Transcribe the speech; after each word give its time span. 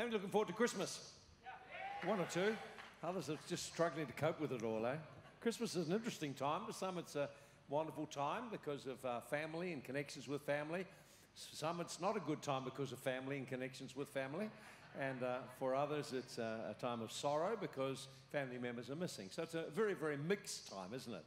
How 0.00 0.06
many 0.06 0.14
looking 0.14 0.30
forward 0.30 0.48
to 0.48 0.54
Christmas? 0.54 1.10
One 2.06 2.20
or 2.20 2.26
two. 2.32 2.56
Others 3.04 3.28
are 3.28 3.36
just 3.46 3.66
struggling 3.66 4.06
to 4.06 4.14
cope 4.14 4.40
with 4.40 4.50
it 4.50 4.62
all, 4.62 4.86
eh? 4.86 4.94
Christmas 5.42 5.76
is 5.76 5.88
an 5.88 5.94
interesting 5.94 6.32
time. 6.32 6.62
For 6.66 6.72
some, 6.72 6.96
it's 6.96 7.16
a 7.16 7.28
wonderful 7.68 8.06
time 8.06 8.44
because 8.50 8.86
of 8.86 9.04
uh, 9.04 9.20
family 9.20 9.74
and 9.74 9.84
connections 9.84 10.26
with 10.26 10.40
family. 10.40 10.86
For 11.34 11.54
some, 11.54 11.82
it's 11.82 12.00
not 12.00 12.16
a 12.16 12.20
good 12.20 12.40
time 12.40 12.64
because 12.64 12.92
of 12.92 12.98
family 12.98 13.36
and 13.36 13.46
connections 13.46 13.94
with 13.94 14.08
family. 14.08 14.48
And 14.98 15.22
uh, 15.22 15.40
for 15.58 15.74
others, 15.74 16.14
it's 16.14 16.38
a, 16.38 16.74
a 16.74 16.80
time 16.80 17.02
of 17.02 17.12
sorrow 17.12 17.58
because 17.60 18.08
family 18.32 18.56
members 18.56 18.88
are 18.88 18.96
missing. 18.96 19.28
So 19.30 19.42
it's 19.42 19.54
a 19.54 19.64
very, 19.76 19.92
very 19.92 20.16
mixed 20.16 20.72
time, 20.72 20.94
isn't 20.94 21.12
it? 21.12 21.24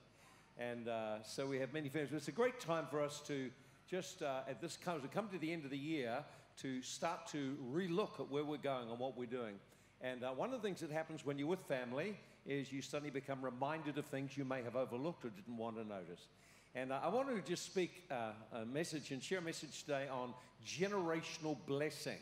And 0.57 0.87
uh, 0.87 1.21
so 1.21 1.45
we 1.45 1.59
have 1.59 1.73
many 1.73 1.89
families. 1.89 2.11
It's 2.11 2.27
a 2.27 2.31
great 2.31 2.59
time 2.59 2.87
for 2.89 3.03
us 3.03 3.21
to 3.27 3.51
just, 3.87 4.23
uh, 4.23 4.39
at 4.49 4.61
this 4.61 4.77
time, 4.77 4.97
as 4.97 5.03
we 5.03 5.09
come 5.09 5.29
to 5.29 5.37
the 5.37 5.53
end 5.53 5.63
of 5.63 5.69
the 5.69 5.77
year, 5.77 6.23
to 6.61 6.81
start 6.81 7.27
to 7.27 7.57
relook 7.73 8.19
at 8.19 8.29
where 8.29 8.43
we're 8.43 8.57
going 8.57 8.89
and 8.89 8.99
what 8.99 9.17
we're 9.17 9.25
doing. 9.25 9.55
And 10.01 10.23
uh, 10.23 10.31
one 10.31 10.53
of 10.53 10.61
the 10.61 10.67
things 10.67 10.81
that 10.81 10.91
happens 10.91 11.25
when 11.25 11.37
you're 11.37 11.47
with 11.47 11.61
family 11.61 12.17
is 12.45 12.71
you 12.71 12.81
suddenly 12.81 13.09
become 13.09 13.41
reminded 13.41 13.97
of 13.97 14.05
things 14.05 14.37
you 14.37 14.43
may 14.43 14.61
have 14.63 14.75
overlooked 14.75 15.25
or 15.25 15.29
didn't 15.29 15.57
want 15.57 15.77
to 15.77 15.83
notice. 15.83 16.27
And 16.75 16.91
uh, 16.91 16.99
I 17.03 17.09
want 17.09 17.29
to 17.29 17.41
just 17.41 17.65
speak 17.65 18.03
uh, 18.11 18.31
a 18.61 18.65
message 18.65 19.11
and 19.11 19.21
share 19.23 19.39
a 19.39 19.41
message 19.41 19.83
today 19.83 20.07
on 20.11 20.33
generational 20.65 21.57
blessing. 21.65 22.17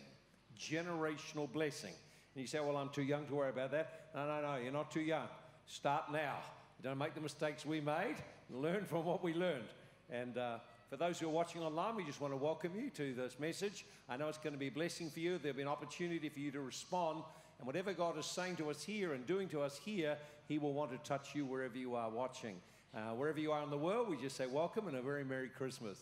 Generational 0.59 1.51
blessing. 1.51 1.93
And 2.35 2.41
you 2.41 2.47
say, 2.47 2.59
well, 2.59 2.77
I'm 2.77 2.89
too 2.89 3.03
young 3.03 3.25
to 3.27 3.35
worry 3.35 3.49
about 3.49 3.71
that. 3.71 4.09
No, 4.13 4.27
no, 4.27 4.41
no, 4.41 4.55
you're 4.61 4.71
not 4.71 4.91
too 4.91 5.01
young. 5.01 5.27
Start 5.65 6.11
now. 6.11 6.37
Don't 6.83 6.97
make 6.97 7.13
the 7.13 7.21
mistakes 7.21 7.65
we 7.65 7.81
made. 7.81 8.15
Learn 8.49 8.85
from 8.85 9.05
what 9.05 9.23
we 9.23 9.33
learned. 9.33 9.69
And 10.09 10.37
uh, 10.37 10.57
for 10.91 10.97
those 10.97 11.17
who 11.17 11.27
are 11.27 11.29
watching 11.29 11.63
online, 11.63 11.95
we 11.95 12.03
just 12.03 12.19
want 12.19 12.33
to 12.33 12.37
welcome 12.37 12.73
you 12.75 12.89
to 12.89 13.13
this 13.13 13.39
message. 13.39 13.85
I 14.09 14.17
know 14.17 14.27
it's 14.27 14.37
going 14.37 14.51
to 14.51 14.59
be 14.59 14.67
a 14.67 14.71
blessing 14.71 15.09
for 15.09 15.21
you. 15.21 15.37
There'll 15.37 15.55
be 15.55 15.61
an 15.61 15.69
opportunity 15.69 16.27
for 16.27 16.39
you 16.39 16.51
to 16.51 16.59
respond. 16.59 17.23
And 17.59 17.65
whatever 17.65 17.93
God 17.93 18.19
is 18.19 18.25
saying 18.25 18.57
to 18.57 18.69
us 18.69 18.83
here 18.83 19.13
and 19.13 19.25
doing 19.25 19.47
to 19.49 19.61
us 19.61 19.79
here, 19.85 20.17
He 20.49 20.57
will 20.57 20.73
want 20.73 20.91
to 20.91 20.97
touch 21.09 21.33
you 21.33 21.45
wherever 21.45 21.77
you 21.77 21.95
are 21.95 22.09
watching. 22.09 22.57
Uh, 22.93 23.13
wherever 23.13 23.39
you 23.39 23.53
are 23.53 23.63
in 23.63 23.69
the 23.69 23.77
world, 23.77 24.09
we 24.09 24.17
just 24.17 24.35
say 24.35 24.47
welcome 24.47 24.89
and 24.89 24.97
a 24.97 25.01
very 25.01 25.23
Merry 25.23 25.47
Christmas. 25.47 25.97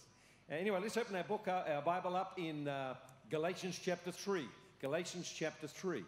Anyway, 0.49 0.79
let's 0.81 0.97
open 0.97 1.15
our 1.15 1.23
book, 1.23 1.47
uh, 1.47 1.65
our 1.71 1.83
Bible 1.83 2.15
up 2.15 2.39
in 2.39 2.67
uh, 2.67 2.95
Galatians 3.29 3.79
chapter 3.79 4.11
3. 4.11 4.43
Galatians 4.81 5.31
chapter 5.31 5.67
3. 5.67 6.03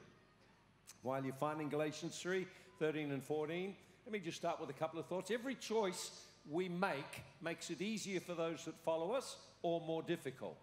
While 1.04 1.24
you're 1.24 1.36
finding 1.36 1.70
Galatians 1.70 2.18
3, 2.18 2.48
13 2.80 3.12
and 3.12 3.24
14, 3.24 3.76
let 4.08 4.12
me 4.12 4.18
just 4.18 4.38
start 4.38 4.60
with 4.60 4.72
a 4.72 4.74
couple 4.74 5.00
of 5.00 5.06
thoughts. 5.06 5.30
Every 5.30 5.54
choice 5.54 6.26
we 6.50 6.70
make 6.70 7.24
makes 7.42 7.70
it 7.70 7.82
easier 7.82 8.20
for 8.20 8.34
those 8.34 8.66
that 8.66 8.76
follow 8.84 9.12
us 9.12 9.38
or 9.62 9.82
more 9.82 10.04
difficult. 10.04 10.58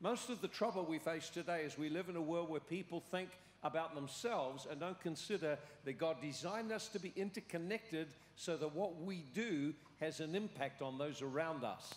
Most 0.00 0.30
of 0.30 0.40
the 0.40 0.48
trouble 0.48 0.84
we 0.84 0.98
face 0.98 1.28
today 1.28 1.62
is 1.62 1.76
we 1.76 1.90
live 1.90 2.08
in 2.08 2.16
a 2.16 2.22
world 2.22 2.48
where 2.48 2.60
people 2.60 3.02
think 3.10 3.28
about 3.62 3.94
themselves 3.94 4.66
and 4.70 4.80
don't 4.80 5.00
consider 5.00 5.58
that 5.84 5.98
God 5.98 6.16
designed 6.22 6.72
us 6.72 6.88
to 6.88 6.98
be 6.98 7.12
interconnected 7.16 8.08
so 8.36 8.56
that 8.56 8.74
what 8.74 9.00
we 9.02 9.24
do 9.34 9.74
has 10.00 10.20
an 10.20 10.34
impact 10.34 10.80
on 10.80 10.96
those 10.96 11.20
around 11.20 11.64
us. 11.64 11.94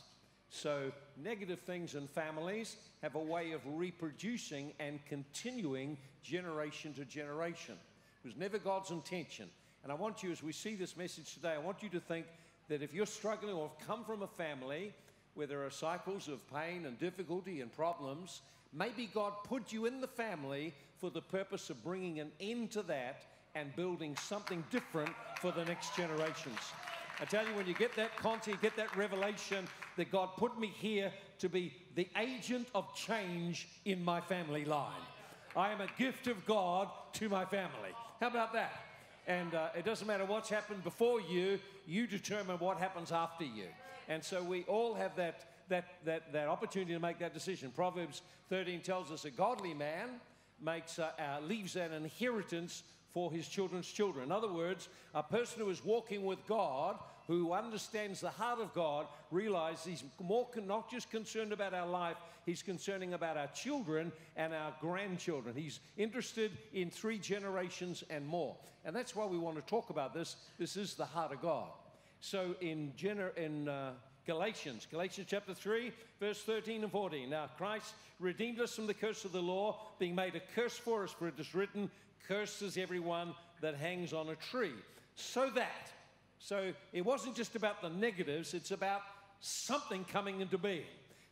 So, 0.50 0.92
negative 1.17 1.59
things 1.61 1.95
in 1.95 2.08
families 2.08 2.75
have 3.02 3.16
a 3.16 3.20
way 3.20 3.53
of 3.53 3.61
reproducing 3.66 4.73
and 4.80 5.00
continuing 5.08 5.98
generation 6.22 6.94
to 6.95 7.05
generation. 7.05 7.75
It 8.23 8.27
was 8.27 8.38
never 8.38 8.59
God's 8.59 8.92
intention. 8.92 9.50
And 9.83 9.92
I 9.92 9.95
want 9.95 10.22
you, 10.22 10.31
as 10.31 10.44
we 10.44 10.52
see 10.52 10.75
this 10.75 10.95
message 10.95 11.33
today, 11.33 11.53
I 11.53 11.58
want 11.58 11.81
you 11.81 11.89
to 11.89 12.00
think 12.00 12.25
that 12.69 12.81
if 12.81 12.94
you're 12.94 13.06
struggling 13.06 13.53
or 13.53 13.69
have 13.69 13.88
come 13.88 14.03
from 14.03 14.22
a 14.22 14.28
family 14.28 14.94
where 15.36 15.47
there 15.47 15.66
are 15.66 15.69
cycles 15.69 16.28
of 16.28 16.39
pain 16.53 16.86
and 16.86 17.00
difficulty 17.00 17.61
and 17.61 17.72
problems, 17.72 18.42
maybe 18.72 19.09
God 19.14 19.33
put 19.44 19.72
you 19.72 19.86
in 19.86 20.02
the 20.02 20.08
family 20.08 20.73
for 21.00 21.09
the 21.09 21.22
purpose 21.22 21.70
of 21.70 21.83
bringing 21.83 22.20
an 22.20 22.31
end 22.39 22.72
to 22.72 22.81
that 22.83 23.23
and 23.55 23.75
building 23.75 24.16
something 24.16 24.64
different 24.72 25.11
for 25.39 25.52
the 25.52 25.66
next 25.66 25.95
generations. 25.95 26.59
I 27.20 27.25
tell 27.25 27.45
you, 27.45 27.53
when 27.53 27.67
you 27.67 27.75
get 27.75 27.95
that 27.95 28.17
content, 28.17 28.61
get 28.61 28.75
that 28.77 28.95
revelation 28.98 29.67
that 29.98 30.11
God 30.11 30.30
put 30.37 30.60
me 30.60 30.67
here 30.67 31.11
to 31.39 31.49
be 31.49 31.73
the 31.95 32.08
agent 32.17 32.67
of 32.73 32.93
change 32.95 33.67
in 33.86 34.04
my 34.04 34.20
family 34.20 34.66
line. 34.66 35.02
I 35.55 35.71
am 35.71 35.82
a 35.82 35.87
gift 35.99 36.27
of 36.27 36.43
God 36.45 36.89
to 37.14 37.30
my 37.30 37.45
family. 37.45 37.92
How 38.20 38.27
about 38.27 38.54
that? 38.54 38.73
And 39.27 39.54
uh, 39.54 39.70
it 39.77 39.86
doesn't 39.86 40.08
matter 40.08 40.26
what's 40.26 40.49
happened 40.49 40.83
before 40.83 41.21
you, 41.21 41.60
you 41.86 42.08
determine 42.08 42.58
what 42.58 42.77
happens 42.77 43.11
after 43.11 43.44
you. 43.44 43.67
And 44.08 44.23
so 44.23 44.44
we 44.44 44.64
all 44.64 44.94
have 44.94 45.16
that, 45.16 45.45
that, 45.70 45.86
that, 46.05 46.33
that 46.33 46.48
opportunity 46.48 46.94
to 46.94 46.99
make 46.99 47.20
that 47.20 47.33
decision. 47.33 47.71
Proverbs 47.71 48.21
13 48.49 48.82
tells 48.82 49.11
us 49.11 49.26
a 49.26 49.32
godly 49.32 49.73
man 49.73 50.10
makes, 50.61 50.99
uh, 50.99 51.11
uh, 51.20 51.42
leaves 51.42 51.76
an 51.76 51.93
inheritance 51.93 52.83
for 53.14 53.32
his 53.32 53.48
children's 53.48 53.88
children. 53.88 54.26
In 54.26 54.32
other 54.32 54.52
words, 54.52 54.89
a 55.14 55.23
person 55.23 55.61
who 55.61 55.70
is 55.70 55.83
walking 55.86 56.26
with 56.26 56.45
God, 56.48 56.98
who 57.28 57.54
understands 57.54 58.22
the 58.22 58.30
heart 58.30 58.60
of 58.60 58.73
God, 58.73 59.08
realizes 59.32 59.86
he's 59.86 60.04
more 60.22 60.48
con- 60.48 60.67
not 60.67 60.92
just 60.92 61.10
concerned 61.10 61.54
about 61.54 61.73
our 61.73 61.88
life, 61.88 62.17
he's 62.45 62.61
concerning 62.61 63.14
about 63.14 63.38
our 63.38 63.48
children 63.48 64.11
and 64.36 64.54
our 64.54 64.73
grandchildren. 64.82 65.56
He's 65.56 65.80
interested 65.98 66.52
in 66.73 66.89
three 66.89 67.17
generations 67.17 68.04
and 68.10 68.26
more. 68.28 68.56
And 68.86 68.95
that's 68.95 69.16
why 69.16 69.26
we 69.26 69.38
want 69.38 69.56
to 69.56 69.61
talk 69.64 69.89
about 69.89 70.14
this. 70.14 70.36
This 70.60 70.76
is 70.76 70.95
the 70.95 71.06
heart 71.06 71.32
of 71.32 71.42
God. 71.42 71.70
So 72.20 72.56
in, 72.61 72.94
gener- 72.98 73.36
in 73.38 73.67
uh, 73.67 73.92
Galatians, 74.26 74.88
Galatians 74.90 75.28
chapter 75.30 75.54
3, 75.54 75.92
verse 76.20 76.42
13 76.42 76.84
and 76.84 76.92
14. 76.92 77.30
Now, 77.30 77.50
Christ 77.58 77.94
redeemed 78.20 78.60
us 78.60 78.76
from 78.76 78.88
the 78.88 78.94
curse 78.94 79.26
of 79.26 79.32
the 79.32 79.42
law, 79.42 79.80
being 80.00 80.16
made 80.16 80.36
a 80.36 80.42
curse 80.55 80.78
for 80.78 81.04
us, 81.04 81.11
for 81.11 81.28
it 81.28 81.34
is 81.38 81.54
written, 81.54 81.90
curses 82.28 82.78
everyone 82.78 83.36
that 83.61 83.76
hangs 83.76 84.14
on 84.14 84.30
a 84.30 84.36
tree. 84.36 84.73
So 85.16 85.50
that, 85.52 85.92
so 86.43 86.73
it 86.92 87.05
wasn't 87.05 87.37
just 87.37 87.55
about 87.55 87.81
the 87.81 87.89
negatives, 87.89 88.54
it's 88.54 88.71
about 88.71 88.99
something 89.39 90.04
coming 90.04 90.42
into 90.42 90.58
being. 90.58 90.83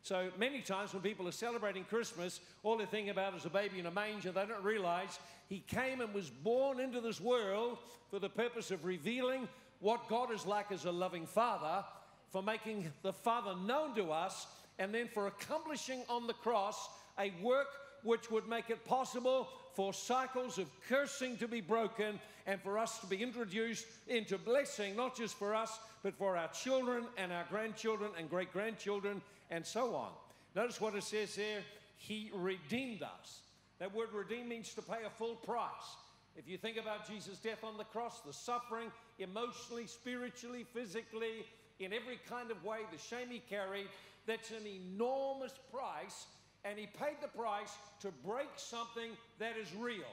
So 0.04 0.30
many 0.40 0.62
times 0.62 0.94
when 0.94 1.04
people 1.04 1.28
are 1.28 1.34
celebrating 1.34 1.84
Christmas, 1.84 2.40
all 2.64 2.78
they 2.78 2.86
think 2.86 3.10
about 3.10 3.36
is 3.36 3.44
a 3.44 3.50
baby 3.50 3.80
in 3.80 3.88
a 3.88 3.92
manger. 3.92 4.32
They 4.32 4.46
don't 4.46 4.64
realize 4.64 5.20
he 5.50 5.60
came 5.68 6.00
and 6.00 6.14
was 6.14 6.30
born 6.30 6.80
into 6.80 7.02
this 7.02 7.20
world 7.20 7.78
for 8.10 8.20
the 8.20 8.30
purpose 8.30 8.72
of 8.72 8.86
revealing 8.86 9.50
what 9.82 10.08
God 10.08 10.32
is 10.32 10.46
like 10.46 10.72
as 10.72 10.86
a 10.86 10.92
loving 10.92 11.26
father, 11.26 11.84
for 12.30 12.42
making 12.42 12.90
the 13.04 13.12
Father 13.12 13.54
known 13.68 13.94
to 13.96 14.14
us, 14.14 14.48
and 14.80 14.94
then 14.94 15.10
for 15.14 15.28
accomplishing 15.28 16.04
on 16.08 16.26
the 16.26 16.34
cross 16.34 16.88
a 17.20 17.34
work 17.44 17.68
which 18.04 18.32
would 18.32 18.48
make 18.48 18.70
it 18.70 18.86
possible 18.86 19.48
for 19.74 19.94
cycles 19.94 20.58
of 20.58 20.68
cursing 20.88 21.38
to 21.38 21.48
be 21.48 21.62
broken 21.62 22.20
and 22.46 22.62
for 22.62 22.78
us 22.78 23.00
to 23.00 23.08
be 23.08 23.22
introduced 23.22 23.86
into 24.08 24.38
blessing, 24.38 24.96
not 24.96 25.16
just 25.16 25.38
for 25.38 25.54
us, 25.54 25.80
but 26.04 26.16
for 26.16 26.36
our 26.36 26.50
children 26.50 27.06
and 27.18 27.32
our 27.32 27.46
grandchildren 27.50 28.12
and 28.18 28.30
great 28.30 28.52
grandchildren 28.52 29.22
and 29.50 29.66
so 29.66 29.96
on. 29.96 30.10
Notice 30.56 30.82
what 30.82 30.96
it 30.96 31.04
says 31.04 31.36
here 31.36 31.64
He 31.98 32.32
redeemed 32.34 33.04
us. 33.04 33.42
That 33.80 33.94
word 33.96 34.10
redeem 34.14 34.50
means 34.50 34.74
to 34.74 34.82
pay 34.82 35.04
a 35.06 35.10
full 35.10 35.36
price. 35.36 35.96
If 36.36 36.48
you 36.48 36.58
think 36.58 36.78
about 36.78 37.08
Jesus' 37.08 37.40
death 37.40 37.64
on 37.64 37.78
the 37.78 37.84
cross, 37.84 38.22
the 38.22 38.34
suffering, 38.34 38.92
emotionally, 39.20 39.88
spiritually, 39.88 40.66
physically, 40.74 41.46
in 41.80 41.94
every 41.94 42.20
kind 42.30 42.52
of 42.52 42.64
way, 42.64 42.80
the 42.92 42.98
shame 42.98 43.28
he 43.30 43.40
carried, 43.50 43.88
that's 44.28 44.52
an 44.52 44.68
enormous 44.68 45.54
price 45.74 46.28
and 46.64 46.78
he 46.78 46.86
paid 46.86 47.18
the 47.22 47.28
price 47.28 47.74
to 48.02 48.10
break 48.26 48.50
something 48.56 49.12
that 49.40 49.58
is 49.58 49.68
real. 49.76 50.12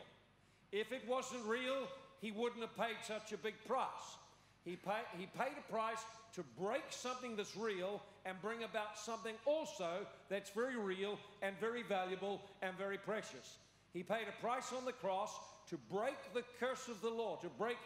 If 0.73 0.93
it 0.93 1.03
wasn't 1.07 1.45
real, 1.47 1.87
he 2.21 2.31
wouldn't 2.31 2.61
have 2.61 2.77
paid 2.77 2.97
such 3.07 3.33
a 3.33 3.37
big 3.37 3.55
price. 3.67 4.17
He, 4.65 4.77
pay, 4.77 5.01
he 5.17 5.27
paid 5.27 5.53
a 5.59 5.73
price 5.73 6.05
to 6.35 6.43
break 6.61 6.85
something 6.91 7.37
that's 7.37 7.57
real 7.57 8.03
and 8.27 8.41
bring 8.43 8.65
about 8.65 8.99
something 8.99 9.35
also 9.47 10.07
that's 10.29 10.51
very 10.51 10.77
real 10.77 11.19
and 11.43 11.55
very 11.59 11.83
valuable 11.83 12.41
and 12.63 12.77
very 12.77 12.99
precious. 12.99 13.57
He 13.95 14.03
paid 14.03 14.27
a 14.29 14.43
price 14.43 14.73
on 14.77 14.85
the 14.85 14.93
cross 14.93 15.31
to 15.71 15.79
break 15.91 16.17
the 16.35 16.45
curse 16.61 16.89
of 16.89 17.01
the 17.01 17.09
law, 17.09 17.37
to 17.37 17.49
break 17.59 17.79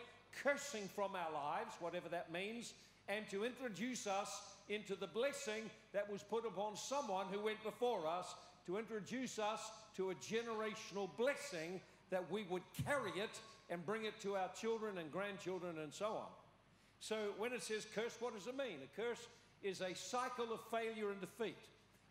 cursing 0.42 0.88
from 0.94 1.12
our 1.14 1.32
lives, 1.32 1.74
whatever 1.78 2.08
that 2.08 2.32
means, 2.32 2.74
and 3.08 3.28
to 3.30 3.44
introduce 3.44 4.06
us 4.06 4.40
into 4.68 4.94
the 4.94 5.06
blessing 5.06 5.70
that 5.92 6.10
was 6.10 6.22
put 6.22 6.46
upon 6.46 6.76
someone 6.76 7.26
who 7.30 7.40
went 7.40 7.62
before 7.62 8.06
us 8.06 8.34
to 8.66 8.78
introduce 8.78 9.38
us 9.38 9.60
to 9.96 10.10
a 10.10 10.14
generational 10.14 11.08
blessing 11.16 11.80
that 12.10 12.30
we 12.30 12.44
would 12.44 12.62
carry 12.86 13.10
it 13.10 13.40
and 13.70 13.84
bring 13.84 14.04
it 14.04 14.20
to 14.20 14.36
our 14.36 14.50
children 14.60 14.98
and 14.98 15.10
grandchildren 15.10 15.78
and 15.78 15.92
so 15.92 16.06
on. 16.06 16.28
So 17.00 17.16
when 17.38 17.52
it 17.52 17.62
says 17.62 17.86
curse, 17.94 18.16
what 18.20 18.34
does 18.34 18.46
it 18.46 18.56
mean? 18.56 18.78
A 18.84 19.00
curse 19.00 19.26
is 19.62 19.80
a 19.80 19.94
cycle 19.94 20.52
of 20.52 20.60
failure 20.70 21.10
and 21.10 21.20
defeat. 21.20 21.56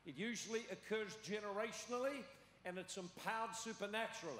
It 0.05 0.15
usually 0.17 0.61
occurs 0.71 1.17
generationally 1.23 2.23
and 2.65 2.77
it's 2.77 2.97
empowered 2.97 3.55
supernaturally. 3.55 4.37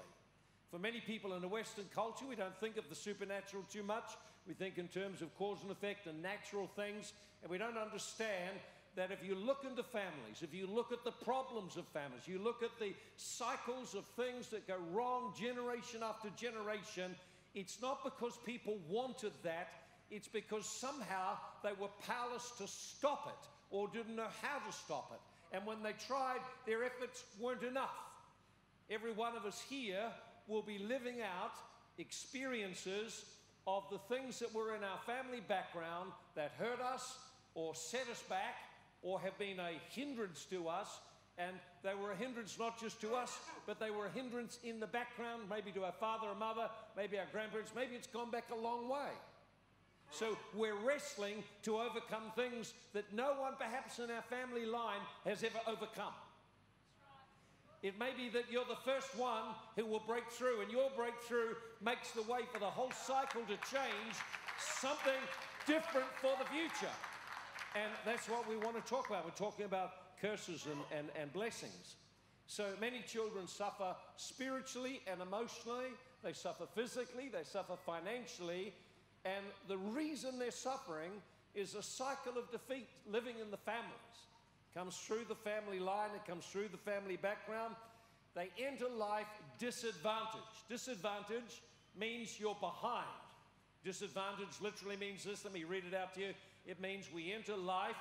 For 0.72 0.80
many 0.80 1.00
people 1.00 1.34
in 1.34 1.42
the 1.42 1.48
Western 1.48 1.86
culture, 1.94 2.26
we 2.28 2.36
don't 2.36 2.58
think 2.60 2.78
of 2.78 2.88
the 2.90 2.96
supernatural 2.96 3.64
too 3.72 3.84
much. 3.84 4.06
We 4.48 4.54
think 4.54 4.78
in 4.78 4.88
terms 4.88 5.22
of 5.22 5.36
cause 5.38 5.60
and 5.62 5.72
effect 5.72 6.08
and 6.08 6.22
natural 6.22 6.68
things, 6.76 7.14
and 7.44 7.52
we 7.52 7.58
don't 7.58 7.78
understand 7.78 8.58
that 8.96 9.12
if 9.12 9.24
you 9.24 9.36
look 9.36 9.64
into 9.68 9.84
families, 9.84 10.42
if 10.42 10.54
you 10.54 10.68
look 10.68 10.92
at 10.92 11.04
the 11.04 11.12
problems 11.12 11.78
of 11.78 11.88
families, 11.88 12.28
you 12.28 12.40
look 12.40 12.62
at 12.62 12.78
the 12.80 12.94
cycles 13.16 13.96
of 13.96 14.06
things 14.18 14.50
that 14.50 14.68
go 14.68 14.76
wrong 14.92 15.34
generation 15.40 16.02
after 16.04 16.30
generation, 16.36 17.16
it's 17.56 17.82
not 17.82 18.04
because 18.04 18.38
people 18.46 18.78
wanted 18.90 19.32
that, 19.44 19.70
it's 20.10 20.28
because 20.28 20.66
somehow 20.66 21.38
they 21.64 21.72
were 21.80 21.88
powerless 22.06 22.52
to 22.58 22.68
stop 22.68 23.28
it 23.28 23.48
or 23.70 23.88
didn't 23.88 24.16
know 24.16 24.28
how 24.42 24.60
to 24.60 24.76
stop 24.76 25.12
it. 25.14 25.56
And 25.56 25.66
when 25.66 25.82
they 25.84 25.94
tried, 26.08 26.40
their 26.66 26.84
efforts 26.84 27.24
weren't 27.40 27.64
enough. 27.64 27.96
Every 28.90 29.14
one 29.14 29.38
of 29.38 29.46
us 29.46 29.64
here 29.70 30.12
will 30.48 30.62
be 30.62 30.80
living 30.80 31.22
out 31.22 31.54
experiences 31.98 33.24
of 33.68 33.84
the 33.90 34.00
things 34.14 34.40
that 34.40 34.54
were 34.54 34.76
in 34.76 34.84
our 34.84 35.00
family 35.06 35.40
background 35.48 36.12
that 36.36 36.52
hurt 36.58 36.82
us 36.82 37.18
or 37.54 37.76
set 37.76 38.08
us 38.12 38.24
back 38.28 38.56
or 39.02 39.20
have 39.20 39.38
been 39.38 39.60
a 39.60 39.72
hindrance 39.90 40.46
to 40.50 40.68
us. 40.68 41.00
And 41.38 41.56
they 41.84 41.96
were 41.96 42.12
a 42.12 42.16
hindrance 42.16 42.58
not 42.60 42.80
just 42.80 43.02
to 43.02 43.16
us, 43.16 43.38
but 43.66 43.80
they 43.80 43.90
were 43.90 44.06
a 44.06 44.12
hindrance 44.12 44.60
in 44.64 44.80
the 44.80 44.88
background, 44.88 45.44
maybe 45.50 45.72
to 45.72 45.86
our 45.86 45.94
father 45.94 46.28
or 46.28 46.36
mother, 46.36 46.70
maybe 46.96 47.18
our 47.18 47.26
grandparents, 47.32 47.72
maybe 47.76 47.96
it's 47.96 48.08
gone 48.08 48.30
back 48.30 48.46
a 48.52 48.56
long 48.56 48.90
way. 48.90 49.10
So 50.12 50.38
we're 50.54 50.76
wrestling 50.76 51.42
to 51.64 51.78
overcome 51.78 52.32
things 52.36 52.74
that 52.94 53.06
no 53.14 53.34
one, 53.40 53.54
perhaps 53.58 53.98
in 54.00 54.12
our 54.12 54.22
family 54.24 54.66
line, 54.66 55.00
has 55.26 55.44
ever 55.44 55.60
overcome. 55.66 56.14
It 57.82 57.98
may 57.98 58.12
be 58.16 58.30
that 58.30 58.44
you're 58.52 58.66
the 58.66 58.76
first 58.86 59.18
one 59.18 59.56
who 59.76 59.86
will 59.86 60.04
break 60.06 60.30
through, 60.30 60.62
and 60.62 60.72
your 60.72 60.92
breakthrough 60.96 61.56
makes 61.84 62.12
the 62.12 62.22
way 62.24 62.42
for 62.52 62.60
the 62.60 62.66
whole 62.66 62.92
cycle 62.92 63.42
to 63.42 63.56
change 63.74 64.16
something 64.60 65.22
different 65.66 66.08
for 66.22 66.34
the 66.38 66.46
future. 66.46 66.94
And 67.76 67.92
that's 68.06 68.28
what 68.28 68.50
we 68.50 68.58
want 68.58 68.76
to 68.76 68.90
talk 68.90 69.10
about. 69.10 69.24
We're 69.24 69.32
talking 69.32 69.66
about 69.66 70.20
curses 70.22 70.66
and, 70.66 70.82
and, 70.98 71.10
and 71.20 71.32
blessings. 71.32 71.96
So 72.48 72.66
many 72.82 73.02
children 73.08 73.48
suffer 73.48 73.96
spiritually 74.18 75.02
and 75.10 75.22
emotionally, 75.22 75.94
they 76.22 76.34
suffer 76.34 76.66
physically, 76.76 77.30
they 77.32 77.44
suffer 77.44 77.76
financially, 77.86 78.74
and 79.24 79.46
the 79.68 79.78
reason 79.78 80.38
they're 80.38 80.52
suffering 80.52 81.12
is 81.56 81.76
a 81.76 81.84
cycle 81.84 82.34
of 82.38 82.52
defeat 82.52 82.88
living 83.10 83.36
in 83.42 83.52
the 83.52 83.58
families. 83.58 84.28
It 84.70 84.78
comes 84.78 84.98
through 84.98 85.26
the 85.30 85.36
family 85.36 85.80
line, 85.80 86.10
it 86.16 86.30
comes 86.30 86.46
through 86.46 86.70
the 86.70 86.78
family 86.78 87.16
background. 87.16 87.76
They 88.36 88.50
enter 88.60 88.88
life 88.90 89.28
disadvantaged. 89.60 90.68
Disadvantage 90.70 91.62
means 91.98 92.40
you're 92.40 92.58
behind. 92.60 93.08
Disadvantage 93.84 94.62
literally 94.62 94.96
means 94.96 95.24
this. 95.24 95.44
Let 95.44 95.54
me 95.54 95.64
read 95.64 95.84
it 95.90 95.94
out 95.94 96.14
to 96.16 96.22
you. 96.22 96.34
It 96.66 96.80
means 96.80 97.06
we 97.14 97.34
enter 97.34 97.56
life, 97.56 97.96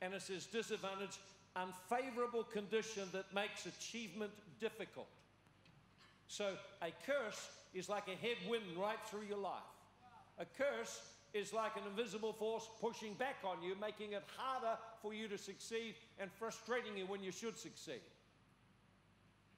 and 0.00 0.14
it's 0.14 0.26
says 0.26 0.46
disadvantage, 0.46 1.18
unfavorable 1.56 2.44
condition 2.44 3.04
that 3.12 3.32
makes 3.34 3.66
achievement 3.66 4.32
difficult. 4.60 5.08
So 6.28 6.56
a 6.80 6.92
curse 7.06 7.50
is 7.74 7.88
like 7.88 8.08
a 8.08 8.16
headwind 8.26 8.76
right 8.78 8.98
through 9.06 9.24
your 9.28 9.38
life. 9.38 9.62
A 10.38 10.44
curse 10.44 11.02
is 11.34 11.52
like 11.52 11.76
an 11.76 11.82
invisible 11.88 12.32
force 12.32 12.68
pushing 12.80 13.14
back 13.14 13.36
on 13.44 13.62
you, 13.62 13.74
making 13.80 14.12
it 14.12 14.22
harder 14.36 14.78
for 15.00 15.14
you 15.14 15.28
to 15.28 15.38
succeed 15.38 15.94
and 16.18 16.30
frustrating 16.30 16.96
you 16.96 17.06
when 17.06 17.22
you 17.22 17.32
should 17.32 17.58
succeed. 17.58 18.00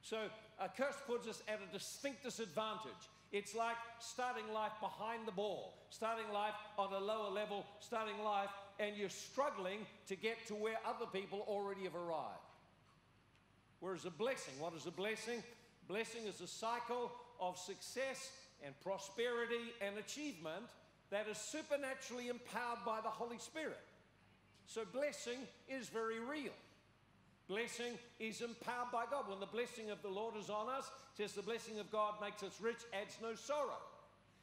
So 0.03 0.19
a 0.61 0.69
curse 0.69 0.97
puts 1.06 1.27
us 1.27 1.43
at 1.49 1.61
a 1.69 1.73
distinct 1.73 2.23
disadvantage. 2.23 2.93
It's 3.35 3.53
like 3.53 3.75
starting 3.99 4.45
life 4.55 4.71
behind 4.81 5.27
the 5.27 5.33
ball, 5.33 5.75
starting 5.91 6.33
life 6.33 6.55
on 6.79 6.93
a 6.93 7.01
lower 7.01 7.31
level, 7.31 7.67
starting 7.81 8.23
life, 8.23 8.49
and 8.79 8.97
you're 8.97 9.09
struggling 9.09 9.81
to 10.07 10.15
get 10.15 10.47
to 10.47 10.55
where 10.55 10.77
other 10.87 11.07
people 11.07 11.45
already 11.49 11.83
have 11.83 11.97
arrived. 11.97 12.39
Whereas 13.81 14.05
a 14.05 14.11
blessing, 14.13 14.55
what 14.61 14.73
is 14.75 14.87
a 14.87 14.93
blessing? 14.93 15.43
Blessing 15.89 16.23
is 16.29 16.41
a 16.43 16.47
cycle 16.47 17.11
of 17.41 17.59
success 17.59 18.31
and 18.65 18.73
prosperity 18.83 19.75
and 19.81 19.99
achievement 19.99 20.67
that 21.11 21.27
is 21.27 21.37
supernaturally 21.37 22.29
empowered 22.29 22.85
by 22.87 23.01
the 23.03 23.09
Holy 23.09 23.39
Spirit. 23.39 23.83
So, 24.69 24.83
blessing 24.93 25.41
is 25.69 25.89
very 25.89 26.21
real. 26.21 26.53
Blessing 27.49 27.99
is 28.19 28.41
empowered 28.41 28.91
by 28.93 29.05
God. 29.11 29.29
When 29.29 29.41
the 29.41 29.46
blessing 29.46 29.91
of 29.91 30.00
the 30.02 30.08
Lord 30.08 30.35
is 30.37 30.49
on 30.49 30.69
us, 30.69 30.91
says 31.17 31.32
the 31.32 31.43
blessing 31.43 31.79
of 31.79 31.91
God 31.91 32.14
makes 32.20 32.43
us 32.43 32.58
rich, 32.61 32.81
adds 32.93 33.19
no 33.20 33.35
sorrow. 33.35 33.82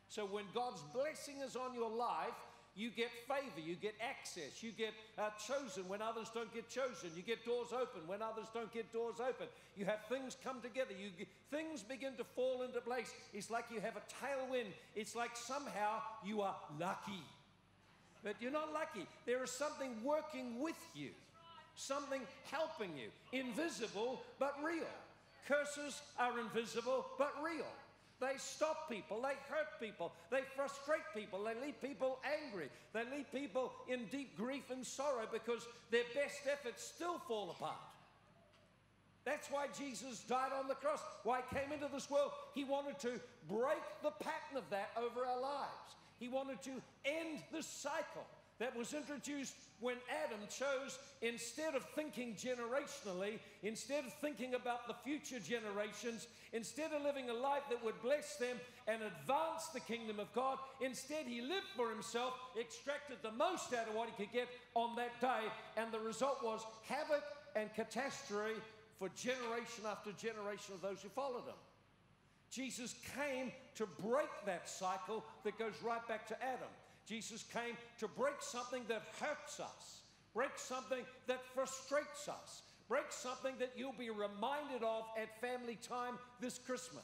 So 0.07 0.25
when 0.25 0.45
God's 0.53 0.81
blessing 0.93 1.37
is 1.43 1.55
on 1.55 1.73
your 1.73 1.89
life, 1.89 2.35
you 2.75 2.89
get 2.89 3.09
favor, 3.27 3.59
you 3.65 3.75
get 3.75 3.95
access, 4.01 4.63
you 4.63 4.71
get 4.71 4.93
uh, 5.17 5.29
chosen 5.45 5.87
when 5.89 6.01
others 6.01 6.29
don't 6.33 6.53
get 6.53 6.69
chosen, 6.69 7.09
you 7.15 7.21
get 7.21 7.45
doors 7.45 7.67
open 7.73 8.01
when 8.07 8.21
others 8.21 8.47
don't 8.53 8.71
get 8.73 8.93
doors 8.93 9.15
open. 9.19 9.47
You 9.75 9.85
have 9.85 9.99
things 10.07 10.37
come 10.41 10.61
together, 10.61 10.91
you 10.91 11.09
things 11.49 11.83
begin 11.83 12.15
to 12.15 12.23
fall 12.23 12.61
into 12.61 12.79
place. 12.79 13.13
It's 13.33 13.49
like 13.51 13.65
you 13.73 13.81
have 13.81 13.97
a 13.97 14.03
tailwind, 14.23 14.71
it's 14.95 15.15
like 15.15 15.35
somehow 15.35 15.99
you 16.25 16.41
are 16.41 16.55
lucky. 16.79 17.23
But 18.23 18.35
you're 18.39 18.51
not 18.51 18.71
lucky. 18.71 19.05
There 19.25 19.43
is 19.43 19.51
something 19.51 19.95
working 20.03 20.61
with 20.61 20.79
you, 20.93 21.09
something 21.75 22.21
helping 22.51 22.91
you, 22.97 23.09
invisible 23.37 24.21
but 24.39 24.55
real. 24.63 24.87
Curses 25.47 26.01
are 26.19 26.39
invisible 26.39 27.05
but 27.17 27.33
real. 27.43 27.65
They 28.19 28.37
stop 28.37 28.87
people, 28.87 29.19
they 29.21 29.33
hurt 29.49 29.79
people, 29.79 30.11
they 30.29 30.41
frustrate 30.55 31.01
people, 31.15 31.43
they 31.43 31.55
leave 31.65 31.81
people 31.81 32.19
angry, 32.23 32.69
they 32.93 33.01
leave 33.15 33.31
people 33.31 33.73
in 33.89 34.05
deep 34.11 34.37
grief 34.37 34.69
and 34.69 34.85
sorrow 34.85 35.27
because 35.31 35.67
their 35.89 36.03
best 36.13 36.41
efforts 36.45 36.83
still 36.83 37.17
fall 37.27 37.49
apart. 37.49 37.81
That's 39.25 39.49
why 39.49 39.67
Jesus 39.77 40.19
died 40.21 40.51
on 40.57 40.67
the 40.67 40.75
cross, 40.75 40.99
why 41.23 41.41
he 41.49 41.55
came 41.55 41.71
into 41.71 41.87
this 41.91 42.09
world. 42.09 42.31
He 42.53 42.63
wanted 42.63 42.99
to 42.99 43.19
break 43.49 43.81
the 44.03 44.11
pattern 44.11 44.57
of 44.57 44.69
that 44.69 44.91
over 44.97 45.25
our 45.25 45.39
lives. 45.39 45.95
He 46.19 46.27
wanted 46.27 46.61
to 46.63 46.71
end 47.05 47.39
the 47.51 47.63
cycle 47.63 48.25
that 48.61 48.77
was 48.77 48.93
introduced 48.93 49.55
when 49.79 49.95
Adam 50.23 50.39
chose, 50.47 50.99
instead 51.23 51.73
of 51.73 51.83
thinking 51.95 52.35
generationally, 52.35 53.39
instead 53.63 54.05
of 54.05 54.13
thinking 54.21 54.53
about 54.53 54.87
the 54.87 54.93
future 54.93 55.39
generations, 55.39 56.27
instead 56.53 56.91
of 56.93 57.01
living 57.01 57.31
a 57.31 57.33
life 57.33 57.63
that 57.71 57.83
would 57.83 57.99
bless 58.03 58.35
them 58.35 58.55
and 58.87 59.01
advance 59.01 59.69
the 59.73 59.79
kingdom 59.79 60.19
of 60.19 60.31
God, 60.33 60.59
instead 60.79 61.25
he 61.25 61.41
lived 61.41 61.65
for 61.75 61.89
himself, 61.89 62.35
extracted 62.59 63.17
the 63.23 63.31
most 63.31 63.73
out 63.73 63.87
of 63.87 63.95
what 63.95 64.09
he 64.15 64.25
could 64.25 64.31
get 64.31 64.47
on 64.75 64.95
that 64.95 65.19
day, 65.19 65.49
and 65.75 65.91
the 65.91 65.99
result 65.99 66.43
was 66.43 66.63
havoc 66.87 67.23
and 67.55 67.73
catastrophe 67.73 68.61
for 68.99 69.09
generation 69.09 69.85
after 69.89 70.11
generation 70.11 70.75
of 70.75 70.81
those 70.83 71.01
who 71.01 71.09
followed 71.09 71.47
him. 71.47 71.57
Jesus 72.51 72.93
came 73.17 73.51
to 73.73 73.87
break 74.05 74.29
that 74.45 74.69
cycle 74.69 75.25
that 75.43 75.57
goes 75.57 75.73
right 75.83 76.07
back 76.07 76.27
to 76.27 76.43
Adam. 76.43 76.69
Jesus 77.11 77.43
came 77.51 77.75
to 77.99 78.07
break 78.07 78.35
something 78.39 78.83
that 78.87 79.03
hurts 79.19 79.59
us, 79.59 79.99
break 80.33 80.51
something 80.55 81.03
that 81.27 81.43
frustrates 81.53 82.29
us, 82.29 82.61
break 82.87 83.03
something 83.09 83.53
that 83.59 83.73
you'll 83.75 83.91
be 83.91 84.09
reminded 84.09 84.81
of 84.81 85.03
at 85.19 85.41
family 85.41 85.77
time 85.85 86.13
this 86.39 86.57
Christmas. 86.57 87.03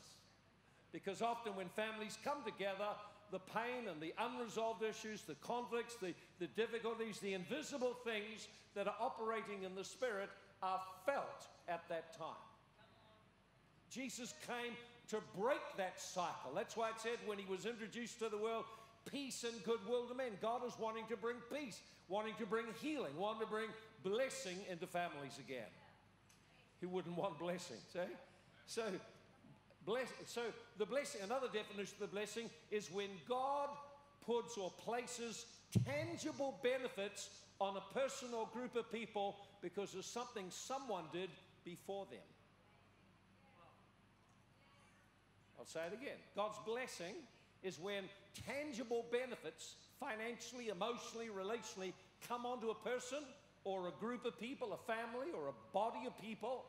Because 0.93 1.21
often 1.21 1.57
when 1.57 1.67
families 1.75 2.17
come 2.23 2.37
together, 2.45 2.87
the 3.31 3.39
pain 3.39 3.89
and 3.91 3.99
the 3.99 4.13
unresolved 4.17 4.81
issues, 4.81 5.23
the 5.23 5.35
conflicts, 5.35 5.95
the, 5.95 6.13
the 6.39 6.47
difficulties, 6.47 7.19
the 7.19 7.33
invisible 7.33 7.97
things 8.05 8.47
that 8.75 8.87
are 8.87 8.95
operating 9.01 9.63
in 9.65 9.75
the 9.75 9.83
Spirit 9.83 10.29
are 10.63 10.79
felt 11.05 11.47
at 11.67 11.83
that 11.89 12.17
time. 12.17 12.47
Jesus 13.91 14.33
came 14.47 14.71
to 15.09 15.17
break 15.37 15.59
that 15.75 15.99
cycle. 15.99 16.53
That's 16.55 16.77
why 16.77 16.91
it 16.91 16.95
said 17.03 17.17
when 17.25 17.37
he 17.37 17.45
was 17.51 17.65
introduced 17.65 18.19
to 18.19 18.29
the 18.29 18.37
world, 18.37 18.63
peace 19.11 19.43
and 19.43 19.63
goodwill 19.63 20.05
to 20.07 20.15
men. 20.15 20.31
God 20.41 20.61
is 20.65 20.73
wanting 20.79 21.05
to 21.09 21.17
bring 21.17 21.37
peace, 21.53 21.79
wanting 22.07 22.33
to 22.39 22.45
bring 22.45 22.65
healing, 22.81 23.15
wanting 23.17 23.41
to 23.41 23.47
bring 23.47 23.69
blessing 24.03 24.57
into 24.69 24.87
families 24.87 25.39
again. 25.39 25.69
Who 26.81 26.89
wouldn't 26.89 27.17
want 27.17 27.39
blessing? 27.39 27.77
See? 27.91 27.99
So, 28.67 28.83
bless, 29.85 30.07
so 30.25 30.41
the 30.77 30.85
blessing, 30.85 31.21
another 31.23 31.47
definition 31.51 31.95
of 31.95 32.09
the 32.09 32.15
blessing 32.15 32.49
is 32.69 32.91
when 32.91 33.09
God 33.27 33.69
puts 34.25 34.57
or 34.57 34.71
places 34.71 35.45
tangible 35.85 36.59
benefits 36.61 37.29
on 37.59 37.75
a 37.77 37.93
person 37.93 38.29
or 38.37 38.47
group 38.53 38.75
of 38.75 38.91
people 38.91 39.37
because 39.61 39.95
of 39.95 40.05
something 40.05 40.45
someone 40.49 41.05
did 41.11 41.29
before 41.65 42.05
them. 42.11 42.19
I'll 45.57 45.65
say 45.65 45.81
it 45.91 45.93
again. 45.93 46.17
God's 46.35 46.59
blessing 46.65 47.15
is 47.63 47.79
when 47.79 48.03
tangible 48.45 49.05
benefits, 49.11 49.75
financially, 49.99 50.69
emotionally, 50.69 51.27
relationally, 51.27 51.93
come 52.27 52.45
onto 52.45 52.69
a 52.69 52.75
person 52.75 53.19
or 53.63 53.87
a 53.87 53.91
group 53.91 54.25
of 54.25 54.39
people, 54.39 54.73
a 54.73 54.91
family 54.91 55.27
or 55.35 55.49
a 55.49 55.73
body 55.73 56.05
of 56.05 56.17
people, 56.21 56.65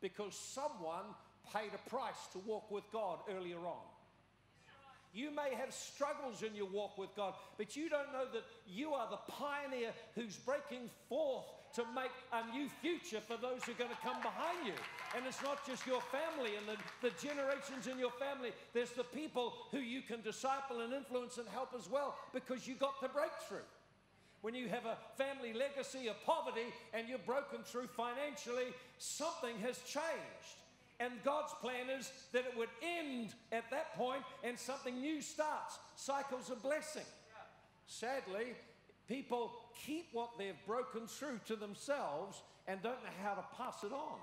because 0.00 0.34
someone 0.36 1.04
paid 1.52 1.70
a 1.74 1.90
price 1.90 2.26
to 2.32 2.38
walk 2.38 2.70
with 2.70 2.84
God 2.92 3.18
earlier 3.34 3.58
on. 3.58 3.84
You 5.12 5.30
may 5.30 5.54
have 5.54 5.72
struggles 5.72 6.42
in 6.42 6.54
your 6.54 6.68
walk 6.68 6.98
with 6.98 7.14
God, 7.16 7.34
but 7.56 7.74
you 7.74 7.88
don't 7.88 8.12
know 8.12 8.26
that 8.32 8.44
you 8.66 8.92
are 8.92 9.08
the 9.10 9.32
pioneer 9.32 9.92
who's 10.14 10.36
breaking 10.36 10.90
forth 11.08 11.46
to 11.74 11.84
make 11.94 12.12
a 12.32 12.44
new 12.56 12.68
future 12.80 13.20
for 13.20 13.36
those 13.36 13.64
who 13.64 13.72
are 13.72 13.80
going 13.80 13.90
to 13.90 14.02
come 14.02 14.20
behind 14.22 14.66
you. 14.66 14.74
And 15.16 15.26
it's 15.26 15.42
not 15.42 15.66
just 15.66 15.86
your 15.86 16.02
family 16.12 16.56
and 16.56 16.66
the, 16.66 17.08
the 17.08 17.14
generations 17.20 17.86
in 17.86 17.98
your 17.98 18.12
family, 18.12 18.50
there's 18.72 18.90
the 18.90 19.04
people 19.04 19.52
who 19.70 19.78
you 19.78 20.02
can 20.02 20.20
disciple 20.22 20.80
and 20.80 20.92
influence 20.92 21.38
and 21.38 21.48
help 21.48 21.70
as 21.78 21.88
well 21.88 22.16
because 22.32 22.66
you 22.66 22.74
got 22.74 23.00
the 23.00 23.08
breakthrough. 23.08 23.66
When 24.40 24.54
you 24.54 24.68
have 24.68 24.86
a 24.86 24.96
family 25.16 25.52
legacy 25.52 26.08
of 26.08 26.22
poverty 26.24 26.72
and 26.94 27.08
you're 27.08 27.18
broken 27.18 27.60
through 27.64 27.88
financially, 27.88 28.72
something 28.98 29.58
has 29.60 29.78
changed. 29.78 30.58
And 31.00 31.12
God's 31.24 31.52
plan 31.60 31.90
is 31.90 32.10
that 32.32 32.44
it 32.44 32.56
would 32.56 32.68
end 32.82 33.34
at 33.52 33.70
that 33.70 33.94
point 33.94 34.22
and 34.42 34.58
something 34.58 35.00
new 35.00 35.20
starts 35.22 35.78
cycles 35.96 36.50
of 36.50 36.62
blessing. 36.62 37.06
Sadly, 37.86 38.54
people 39.08 39.52
keep 39.86 40.08
what 40.12 40.30
they've 40.38 40.66
broken 40.66 41.06
through 41.06 41.40
to 41.46 41.56
themselves 41.56 42.42
and 42.66 42.82
don't 42.82 43.02
know 43.02 43.10
how 43.22 43.34
to 43.34 43.44
pass 43.56 43.82
it 43.82 43.92
on. 43.92 44.18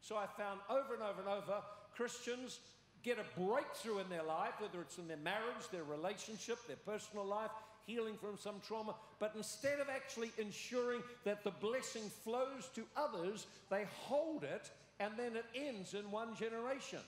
So 0.00 0.16
I 0.16 0.26
found 0.26 0.60
over 0.68 0.94
and 0.94 1.02
over 1.02 1.20
and 1.20 1.28
over 1.28 1.62
Christians 1.94 2.60
get 3.02 3.18
a 3.18 3.40
breakthrough 3.40 3.98
in 3.98 4.08
their 4.08 4.22
life, 4.22 4.52
whether 4.58 4.80
it's 4.80 4.98
in 4.98 5.08
their 5.08 5.16
marriage, 5.16 5.68
their 5.72 5.84
relationship, 5.84 6.58
their 6.66 6.76
personal 6.76 7.24
life, 7.24 7.50
healing 7.86 8.14
from 8.20 8.36
some 8.38 8.60
trauma, 8.66 8.94
but 9.18 9.32
instead 9.36 9.80
of 9.80 9.88
actually 9.88 10.30
ensuring 10.38 11.02
that 11.24 11.42
the 11.42 11.50
blessing 11.50 12.02
flows 12.22 12.68
to 12.74 12.84
others, 12.96 13.46
they 13.70 13.84
hold 14.02 14.44
it 14.44 14.70
and 15.00 15.12
then 15.16 15.34
it 15.34 15.46
ends 15.54 15.94
in 15.94 16.10
one 16.10 16.36
generation. 16.36 17.00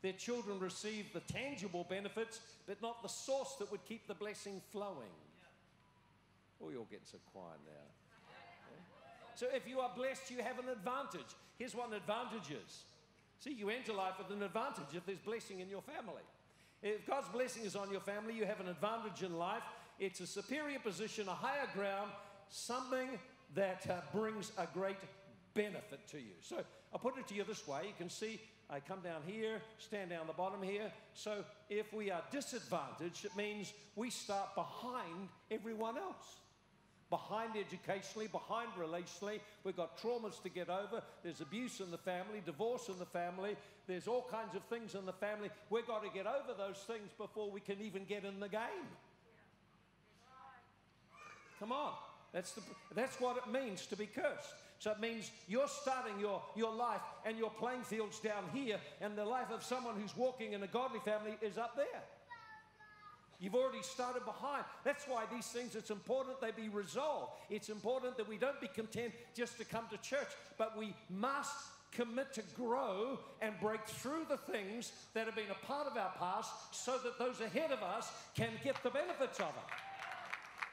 Their 0.00 0.12
children 0.12 0.58
receive 0.58 1.12
the 1.12 1.20
tangible 1.20 1.86
benefits, 1.88 2.40
but 2.66 2.80
not 2.80 3.02
the 3.02 3.08
source 3.08 3.56
that 3.58 3.70
would 3.70 3.84
keep 3.84 4.06
the 4.06 4.14
blessing 4.14 4.60
flowing. 4.70 5.10
Oh, 6.62 6.70
you're 6.70 6.84
getting 6.84 7.06
so 7.10 7.18
quiet 7.32 7.58
now. 7.66 7.86
So 9.34 9.46
if 9.52 9.66
you 9.66 9.80
are 9.80 9.90
blessed, 9.96 10.30
you 10.30 10.38
have 10.38 10.58
an 10.58 10.68
advantage. 10.68 11.34
Here's 11.58 11.74
one 11.74 11.92
advantage 11.92 12.50
is. 12.50 12.84
See, 13.40 13.52
you 13.52 13.70
enter 13.70 13.92
life 13.92 14.14
with 14.18 14.30
an 14.36 14.42
advantage 14.42 14.94
if 14.94 15.04
there's 15.04 15.18
blessing 15.18 15.60
in 15.60 15.68
your 15.68 15.82
family. 15.82 16.22
If 16.82 17.06
God's 17.06 17.28
blessing 17.28 17.64
is 17.64 17.74
on 17.74 17.90
your 17.90 18.00
family, 18.00 18.34
you 18.34 18.44
have 18.44 18.60
an 18.60 18.68
advantage 18.68 19.22
in 19.22 19.36
life. 19.38 19.62
It's 19.98 20.20
a 20.20 20.26
superior 20.26 20.78
position, 20.78 21.28
a 21.28 21.34
higher 21.34 21.66
ground, 21.74 22.10
something 22.48 23.08
that 23.54 23.86
uh, 23.88 24.00
brings 24.16 24.52
a 24.58 24.66
great 24.72 24.96
benefit 25.54 26.06
to 26.08 26.18
you. 26.18 26.34
So 26.40 26.62
I'll 26.92 26.98
put 26.98 27.18
it 27.18 27.26
to 27.28 27.34
you 27.34 27.44
this 27.44 27.66
way. 27.66 27.82
You 27.86 27.94
can 27.98 28.10
see 28.10 28.40
I 28.70 28.80
come 28.80 29.00
down 29.00 29.20
here, 29.26 29.60
stand 29.78 30.10
down 30.10 30.26
the 30.26 30.32
bottom 30.32 30.62
here. 30.62 30.90
So 31.14 31.44
if 31.68 31.92
we 31.92 32.10
are 32.10 32.22
disadvantaged, 32.30 33.24
it 33.24 33.36
means 33.36 33.72
we 33.96 34.08
start 34.08 34.54
behind 34.54 35.28
everyone 35.50 35.98
else. 35.98 36.40
Behind 37.12 37.50
educationally, 37.58 38.26
behind 38.26 38.70
relationally. 38.80 39.40
We've 39.64 39.76
got 39.76 39.98
traumas 39.98 40.42
to 40.44 40.48
get 40.48 40.70
over. 40.70 41.02
There's 41.22 41.42
abuse 41.42 41.80
in 41.80 41.90
the 41.90 41.98
family, 41.98 42.40
divorce 42.46 42.88
in 42.88 42.98
the 42.98 43.04
family. 43.04 43.54
There's 43.86 44.08
all 44.08 44.26
kinds 44.30 44.56
of 44.56 44.64
things 44.64 44.94
in 44.94 45.04
the 45.04 45.12
family. 45.12 45.50
We've 45.68 45.86
got 45.86 46.02
to 46.04 46.08
get 46.08 46.26
over 46.26 46.56
those 46.56 46.78
things 46.86 47.10
before 47.18 47.50
we 47.50 47.60
can 47.60 47.82
even 47.82 48.06
get 48.06 48.24
in 48.24 48.40
the 48.40 48.48
game. 48.48 48.88
Come 51.60 51.70
on. 51.70 51.92
That's, 52.32 52.52
the, 52.52 52.62
that's 52.94 53.20
what 53.20 53.36
it 53.36 53.52
means 53.52 53.84
to 53.88 53.96
be 53.96 54.06
cursed. 54.06 54.54
So 54.78 54.90
it 54.92 54.98
means 54.98 55.30
you're 55.48 55.68
starting 55.68 56.18
your, 56.18 56.40
your 56.56 56.74
life 56.74 57.02
and 57.26 57.36
your 57.36 57.50
playing 57.50 57.82
field's 57.82 58.20
down 58.20 58.44
here, 58.54 58.78
and 59.02 59.18
the 59.18 59.24
life 59.26 59.50
of 59.52 59.62
someone 59.62 60.00
who's 60.00 60.16
walking 60.16 60.54
in 60.54 60.62
a 60.62 60.66
godly 60.66 61.00
family 61.00 61.36
is 61.42 61.58
up 61.58 61.76
there. 61.76 62.02
You've 63.42 63.54
already 63.54 63.82
started 63.82 64.24
behind. 64.24 64.64
That's 64.84 65.04
why 65.06 65.24
these 65.30 65.46
things, 65.46 65.74
it's 65.74 65.90
important 65.90 66.40
they 66.40 66.52
be 66.52 66.68
resolved. 66.68 67.32
It's 67.50 67.68
important 67.68 68.16
that 68.16 68.28
we 68.28 68.38
don't 68.38 68.60
be 68.60 68.68
content 68.68 69.12
just 69.34 69.58
to 69.58 69.64
come 69.64 69.84
to 69.90 69.98
church, 69.98 70.28
but 70.56 70.78
we 70.78 70.94
must 71.10 71.54
commit 71.90 72.32
to 72.34 72.42
grow 72.56 73.18
and 73.42 73.52
break 73.60 73.84
through 73.86 74.26
the 74.28 74.38
things 74.38 74.92
that 75.12 75.26
have 75.26 75.34
been 75.34 75.50
a 75.50 75.66
part 75.66 75.86
of 75.86 75.96
our 75.96 76.12
past 76.18 76.52
so 76.70 76.98
that 76.98 77.18
those 77.18 77.40
ahead 77.40 77.72
of 77.72 77.82
us 77.82 78.10
can 78.34 78.50
get 78.64 78.80
the 78.82 78.90
benefits 78.90 79.40
of 79.40 79.48
it. 79.48 79.74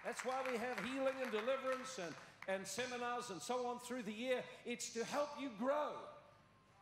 That's 0.06 0.24
why 0.24 0.36
we 0.50 0.58
have 0.58 0.80
healing 0.86 1.16
and 1.22 1.32
deliverance 1.32 2.00
and 2.02 2.14
and 2.50 2.66
seminars 2.66 3.30
and 3.30 3.42
so 3.42 3.68
on 3.68 3.80
through 3.80 4.04
the 4.04 4.12
year. 4.12 4.42
It's 4.66 4.90
to 4.94 5.06
help 5.06 5.30
you 5.40 5.50
grow. 5.60 5.92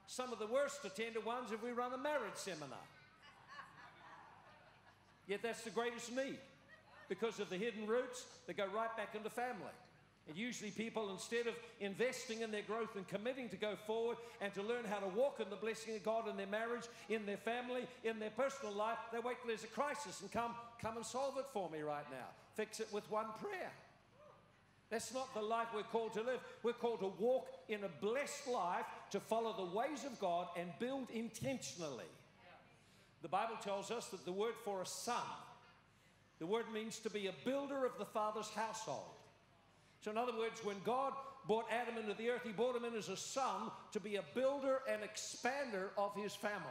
Some 0.07 0.31
of 0.31 0.39
the 0.39 0.47
worst 0.47 0.79
attended 0.85 1.25
ones 1.25 1.51
if 1.51 1.61
we 1.61 1.71
run 1.71 1.93
a 1.93 1.97
marriage 1.97 2.35
seminar. 2.35 2.79
Yet 5.27 5.41
that's 5.43 5.63
the 5.63 5.69
greatest 5.69 6.15
need 6.15 6.37
because 7.09 7.39
of 7.39 7.49
the 7.49 7.57
hidden 7.57 7.87
roots 7.87 8.25
that 8.47 8.57
go 8.57 8.65
right 8.73 8.95
back 8.97 9.15
into 9.15 9.29
family. 9.29 9.75
And 10.27 10.35
usually, 10.35 10.71
people, 10.71 11.09
instead 11.09 11.47
of 11.47 11.53
investing 11.79 12.41
in 12.41 12.51
their 12.51 12.61
growth 12.61 12.97
and 12.97 13.07
committing 13.07 13.47
to 13.49 13.55
go 13.55 13.75
forward 13.87 14.17
and 14.41 14.53
to 14.55 14.61
learn 14.61 14.83
how 14.83 14.99
to 14.99 15.07
walk 15.07 15.39
in 15.39 15.49
the 15.49 15.55
blessing 15.55 15.95
of 15.95 16.03
God 16.03 16.27
in 16.27 16.35
their 16.35 16.47
marriage, 16.47 16.83
in 17.07 17.25
their 17.25 17.37
family, 17.37 17.87
in 18.03 18.19
their 18.19 18.31
personal 18.31 18.73
life, 18.73 18.97
they 19.13 19.19
wait 19.19 19.37
till 19.39 19.47
there's 19.47 19.63
a 19.63 19.67
crisis 19.67 20.19
and 20.19 20.31
come, 20.31 20.53
come 20.81 20.97
and 20.97 21.05
solve 21.05 21.37
it 21.37 21.45
for 21.53 21.69
me 21.69 21.79
right 21.79 22.09
now. 22.11 22.27
Fix 22.55 22.81
it 22.81 22.89
with 22.91 23.09
one 23.09 23.27
prayer. 23.41 23.71
That's 24.89 25.13
not 25.13 25.33
the 25.33 25.41
life 25.41 25.67
we're 25.73 25.83
called 25.83 26.13
to 26.13 26.21
live. 26.21 26.39
We're 26.63 26.73
called 26.73 26.99
to 27.01 27.11
walk 27.19 27.47
in 27.69 27.83
a 27.83 27.89
blessed 28.01 28.47
life, 28.47 28.85
to 29.11 29.19
follow 29.19 29.53
the 29.53 29.77
ways 29.77 30.03
of 30.05 30.19
God 30.19 30.47
and 30.57 30.71
build 30.79 31.09
intentionally. 31.13 32.05
The 33.21 33.27
Bible 33.27 33.55
tells 33.63 33.91
us 33.91 34.07
that 34.07 34.25
the 34.25 34.31
word 34.31 34.53
for 34.63 34.81
a 34.81 34.85
son, 34.85 35.15
the 36.39 36.45
word 36.45 36.65
means 36.73 36.99
to 36.99 37.09
be 37.09 37.27
a 37.27 37.33
builder 37.45 37.85
of 37.85 37.97
the 37.97 38.05
Father's 38.05 38.49
household. 38.49 39.15
So, 40.01 40.11
in 40.11 40.17
other 40.17 40.37
words, 40.37 40.63
when 40.63 40.77
God 40.85 41.13
brought 41.47 41.65
Adam 41.71 41.97
into 41.97 42.13
the 42.13 42.29
earth, 42.29 42.41
he 42.43 42.51
brought 42.51 42.75
him 42.75 42.85
in 42.85 42.93
as 42.93 43.09
a 43.09 43.17
son 43.17 43.71
to 43.91 43.99
be 43.99 44.17
a 44.17 44.23
builder 44.35 44.81
and 44.89 45.01
expander 45.01 45.89
of 45.97 46.15
his 46.15 46.35
family. 46.35 46.61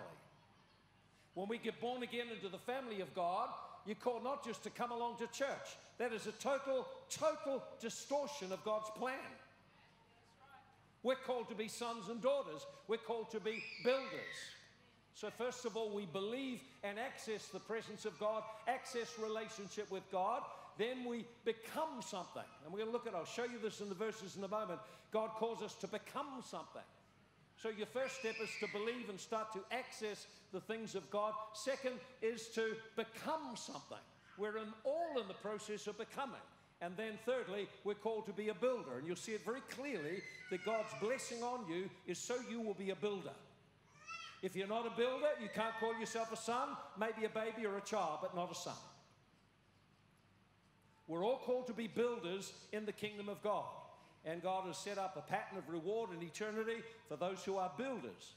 When 1.34 1.48
we 1.48 1.58
get 1.58 1.80
born 1.80 2.02
again 2.02 2.26
into 2.32 2.48
the 2.48 2.58
family 2.58 3.00
of 3.00 3.12
God, 3.14 3.48
you're 3.84 3.96
called 3.96 4.24
not 4.24 4.44
just 4.44 4.62
to 4.64 4.70
come 4.70 4.90
along 4.90 5.18
to 5.18 5.26
church, 5.26 5.76
that 5.98 6.12
is 6.12 6.26
a 6.26 6.32
total, 6.32 6.86
total 7.10 7.62
distortion 7.80 8.52
of 8.52 8.64
God's 8.64 8.90
plan. 8.96 9.14
We're 11.02 11.14
called 11.14 11.48
to 11.50 11.54
be 11.54 11.68
sons 11.68 12.08
and 12.08 12.20
daughters. 12.20 12.66
We're 12.88 12.96
called 12.96 13.30
to 13.30 13.40
be 13.40 13.62
builders. 13.84 14.55
So, 15.16 15.30
first 15.30 15.64
of 15.64 15.78
all, 15.78 15.88
we 15.88 16.04
believe 16.04 16.61
and 16.85 16.99
access 16.99 17.49
the 17.49 17.58
presence 17.58 18.04
of 18.04 18.18
God, 18.20 18.42
access 18.68 19.18
relationship 19.18 19.90
with 19.90 20.02
God. 20.12 20.42
Then 20.76 21.06
we 21.06 21.25
become 21.46 22.02
something. 22.02 22.42
And 22.62 22.70
we're 22.70 22.80
going 22.80 22.90
to 22.90 22.92
look 22.92 23.06
at, 23.06 23.14
I'll 23.14 23.25
show 23.25 23.44
you 23.44 23.58
this 23.62 23.80
in 23.80 23.88
the 23.88 23.94
verses 23.94 24.37
in 24.37 24.44
a 24.44 24.49
moment. 24.49 24.78
God 25.12 25.30
calls 25.37 25.62
us 25.62 25.73
to 25.76 25.87
become 25.87 26.42
something. 26.46 26.82
So, 27.56 27.70
your 27.70 27.87
first 27.87 28.20
step 28.20 28.35
is 28.42 28.50
to 28.61 28.68
believe 28.78 29.08
and 29.08 29.18
start 29.18 29.54
to 29.54 29.61
access 29.70 30.26
the 30.52 30.61
things 30.61 30.94
of 30.94 31.11
God. 31.11 31.32
Second 31.54 31.94
is 32.20 32.49
to 32.49 32.76
become 32.94 33.56
something. 33.56 34.04
We're 34.37 34.58
in, 34.58 34.68
all 34.85 35.18
in 35.18 35.28
the 35.28 35.35
process 35.35 35.87
of 35.87 35.96
becoming. 35.96 36.44
And 36.82 36.94
then, 36.99 37.14
thirdly, 37.25 37.68
we're 37.85 37.94
called 37.94 38.26
to 38.26 38.35
be 38.35 38.50
a 38.50 38.54
builder. 38.54 38.99
And 38.99 39.06
you'll 39.06 39.16
see 39.16 39.32
it 39.32 39.46
very 39.46 39.62
clearly 39.70 40.20
that 40.50 40.62
God's 40.66 40.92
blessing 41.00 41.42
on 41.42 41.64
you 41.70 41.88
is 42.06 42.18
so 42.18 42.37
you 42.50 42.61
will 42.61 42.75
be 42.75 42.90
a 42.90 42.96
builder. 42.96 43.32
If 44.43 44.55
you're 44.55 44.69
not 44.69 44.87
a 44.87 44.90
builder, 44.90 45.28
you 45.40 45.49
can't 45.55 45.75
call 45.81 45.99
yourself 45.99 46.33
a 46.33 46.37
son, 46.37 46.69
maybe 46.99 47.25
a 47.25 47.28
baby 47.28 47.66
or 47.66 47.76
a 47.76 47.81
child, 47.81 48.19
but 48.23 48.35
not 48.35 48.50
a 48.50 48.55
son. 48.55 48.75
We're 51.09 51.25
all 51.25 51.38
called 51.38 51.69
to 51.69 51.73
be 51.73 51.87
builders 51.87 52.52
in 52.73 52.85
the 52.85 52.93
kingdom 52.93 53.28
of 53.28 53.43
God. 53.43 53.64
And 54.25 54.43
God 54.43 54.66
has 54.66 54.76
set 54.76 54.99
up 54.99 55.16
a 55.16 55.31
pattern 55.31 55.57
of 55.57 55.69
reward 55.69 56.11
in 56.12 56.23
eternity 56.23 56.83
for 57.09 57.16
those 57.16 57.45
who 57.45 57.57
are 57.57 57.71
builders. 57.78 58.35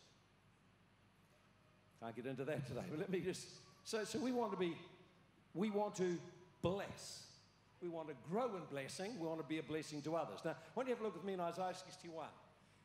Can't 2.02 2.16
get 2.16 2.28
into 2.28 2.46
that 2.46 2.68
today, 2.68 2.84
but 2.90 3.00
let 3.00 3.10
me 3.10 3.20
just. 3.20 3.48
So, 3.84 4.04
so 4.04 4.20
we 4.20 4.32
want 4.32 4.52
to 4.52 4.58
be 4.58 4.78
we 5.54 5.70
want 5.70 5.96
to 5.96 6.18
bless. 6.62 7.24
We 7.82 7.90
want 7.90 8.10
to 8.10 8.14
grow 8.30 8.46
in 8.56 8.62
blessing. 8.70 9.14
We 9.20 9.28
want 9.28 9.40
to 9.40 9.48
be 9.48 9.58
a 9.58 9.64
blessing 9.64 10.02
to 10.04 10.16
others. 10.16 10.40
Now, 10.44 10.56
why 10.74 10.84
don't 10.84 10.90
you 10.90 10.96
have 10.96 11.02
a 11.02 11.06
look 11.06 11.16
with 11.16 11.26
me 11.26 11.34
in 11.34 11.40
Isaiah 11.40 11.74
61? 11.74 12.28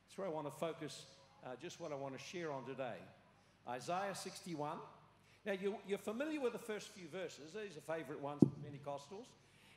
That's 0.07 0.19
where 0.19 0.27
I 0.27 0.31
want 0.31 0.47
to 0.47 0.53
focus 0.53 1.05
uh, 1.45 1.51
just 1.61 1.81
what 1.81 1.93
I 1.93 1.95
want 1.95 2.17
to 2.17 2.25
share 2.25 2.51
on 2.53 2.65
today. 2.65 2.97
Isaiah 3.69 4.15
61. 4.15 4.79
Now, 5.47 5.53
you, 5.53 5.77
are 5.95 5.99
familiar 5.99 6.41
with 6.41 6.53
the 6.53 6.59
first 6.59 6.89
few 6.89 7.07
verses. 7.09 7.53
These 7.53 7.77
are 7.77 7.97
favorite 7.97 8.21
ones 8.21 8.41
for 8.41 8.47
Pentecostals. 8.47 9.27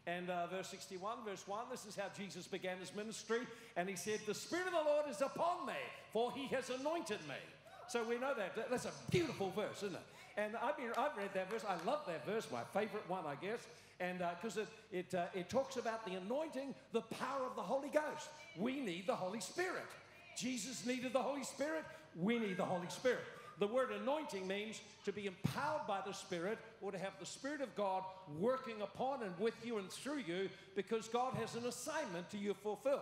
And 0.06 0.30
uh, 0.30 0.48
verse 0.48 0.70
61, 0.70 1.18
verse 1.26 1.46
1, 1.46 1.66
this 1.70 1.86
is 1.86 1.96
how 1.98 2.06
Jesus 2.18 2.48
began 2.48 2.78
his 2.78 2.96
ministry. 2.96 3.40
And 3.76 3.90
he 3.90 3.98
said, 3.98 4.22
The 4.26 4.34
Spirit 4.34 4.68
of 4.68 4.74
the 4.74 4.90
Lord 4.90 5.10
is 5.10 5.22
upon 5.22 5.66
me, 5.68 5.74
for 6.14 6.32
he 6.32 6.48
has 6.48 6.70
anointed 6.70 7.20
me. 7.28 7.36
So 7.90 8.04
we 8.04 8.18
know 8.18 8.34
that. 8.34 8.70
That's 8.70 8.86
a 8.86 8.92
beautiful 9.12 9.52
verse, 9.52 9.78
isn't 9.84 9.96
it? 9.96 10.02
And 10.38 10.56
I've, 10.56 10.78
been, 10.78 10.92
I've 10.98 11.18
read 11.18 11.34
that 11.34 11.52
verse. 11.52 11.64
I 11.68 11.76
love 11.86 12.02
that 12.08 12.26
verse, 12.26 12.48
my 12.52 12.64
favorite 12.74 13.10
one, 13.10 13.26
I 13.26 13.36
guess. 13.36 13.60
And 14.00 14.20
because 14.20 14.58
uh, 14.58 14.66
it, 14.92 15.08
it, 15.10 15.16
uh, 15.16 15.26
it 15.34 15.50
talks 15.50 15.76
about 15.76 16.06
the 16.06 16.14
anointing, 16.14 16.74
the 16.94 17.02
power 17.02 17.46
of 17.46 17.56
the 17.56 17.62
Holy 17.62 17.90
Ghost. 17.90 18.30
We 18.58 18.80
need 18.80 19.08
the 19.08 19.16
Holy 19.16 19.42
Spirit. 19.42 19.86
Jesus 20.38 20.86
needed 20.86 21.14
the 21.14 21.22
Holy 21.22 21.44
Spirit. 21.44 21.84
We 22.16 22.38
need 22.40 22.58
the 22.58 22.66
Holy 22.66 22.88
Spirit. 22.90 23.24
The 23.60 23.68
word 23.68 23.90
anointing 23.92 24.48
means 24.48 24.80
to 25.06 25.12
be 25.12 25.26
empowered 25.26 25.88
by 25.88 26.00
the 26.06 26.14
Spirit 26.14 26.60
or 26.80 26.92
to 26.92 26.98
have 26.98 27.14
the 27.20 27.26
Spirit 27.26 27.62
of 27.62 27.76
God 27.76 28.04
working 28.40 28.82
upon 28.82 29.24
and 29.24 29.34
with 29.40 29.56
you 29.66 29.80
and 29.80 29.90
through 29.90 30.20
you 30.28 30.50
because 30.76 31.08
God 31.08 31.34
has 31.34 31.56
an 31.56 31.66
assignment 31.66 32.30
to 32.30 32.38
you 32.38 32.54
fulfill. 32.54 33.02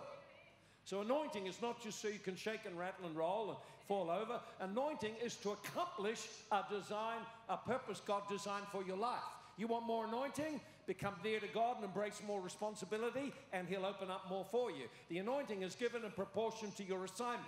So, 0.84 1.02
anointing 1.02 1.46
is 1.46 1.60
not 1.60 1.82
just 1.82 2.00
so 2.00 2.08
you 2.08 2.20
can 2.20 2.36
shake 2.36 2.60
and 2.64 2.78
rattle 2.78 3.06
and 3.06 3.16
roll 3.16 3.50
and 3.50 3.58
fall 3.86 4.10
over. 4.10 4.40
Anointing 4.60 5.12
is 5.22 5.34
to 5.36 5.50
accomplish 5.50 6.26
a 6.50 6.62
design, 6.70 7.18
a 7.50 7.56
purpose 7.56 8.00
God 8.06 8.22
designed 8.30 8.66
for 8.72 8.82
your 8.84 8.96
life. 8.96 9.20
You 9.58 9.66
want 9.66 9.84
more 9.84 10.06
anointing? 10.06 10.60
Become 10.86 11.14
dear 11.22 11.40
to 11.40 11.48
God 11.48 11.76
and 11.76 11.84
embrace 11.84 12.22
more 12.26 12.40
responsibility, 12.40 13.32
and 13.52 13.68
He'll 13.68 13.84
open 13.84 14.10
up 14.10 14.28
more 14.30 14.44
for 14.50 14.70
you. 14.70 14.84
The 15.08 15.18
anointing 15.18 15.62
is 15.62 15.74
given 15.74 16.04
in 16.04 16.10
proportion 16.12 16.70
to 16.76 16.84
your 16.84 17.04
assignment. 17.04 17.42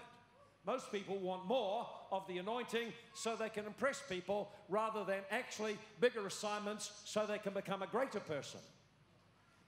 Most 0.66 0.90
people 0.90 1.16
want 1.16 1.46
more 1.46 1.86
of 2.10 2.26
the 2.26 2.38
anointing 2.38 2.92
so 3.14 3.36
they 3.36 3.48
can 3.48 3.64
impress 3.64 4.02
people 4.08 4.50
rather 4.68 5.04
than 5.04 5.20
actually 5.30 5.78
bigger 6.00 6.26
assignments 6.26 6.90
so 7.04 7.24
they 7.24 7.38
can 7.38 7.54
become 7.54 7.82
a 7.82 7.86
greater 7.86 8.20
person. 8.20 8.60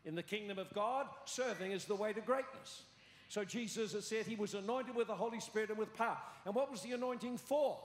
In 0.05 0.15
the 0.15 0.23
kingdom 0.23 0.59
of 0.59 0.73
God, 0.75 1.07
serving 1.25 1.71
is 1.71 1.85
the 1.85 1.95
way 1.95 2.13
to 2.13 2.21
greatness. 2.21 2.83
So 3.29 3.45
Jesus 3.45 3.93
has 3.93 4.07
said 4.07 4.27
he 4.27 4.35
was 4.35 4.55
anointed 4.55 4.97
with 4.97 5.07
the 5.07 5.15
Holy 5.15 5.39
Spirit 5.41 5.71
and 5.71 5.79
with 5.79 5.95
power. 5.95 6.19
And 6.45 6.55
what 6.55 6.71
was 6.71 6.83
the 6.83 6.93
anointing 6.93 7.39
for? 7.39 7.79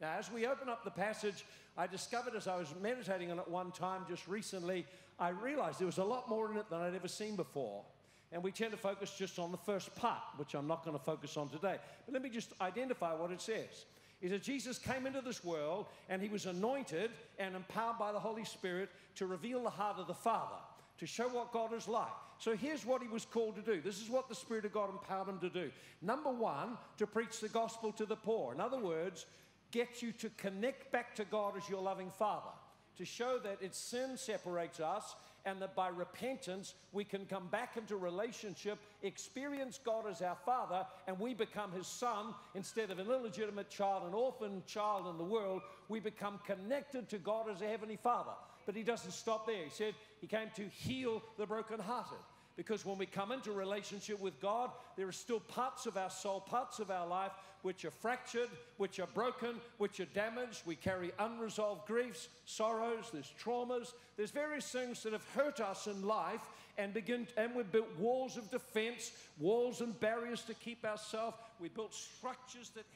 Now, 0.00 0.14
as 0.16 0.30
we 0.30 0.46
open 0.46 0.68
up 0.68 0.84
the 0.84 0.90
passage, 0.90 1.44
I 1.76 1.86
discovered 1.86 2.34
as 2.36 2.46
I 2.46 2.56
was 2.56 2.72
meditating 2.80 3.32
on 3.32 3.38
it 3.38 3.48
one 3.48 3.72
time 3.72 4.02
just 4.08 4.28
recently, 4.28 4.86
I 5.18 5.30
realized 5.30 5.80
there 5.80 5.86
was 5.86 5.98
a 5.98 6.04
lot 6.04 6.28
more 6.28 6.50
in 6.50 6.56
it 6.56 6.70
than 6.70 6.80
I'd 6.80 6.94
ever 6.94 7.08
seen 7.08 7.36
before. 7.36 7.82
And 8.30 8.42
we 8.42 8.52
tend 8.52 8.72
to 8.72 8.76
focus 8.76 9.14
just 9.16 9.38
on 9.38 9.50
the 9.50 9.58
first 9.58 9.94
part, 9.94 10.22
which 10.36 10.54
I'm 10.54 10.66
not 10.66 10.84
going 10.84 10.96
to 10.96 11.02
focus 11.02 11.36
on 11.36 11.48
today. 11.48 11.76
But 12.04 12.12
let 12.12 12.22
me 12.22 12.28
just 12.28 12.52
identify 12.60 13.14
what 13.14 13.30
it 13.30 13.40
says. 13.40 13.86
Is 14.20 14.32
that 14.32 14.42
Jesus 14.42 14.78
came 14.78 15.06
into 15.06 15.20
this 15.20 15.44
world 15.44 15.86
and 16.08 16.20
he 16.20 16.28
was 16.28 16.46
anointed 16.46 17.10
and 17.38 17.54
empowered 17.54 17.98
by 17.98 18.12
the 18.12 18.18
Holy 18.18 18.44
Spirit 18.44 18.90
to 19.14 19.26
reveal 19.26 19.62
the 19.62 19.70
heart 19.70 19.98
of 19.98 20.08
the 20.08 20.14
Father, 20.14 20.56
to 20.98 21.06
show 21.06 21.28
what 21.28 21.52
God 21.52 21.72
is 21.72 21.88
like. 21.88 22.08
So 22.38 22.54
here's 22.54 22.84
what 22.84 23.00
he 23.00 23.08
was 23.08 23.24
called 23.24 23.56
to 23.56 23.62
do. 23.62 23.80
This 23.80 24.00
is 24.00 24.10
what 24.10 24.28
the 24.28 24.34
Spirit 24.34 24.64
of 24.64 24.72
God 24.72 24.90
empowered 24.90 25.28
him 25.28 25.38
to 25.40 25.48
do. 25.48 25.70
Number 26.02 26.30
one, 26.30 26.76
to 26.98 27.06
preach 27.06 27.40
the 27.40 27.48
gospel 27.48 27.92
to 27.92 28.06
the 28.06 28.16
poor. 28.16 28.52
In 28.52 28.60
other 28.60 28.78
words, 28.78 29.26
get 29.70 30.02
you 30.02 30.12
to 30.12 30.30
connect 30.30 30.92
back 30.92 31.14
to 31.16 31.24
God 31.24 31.54
as 31.56 31.68
your 31.68 31.82
loving 31.82 32.10
Father, 32.10 32.50
to 32.98 33.04
show 33.04 33.38
that 33.38 33.58
it's 33.60 33.78
sin 33.78 34.16
separates 34.16 34.80
us 34.80 35.14
and 35.46 35.62
that 35.62 35.74
by 35.74 35.88
repentance 35.88 36.74
we 36.92 37.04
can 37.04 37.24
come 37.24 37.46
back 37.46 37.76
into 37.76 37.96
relationship, 37.96 38.78
experience 39.02 39.80
God 39.82 40.04
as 40.10 40.20
our 40.20 40.36
Father, 40.44 40.84
and 41.06 41.18
we 41.18 41.32
become 41.32 41.72
His 41.72 41.86
Son 41.86 42.34
instead 42.54 42.90
of 42.90 42.98
an 42.98 43.06
illegitimate 43.06 43.70
child, 43.70 44.06
an 44.06 44.14
orphan 44.14 44.62
child 44.66 45.06
in 45.08 45.16
the 45.16 45.24
world. 45.24 45.62
We 45.88 46.00
become 46.00 46.40
connected 46.44 47.08
to 47.10 47.18
God 47.18 47.48
as 47.48 47.62
a 47.62 47.68
Heavenly 47.68 47.96
Father. 47.96 48.32
But 48.66 48.74
He 48.74 48.82
doesn't 48.82 49.12
stop 49.12 49.46
there. 49.46 49.64
He 49.64 49.70
said 49.70 49.94
He 50.20 50.26
came 50.26 50.50
to 50.56 50.68
heal 50.68 51.22
the 51.38 51.46
brokenhearted. 51.46 52.18
Because 52.58 52.84
when 52.84 52.98
we 52.98 53.06
come 53.06 53.30
into 53.30 53.52
relationship 53.52 54.18
with 54.20 54.40
God, 54.40 54.72
there 54.96 55.06
are 55.06 55.12
still 55.12 55.38
parts 55.38 55.86
of 55.86 55.96
our 55.96 56.10
soul, 56.10 56.40
parts 56.40 56.80
of 56.80 56.90
our 56.90 57.06
life 57.06 57.30
which 57.62 57.84
are 57.84 57.92
fractured, 57.92 58.48
which 58.78 58.98
are 58.98 59.06
broken, 59.14 59.60
which 59.78 60.00
are 60.00 60.06
damaged. 60.06 60.62
We 60.66 60.74
carry 60.74 61.12
unresolved 61.20 61.86
griefs, 61.86 62.26
sorrows, 62.46 63.10
there's 63.12 63.32
traumas, 63.40 63.92
there's 64.16 64.32
various 64.32 64.68
things 64.68 65.04
that 65.04 65.12
have 65.12 65.24
hurt 65.36 65.60
us 65.60 65.86
in 65.86 66.04
life 66.04 66.40
and 66.78 66.92
begin 66.92 67.28
and 67.36 67.54
we 67.54 67.62
built 67.62 67.96
walls 67.96 68.36
of 68.36 68.50
defense, 68.50 69.12
walls 69.38 69.80
and 69.80 69.98
barriers 70.00 70.42
to 70.42 70.54
keep 70.54 70.84
ourselves. 70.84 71.36
We 71.60 71.68
built 71.68 71.94
structures 71.94 72.70
that, 72.70 72.86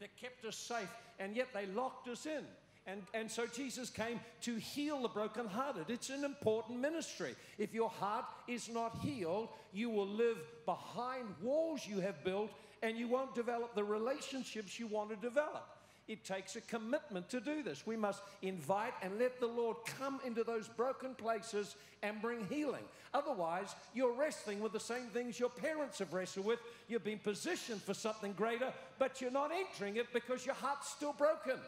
that 0.00 0.16
kept 0.16 0.44
us 0.44 0.56
safe, 0.56 0.90
and 1.20 1.36
yet 1.36 1.46
they 1.54 1.66
locked 1.66 2.08
us 2.08 2.26
in. 2.26 2.42
And, 2.86 3.02
and 3.14 3.30
so 3.30 3.46
Jesus 3.46 3.90
came 3.90 4.18
to 4.42 4.56
heal 4.56 5.02
the 5.02 5.08
brokenhearted. 5.08 5.88
It's 5.88 6.10
an 6.10 6.24
important 6.24 6.80
ministry. 6.80 7.36
If 7.58 7.72
your 7.72 7.88
heart 7.88 8.24
is 8.48 8.68
not 8.68 8.98
healed, 9.02 9.50
you 9.72 9.88
will 9.88 10.08
live 10.08 10.38
behind 10.66 11.26
walls 11.40 11.86
you 11.86 12.00
have 12.00 12.24
built 12.24 12.50
and 12.82 12.98
you 12.98 13.06
won't 13.06 13.34
develop 13.34 13.76
the 13.76 13.84
relationships 13.84 14.80
you 14.80 14.88
want 14.88 15.10
to 15.10 15.16
develop. 15.16 15.68
It 16.08 16.24
takes 16.24 16.56
a 16.56 16.60
commitment 16.62 17.28
to 17.30 17.40
do 17.40 17.62
this. 17.62 17.86
We 17.86 17.96
must 17.96 18.22
invite 18.42 18.92
and 19.02 19.18
let 19.20 19.38
the 19.38 19.46
Lord 19.46 19.76
come 19.86 20.20
into 20.26 20.42
those 20.42 20.66
broken 20.66 21.14
places 21.14 21.76
and 22.02 22.20
bring 22.20 22.44
healing. 22.48 22.82
Otherwise, 23.14 23.76
you're 23.94 24.12
wrestling 24.12 24.58
with 24.58 24.72
the 24.72 24.80
same 24.80 25.06
things 25.06 25.38
your 25.38 25.48
parents 25.48 26.00
have 26.00 26.12
wrestled 26.12 26.46
with. 26.46 26.58
You've 26.88 27.04
been 27.04 27.20
positioned 27.20 27.80
for 27.80 27.94
something 27.94 28.32
greater, 28.32 28.72
but 28.98 29.20
you're 29.20 29.30
not 29.30 29.52
entering 29.52 29.96
it 29.96 30.12
because 30.12 30.44
your 30.44 30.56
heart's 30.56 30.90
still 30.90 31.12
broken. 31.12 31.58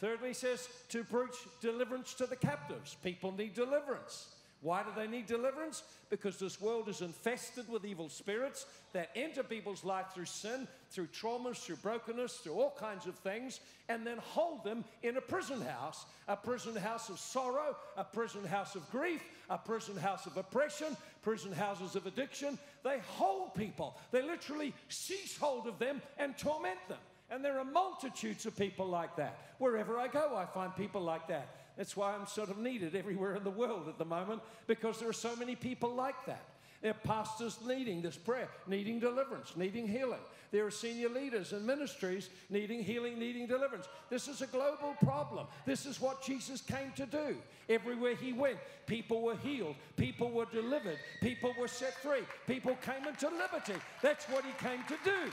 Thirdly, 0.00 0.28
he 0.28 0.34
says 0.34 0.68
to 0.88 1.04
preach 1.04 1.36
deliverance 1.60 2.14
to 2.14 2.26
the 2.26 2.36
captives. 2.36 2.96
People 3.02 3.32
need 3.32 3.54
deliverance. 3.54 4.28
Why 4.62 4.82
do 4.82 4.90
they 4.94 5.06
need 5.06 5.26
deliverance? 5.26 5.82
Because 6.10 6.38
this 6.38 6.60
world 6.60 6.88
is 6.88 7.00
infested 7.00 7.66
with 7.70 7.86
evil 7.86 8.10
spirits 8.10 8.66
that 8.92 9.10
enter 9.16 9.42
people's 9.42 9.84
life 9.84 10.06
through 10.14 10.26
sin, 10.26 10.68
through 10.90 11.06
traumas, 11.06 11.56
through 11.56 11.76
brokenness, 11.76 12.36
through 12.38 12.52
all 12.52 12.76
kinds 12.78 13.06
of 13.06 13.14
things, 13.16 13.60
and 13.88 14.06
then 14.06 14.18
hold 14.18 14.62
them 14.62 14.84
in 15.02 15.16
a 15.16 15.20
prison 15.20 15.62
house 15.62 16.04
a 16.28 16.36
prison 16.36 16.76
house 16.76 17.08
of 17.08 17.18
sorrow, 17.18 17.74
a 17.96 18.04
prison 18.04 18.44
house 18.44 18.74
of 18.74 18.88
grief, 18.90 19.22
a 19.48 19.58
prison 19.58 19.96
house 19.96 20.26
of 20.26 20.36
oppression, 20.36 20.96
prison 21.22 21.52
houses 21.52 21.96
of 21.96 22.06
addiction. 22.06 22.58
They 22.84 22.98
hold 23.16 23.54
people, 23.54 23.98
they 24.12 24.22
literally 24.22 24.74
seize 24.88 25.36
hold 25.36 25.66
of 25.66 25.78
them 25.78 26.02
and 26.18 26.36
torment 26.36 26.78
them. 26.88 26.98
And 27.30 27.44
there 27.44 27.58
are 27.58 27.64
multitudes 27.64 28.44
of 28.46 28.56
people 28.56 28.86
like 28.86 29.16
that. 29.16 29.38
Wherever 29.58 29.98
I 29.98 30.08
go, 30.08 30.36
I 30.36 30.46
find 30.46 30.74
people 30.74 31.00
like 31.00 31.28
that. 31.28 31.48
That's 31.76 31.96
why 31.96 32.14
I'm 32.14 32.26
sort 32.26 32.50
of 32.50 32.58
needed 32.58 32.94
everywhere 32.94 33.36
in 33.36 33.44
the 33.44 33.50
world 33.50 33.88
at 33.88 33.98
the 33.98 34.04
moment 34.04 34.42
because 34.66 34.98
there 34.98 35.08
are 35.08 35.14
so 35.14 35.36
many 35.36 35.54
people 35.54 35.94
like 35.94 36.26
that. 36.26 36.44
There 36.82 36.92
are 36.92 36.94
pastors 36.94 37.58
needing 37.66 38.00
this 38.00 38.16
prayer, 38.16 38.48
needing 38.66 39.00
deliverance, 39.00 39.52
needing 39.54 39.86
healing. 39.86 40.20
There 40.50 40.64
are 40.64 40.70
senior 40.70 41.10
leaders 41.10 41.52
and 41.52 41.66
ministries 41.66 42.30
needing 42.48 42.82
healing, 42.82 43.18
needing 43.18 43.46
deliverance. 43.46 43.86
This 44.08 44.28
is 44.28 44.40
a 44.40 44.46
global 44.46 44.96
problem. 45.04 45.46
This 45.66 45.84
is 45.84 46.00
what 46.00 46.24
Jesus 46.24 46.62
came 46.62 46.92
to 46.96 47.04
do. 47.04 47.36
Everywhere 47.68 48.14
he 48.14 48.32
went, 48.32 48.56
people 48.86 49.20
were 49.20 49.36
healed, 49.36 49.76
people 49.96 50.30
were 50.30 50.46
delivered, 50.46 50.98
people 51.20 51.54
were 51.58 51.68
set 51.68 51.94
free, 51.94 52.22
people 52.46 52.76
came 52.76 53.06
into 53.06 53.28
liberty. 53.28 53.78
That's 54.02 54.24
what 54.24 54.44
he 54.44 54.52
came 54.66 54.82
to 54.88 54.96
do. 55.04 55.30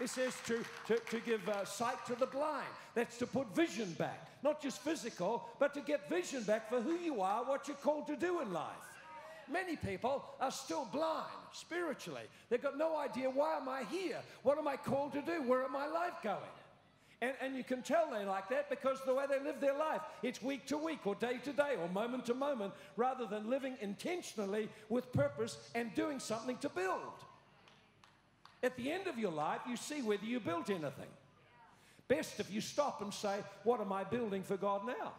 It 0.00 0.10
says 0.10 0.34
to, 0.46 0.64
to, 0.88 0.98
to 0.98 1.20
give 1.20 1.48
uh, 1.48 1.64
sight 1.64 2.04
to 2.06 2.16
the 2.16 2.26
blind. 2.26 2.66
That's 2.94 3.16
to 3.18 3.26
put 3.26 3.54
vision 3.54 3.92
back. 3.92 4.28
Not 4.42 4.60
just 4.60 4.80
physical, 4.80 5.48
but 5.58 5.72
to 5.74 5.80
get 5.80 6.08
vision 6.08 6.42
back 6.42 6.68
for 6.68 6.80
who 6.80 6.96
you 6.96 7.20
are, 7.20 7.44
what 7.44 7.68
you're 7.68 7.76
called 7.76 8.08
to 8.08 8.16
do 8.16 8.40
in 8.40 8.52
life. 8.52 8.74
Many 9.50 9.76
people 9.76 10.24
are 10.40 10.50
still 10.50 10.88
blind 10.90 11.26
spiritually. 11.52 12.22
They've 12.48 12.62
got 12.62 12.78
no 12.78 12.96
idea 12.96 13.30
why 13.30 13.56
am 13.56 13.68
I 13.68 13.84
here? 13.84 14.18
What 14.42 14.58
am 14.58 14.66
I 14.66 14.76
called 14.76 15.12
to 15.12 15.22
do? 15.22 15.42
Where 15.42 15.64
am 15.64 15.72
my 15.72 15.86
life 15.86 16.14
going? 16.22 16.38
And, 17.22 17.32
and, 17.40 17.56
you 17.56 17.64
can 17.64 17.80
tell 17.80 18.10
they 18.10 18.24
like 18.24 18.48
that 18.50 18.68
because 18.68 18.98
the 19.06 19.14
way 19.14 19.24
they 19.30 19.42
live 19.42 19.60
their 19.60 19.78
life, 19.78 20.00
it's 20.22 20.42
week 20.42 20.66
to 20.66 20.76
week 20.76 21.06
or 21.06 21.14
day 21.14 21.38
to 21.44 21.52
day 21.52 21.76
or 21.80 21.88
moment 21.88 22.26
to 22.26 22.34
moment 22.34 22.74
rather 22.96 23.24
than 23.24 23.48
living 23.48 23.76
intentionally 23.80 24.68
with 24.90 25.10
purpose 25.12 25.56
and 25.74 25.94
doing 25.94 26.18
something 26.18 26.58
to 26.58 26.68
build. 26.68 27.24
At 28.64 28.78
the 28.78 28.90
end 28.90 29.06
of 29.08 29.18
your 29.18 29.30
life, 29.30 29.60
you 29.68 29.76
see 29.76 30.00
whether 30.00 30.24
you 30.24 30.40
built 30.40 30.70
anything. 30.70 31.12
Best 32.08 32.40
if 32.40 32.50
you 32.50 32.62
stop 32.62 33.02
and 33.02 33.12
say, 33.12 33.36
What 33.62 33.80
am 33.80 33.92
I 33.92 34.04
building 34.04 34.42
for 34.42 34.56
God 34.56 34.86
now? 34.86 35.12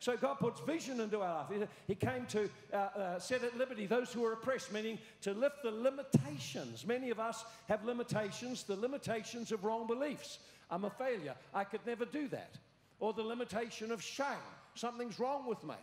So 0.00 0.16
God 0.16 0.34
puts 0.34 0.60
vision 0.60 1.00
into 1.00 1.20
our 1.20 1.46
life. 1.50 1.68
He 1.86 1.94
came 1.94 2.26
to 2.26 2.48
uh, 2.72 2.76
uh, 2.76 3.18
set 3.18 3.42
at 3.42 3.56
liberty 3.56 3.86
those 3.86 4.12
who 4.12 4.24
are 4.24 4.34
oppressed, 4.34 4.70
meaning 4.70 4.98
to 5.22 5.32
lift 5.32 5.62
the 5.62 5.70
limitations. 5.70 6.86
Many 6.86 7.10
of 7.10 7.18
us 7.18 7.44
have 7.68 7.84
limitations, 7.84 8.62
the 8.62 8.76
limitations 8.76 9.50
of 9.50 9.64
wrong 9.64 9.86
beliefs. 9.86 10.38
I'm 10.70 10.84
a 10.84 10.90
failure. 10.90 11.34
I 11.54 11.64
could 11.64 11.84
never 11.86 12.04
do 12.04 12.28
that. 12.28 12.54
Or 13.00 13.12
the 13.14 13.22
limitation 13.22 13.90
of 13.90 14.02
shame. 14.02 14.26
Something's 14.74 15.18
wrong 15.18 15.48
with 15.48 15.64
me. 15.64 15.74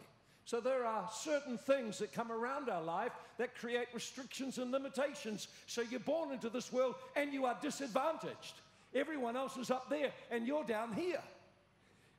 So 0.46 0.60
there 0.60 0.86
are 0.86 1.10
certain 1.12 1.58
things 1.58 1.98
that 1.98 2.14
come 2.14 2.32
around 2.32 2.70
our 2.70 2.84
life 2.84 3.12
that 3.40 3.56
create 3.56 3.88
restrictions 3.94 4.60
and 4.60 4.72
limitations. 4.72 5.48
So 5.66 5.82
you're 5.82 6.00
born 6.00 6.32
into 6.32 6.50
this 6.50 6.72
world 6.72 6.96
and 7.16 7.34
you 7.34 7.46
are 7.46 7.58
disadvantaged. 7.62 8.54
Everyone 8.94 9.36
else 9.36 9.58
is 9.58 9.72
up 9.72 9.90
there 9.90 10.12
and 10.30 10.46
you're 10.46 10.64
down 10.64 10.94
here. 10.94 11.22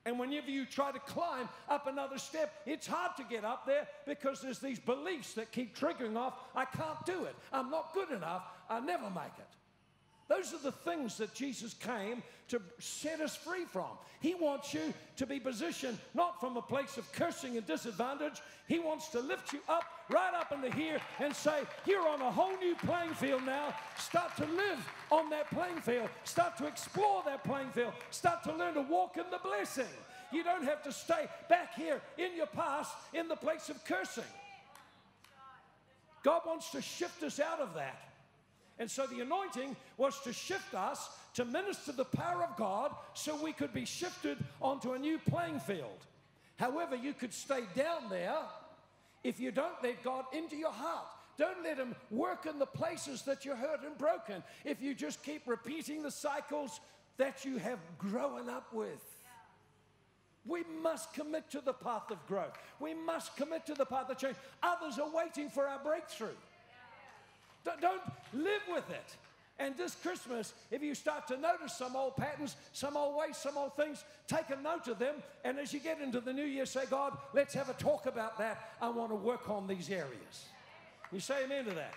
And 0.05 0.19
whenever 0.19 0.51
you 0.51 0.65
try 0.65 0.91
to 0.91 0.99
climb 0.99 1.47
up 1.69 1.87
another 1.87 2.17
step, 2.17 2.53
it's 2.65 2.85
hard 2.87 3.11
to 3.17 3.23
get 3.23 3.45
up 3.45 3.65
there 3.65 3.87
because 4.05 4.41
there's 4.41 4.59
these 4.59 4.79
beliefs 4.79 5.33
that 5.33 5.51
keep 5.53 5.77
triggering 5.77 6.17
off. 6.17 6.33
I 6.53 6.65
can't 6.65 7.05
do 7.05 7.25
it. 7.25 7.35
I'm 7.51 7.69
not 7.69 7.93
good 7.93 8.11
enough. 8.11 8.43
I'll 8.69 8.83
never 8.83 9.09
make 9.09 9.37
it. 9.37 9.47
Those 10.27 10.53
are 10.53 10.59
the 10.59 10.73
things 10.73 11.17
that 11.17 11.33
Jesus 11.33 11.73
came 11.73 12.21
to 12.49 12.61
set 12.79 13.21
us 13.21 13.35
free 13.35 13.63
from. 13.65 13.97
He 14.19 14.35
wants 14.35 14.73
you 14.73 14.93
to 15.15 15.25
be 15.25 15.39
positioned 15.39 15.97
not 16.13 16.39
from 16.39 16.57
a 16.57 16.61
place 16.61 16.97
of 16.97 17.09
cursing 17.13 17.55
and 17.55 17.65
disadvantage. 17.65 18.41
He 18.67 18.79
wants 18.79 19.07
to 19.09 19.21
lift 19.21 19.53
you 19.53 19.59
up, 19.69 19.83
right 20.09 20.33
up 20.33 20.51
into 20.51 20.75
here, 20.75 20.99
and 21.19 21.33
say, 21.33 21.61
You're 21.85 22.07
on 22.07 22.21
a 22.21 22.31
whole 22.31 22.57
new 22.57 22.75
playing 22.75 23.13
field 23.13 23.45
now. 23.45 23.73
Start 23.97 24.35
to 24.37 24.45
live 24.45 24.79
on 25.11 25.29
that 25.29 25.49
playing 25.49 25.79
field. 25.81 26.09
Start 26.25 26.57
to 26.57 26.67
explore 26.67 27.23
that 27.25 27.43
playing 27.45 27.69
field. 27.69 27.93
Start 28.11 28.43
to 28.43 28.53
learn 28.53 28.73
to 28.73 28.81
walk 28.81 29.17
in 29.17 29.25
the 29.31 29.39
blessing. 29.39 29.85
You 30.33 30.43
don't 30.43 30.65
have 30.65 30.83
to 30.83 30.91
stay 30.91 31.27
back 31.47 31.73
here 31.75 32.01
in 32.17 32.35
your 32.35 32.47
past 32.47 32.93
in 33.13 33.29
the 33.29 33.35
place 33.35 33.69
of 33.69 33.83
cursing. 33.85 34.23
God 36.23 36.41
wants 36.45 36.71
to 36.71 36.81
shift 36.81 37.23
us 37.23 37.39
out 37.39 37.61
of 37.61 37.73
that 37.75 38.06
And 38.79 38.89
so 38.89 39.07
the 39.07 39.21
anointing 39.21 39.75
was 39.97 40.19
to 40.21 40.33
shift 40.33 40.73
us 40.73 41.09
to 41.33 41.45
minister 41.45 41.91
the 41.91 42.05
power 42.05 42.43
of 42.43 42.55
God 42.57 42.93
so 43.13 43.41
we 43.41 43.53
could 43.53 43.73
be 43.73 43.85
shifted 43.85 44.37
onto 44.61 44.93
a 44.93 44.99
new 44.99 45.17
playing 45.17 45.59
field. 45.59 46.05
However, 46.57 46.95
you 46.95 47.13
could 47.13 47.33
stay 47.33 47.61
down 47.75 48.09
there 48.09 48.37
if 49.23 49.39
you 49.39 49.51
don't 49.51 49.81
let 49.83 50.03
God 50.03 50.25
into 50.33 50.55
your 50.55 50.71
heart. 50.71 51.07
Don't 51.37 51.63
let 51.63 51.77
Him 51.77 51.95
work 52.09 52.45
in 52.47 52.57
the 52.57 52.65
places 52.65 53.21
that 53.23 53.45
you're 53.45 53.55
hurt 53.55 53.83
and 53.83 53.97
broken. 53.97 54.43
If 54.65 54.81
you 54.81 54.95
just 54.95 55.21
keep 55.23 55.43
repeating 55.47 56.01
the 56.01 56.11
cycles 56.11 56.79
that 57.17 57.45
you 57.45 57.57
have 57.57 57.79
grown 57.97 58.49
up 58.49 58.73
with. 58.73 59.03
We 60.45 60.63
must 60.81 61.13
commit 61.13 61.51
to 61.51 61.61
the 61.61 61.73
path 61.73 62.09
of 62.09 62.25
growth. 62.25 62.57
We 62.79 62.93
must 62.93 63.35
commit 63.35 63.65
to 63.65 63.73
the 63.73 63.85
path 63.85 64.09
of 64.09 64.17
change. 64.17 64.37
Others 64.63 64.97
are 64.97 65.09
waiting 65.13 65.49
for 65.49 65.67
our 65.67 65.79
breakthrough. 65.83 66.35
Don't 67.81 68.01
live 68.33 68.61
with 68.71 68.89
it. 68.89 69.15
And 69.59 69.75
this 69.75 69.95
Christmas, 69.95 70.53
if 70.69 70.83
you 70.83 70.93
start 70.93 71.27
to 71.27 71.37
notice 71.37 71.75
some 71.75 71.95
old 71.95 72.15
patterns, 72.15 72.55
some 72.73 72.95
old 72.95 73.17
ways, 73.17 73.37
some 73.37 73.57
old 73.57 73.75
things, 73.75 74.03
take 74.27 74.49
a 74.51 74.61
note 74.61 74.87
of 74.87 74.99
them. 74.99 75.15
And 75.43 75.57
as 75.57 75.73
you 75.73 75.79
get 75.79 75.99
into 75.99 76.19
the 76.19 76.31
new 76.31 76.43
year, 76.45 76.65
say, 76.67 76.83
God, 76.89 77.17
let's 77.33 77.55
have 77.55 77.69
a 77.69 77.73
talk 77.73 78.05
about 78.05 78.37
that. 78.37 78.73
I 78.79 78.89
want 78.89 79.09
to 79.09 79.15
work 79.15 79.49
on 79.49 79.67
these 79.67 79.89
areas. 79.89 80.45
You 81.11 81.19
say 81.19 81.45
amen 81.45 81.65
to 81.65 81.71
that. 81.71 81.93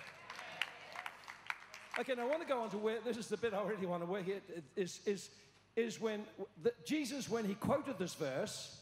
Okay, 1.98 2.14
now 2.14 2.22
I 2.22 2.26
want 2.30 2.40
to 2.40 2.48
go 2.48 2.62
on 2.62 2.70
to 2.70 2.78
where 2.78 2.98
this 3.04 3.18
is 3.18 3.26
the 3.26 3.36
bit 3.36 3.52
I 3.52 3.62
really 3.62 3.86
want 3.86 4.02
to 4.02 4.06
work 4.06 4.24
here 4.24 4.40
is, 4.76 5.00
is, 5.04 5.28
is 5.76 6.00
when 6.00 6.24
the, 6.62 6.72
Jesus, 6.86 7.28
when 7.28 7.44
he 7.44 7.54
quoted 7.54 7.98
this 7.98 8.14
verse, 8.14 8.78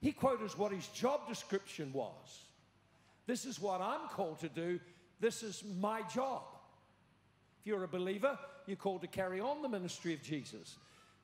he 0.00 0.10
quoted 0.10 0.50
what 0.58 0.72
his 0.72 0.88
job 0.88 1.28
description 1.28 1.92
was. 1.92 2.40
This 3.26 3.44
is 3.44 3.60
what 3.60 3.80
I'm 3.80 4.08
called 4.08 4.40
to 4.40 4.48
do. 4.48 4.80
This 5.20 5.42
is 5.42 5.62
my 5.78 6.02
job. 6.02 6.42
If 7.60 7.66
you're 7.66 7.84
a 7.84 7.88
believer, 7.88 8.38
you're 8.66 8.76
called 8.76 9.02
to 9.02 9.06
carry 9.06 9.40
on 9.40 9.62
the 9.62 9.68
ministry 9.68 10.14
of 10.14 10.22
Jesus. 10.22 10.76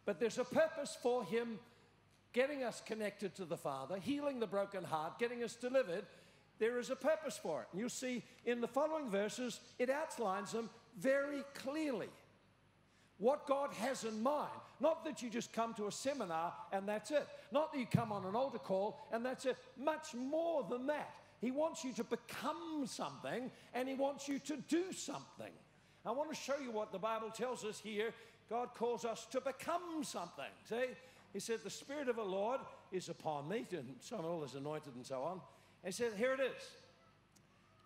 But 0.04 0.20
there's 0.20 0.38
a 0.38 0.44
purpose 0.44 0.96
for 1.02 1.24
him 1.24 1.58
getting 2.32 2.62
us 2.62 2.82
connected 2.84 3.34
to 3.36 3.46
the 3.46 3.56
Father, 3.56 3.98
healing 3.98 4.38
the 4.38 4.46
broken 4.46 4.84
heart, 4.84 5.18
getting 5.18 5.42
us 5.42 5.54
delivered. 5.54 6.04
There 6.58 6.78
is 6.78 6.90
a 6.90 6.96
purpose 6.96 7.38
for 7.42 7.62
it. 7.62 7.68
And 7.72 7.80
you'll 7.80 7.88
see 7.88 8.22
in 8.44 8.60
the 8.60 8.68
following 8.68 9.10
verses, 9.10 9.60
it 9.78 9.88
outlines 9.88 10.52
them 10.52 10.68
very 10.98 11.42
clearly. 11.54 12.08
What 13.18 13.46
God 13.46 13.72
has 13.74 14.04
in 14.04 14.22
mind. 14.22 14.50
Not 14.78 15.04
that 15.06 15.22
you 15.22 15.30
just 15.30 15.52
come 15.54 15.72
to 15.74 15.86
a 15.86 15.92
seminar 15.92 16.52
and 16.72 16.86
that's 16.86 17.10
it. 17.10 17.26
Not 17.50 17.72
that 17.72 17.78
you 17.78 17.86
come 17.86 18.12
on 18.12 18.26
an 18.26 18.34
altar 18.34 18.58
call 18.58 19.00
and 19.10 19.24
that's 19.24 19.46
it. 19.46 19.56
Much 19.78 20.14
more 20.14 20.66
than 20.68 20.86
that. 20.88 21.14
He 21.40 21.50
wants 21.50 21.84
you 21.84 21.92
to 21.94 22.04
become 22.04 22.86
something 22.86 23.50
and 23.74 23.88
He 23.88 23.94
wants 23.94 24.28
you 24.28 24.38
to 24.40 24.56
do 24.68 24.92
something. 24.92 25.52
I 26.04 26.12
want 26.12 26.30
to 26.30 26.36
show 26.36 26.56
you 26.62 26.70
what 26.70 26.92
the 26.92 26.98
Bible 26.98 27.30
tells 27.30 27.64
us 27.64 27.80
here. 27.80 28.14
God 28.48 28.68
calls 28.74 29.04
us 29.04 29.26
to 29.32 29.40
become 29.40 30.04
something. 30.04 30.44
See? 30.68 30.86
He 31.32 31.40
said, 31.40 31.58
The 31.62 31.70
Spirit 31.70 32.08
of 32.08 32.16
the 32.16 32.22
Lord 32.22 32.60
is 32.92 33.08
upon 33.08 33.48
me, 33.48 33.66
and 33.72 33.96
Samuel 34.00 34.44
is 34.44 34.54
anointed 34.54 34.94
and 34.94 35.04
so 35.04 35.22
on. 35.22 35.40
And 35.82 35.92
he 35.92 35.92
said, 35.92 36.12
Here 36.16 36.32
it 36.32 36.40
is. 36.40 36.62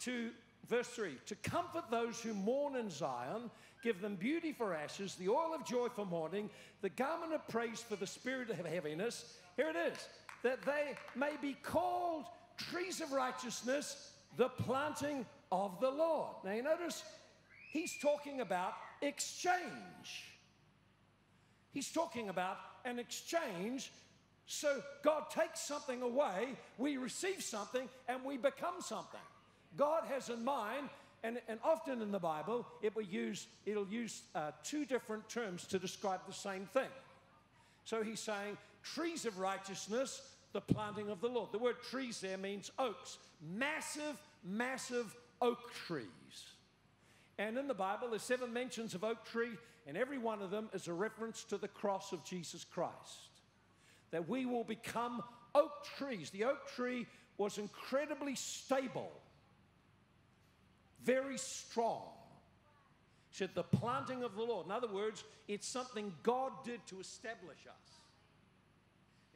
To 0.01 0.31
verse 0.69 0.89
3 0.89 1.13
to 1.27 1.35
comfort 1.37 1.85
those 1.91 2.21
who 2.21 2.35
mourn 2.35 2.77
in 2.77 2.91
Zion, 2.91 3.51
give 3.83 4.01
them 4.01 4.17
beauty 4.17 4.53
for 4.53 4.75
ashes, 4.75 5.15
the 5.15 5.29
oil 5.29 5.53
of 5.55 5.65
joy 5.65 5.89
for 5.89 6.07
mourning, 6.07 6.51
the 6.83 6.91
garment 6.91 7.33
of 7.33 7.47
praise 7.49 7.81
for 7.81 7.97
the 7.97 8.07
spirit 8.07 8.51
of 8.51 8.65
heaviness. 8.65 9.39
Here 9.57 9.71
it 9.71 9.93
is. 9.93 9.99
That 10.43 10.63
they 10.63 10.95
may 11.15 11.33
be 11.41 11.55
called 11.63 12.27
trees 12.69 13.01
of 13.01 13.13
righteousness, 13.13 14.13
the 14.37 14.49
planting 14.49 15.27
of 15.51 15.81
the 15.81 15.91
Lord. 15.91 16.37
Now 16.45 16.53
you 16.53 16.63
notice 16.63 17.03
He's 17.73 17.97
talking 18.01 18.41
about 18.41 18.75
exchange. 19.01 20.25
He's 21.73 21.91
talking 21.93 22.29
about 22.29 22.57
an 22.85 22.99
exchange. 22.99 23.93
So 24.47 24.83
God 25.05 25.31
takes 25.31 25.61
something 25.61 26.03
away, 26.03 26.49
we 26.77 26.97
receive 26.97 27.43
something, 27.43 27.89
and 28.09 28.25
we 28.25 28.37
become 28.37 28.81
something. 28.81 29.21
God 29.77 30.03
has 30.09 30.29
in 30.29 30.45
mind, 30.45 30.89
and, 31.23 31.41
and 31.49 31.61
often 31.63 32.03
in 32.03 32.11
the 32.11 32.19
Bible, 32.19 32.67
it 32.83 32.97
will 32.97 33.05
use, 33.05 33.47
it'll 33.67 33.87
use 33.87 34.23
uh, 34.35 34.51
two 34.65 34.85
different 34.85 35.29
terms 35.29 35.65
to 35.67 35.79
describe 35.79 36.21
the 36.27 36.33
same 36.33 36.67
thing. 36.67 36.89
So 37.85 38.03
he's 38.03 38.19
saying, 38.19 38.59
trees 38.83 39.27
of 39.27 39.39
righteousness, 39.39 40.23
the 40.53 40.61
planting 40.61 41.11
of 41.11 41.21
the 41.21 41.29
Lord. 41.29 41.53
The 41.53 41.59
word 41.59 41.77
trees 41.91 42.21
there 42.21 42.39
means 42.39 42.71
oaks, 42.79 43.19
massive, 43.41 44.21
massive 44.45 45.15
oak 45.41 45.73
trees. 45.87 46.07
And 47.39 47.57
in 47.57 47.69
the 47.69 47.75
Bible, 47.75 48.11
there's 48.11 48.23
seven 48.23 48.53
mentions 48.53 48.95
of 48.95 49.05
oak 49.05 49.25
tree, 49.25 49.53
and 49.87 49.97
every 49.97 50.19
one 50.19 50.43
of 50.43 50.51
them 50.51 50.69
is 50.75 50.89
a 50.89 50.93
reference 50.93 51.45
to 51.45 51.57
the 51.57 51.69
cross 51.69 52.13
of 52.13 52.25
Jesus 52.25 52.65
Christ. 52.65 53.31
That 54.11 54.29
we 54.29 54.45
will 54.45 54.65
become 54.65 55.23
oak 55.55 55.87
trees. 55.97 56.31
The 56.31 56.45
oak 56.45 56.69
tree 56.75 57.07
was 57.39 57.57
incredibly 57.57 58.35
stable, 58.35 59.11
very 61.03 61.39
strong. 61.39 62.03
Said, 63.33 63.51
the 63.55 63.63
planting 63.63 64.25
of 64.25 64.35
the 64.35 64.43
Lord. 64.43 64.67
In 64.67 64.73
other 64.73 64.89
words, 64.89 65.23
it's 65.47 65.67
something 65.67 66.13
God 66.25 66.51
did 66.65 66.85
to 66.89 66.99
establish 66.99 67.59
us. 67.67 68.00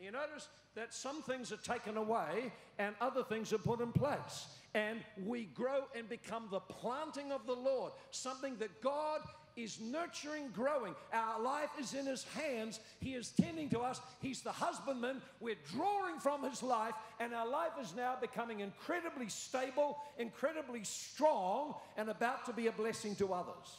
You 0.05 0.11
notice 0.11 0.49
that 0.75 0.93
some 0.93 1.23
things 1.23 1.51
are 1.51 1.57
taken 1.57 1.97
away 1.97 2.53
and 2.79 2.95
other 3.01 3.25
things 3.25 3.55
are 3.55 3.59
put 3.59 3.81
in 3.81 3.91
place 3.91 4.49
and 4.75 5.01
we 5.25 5.45
grow 5.45 5.85
and 5.97 6.07
become 6.11 6.49
the 6.51 6.61
planting 6.61 7.33
of 7.33 7.47
the 7.47 7.55
Lord, 7.55 7.93
something 8.11 8.57
that 8.59 8.83
God 8.83 9.23
is 9.57 9.81
nurturing, 9.81 10.51
growing. 10.53 10.95
Our 11.11 11.41
life 11.41 11.71
is 11.81 11.95
in 11.95 12.05
His 12.05 12.25
hands. 12.25 12.81
He 13.01 13.15
is 13.15 13.31
tending 13.31 13.71
to 13.71 13.81
us. 13.81 13.99
He's 14.21 14.43
the 14.43 14.53
husbandman. 14.53 15.23
We're 15.41 15.55
drawing 15.73 16.19
from 16.19 16.43
His 16.43 16.63
life, 16.63 16.95
and 17.19 17.33
our 17.33 17.49
life 17.49 17.73
is 17.81 17.95
now 17.97 18.19
becoming 18.21 18.61
incredibly 18.61 19.29
stable, 19.31 19.99
incredibly 20.19 20.85
strong, 20.85 21.77
and 21.97 22.11
about 22.11 22.45
to 22.47 22.53
be 22.53 22.67
a 22.67 22.73
blessing 22.73 23.15
to 23.17 23.33
others. 23.33 23.79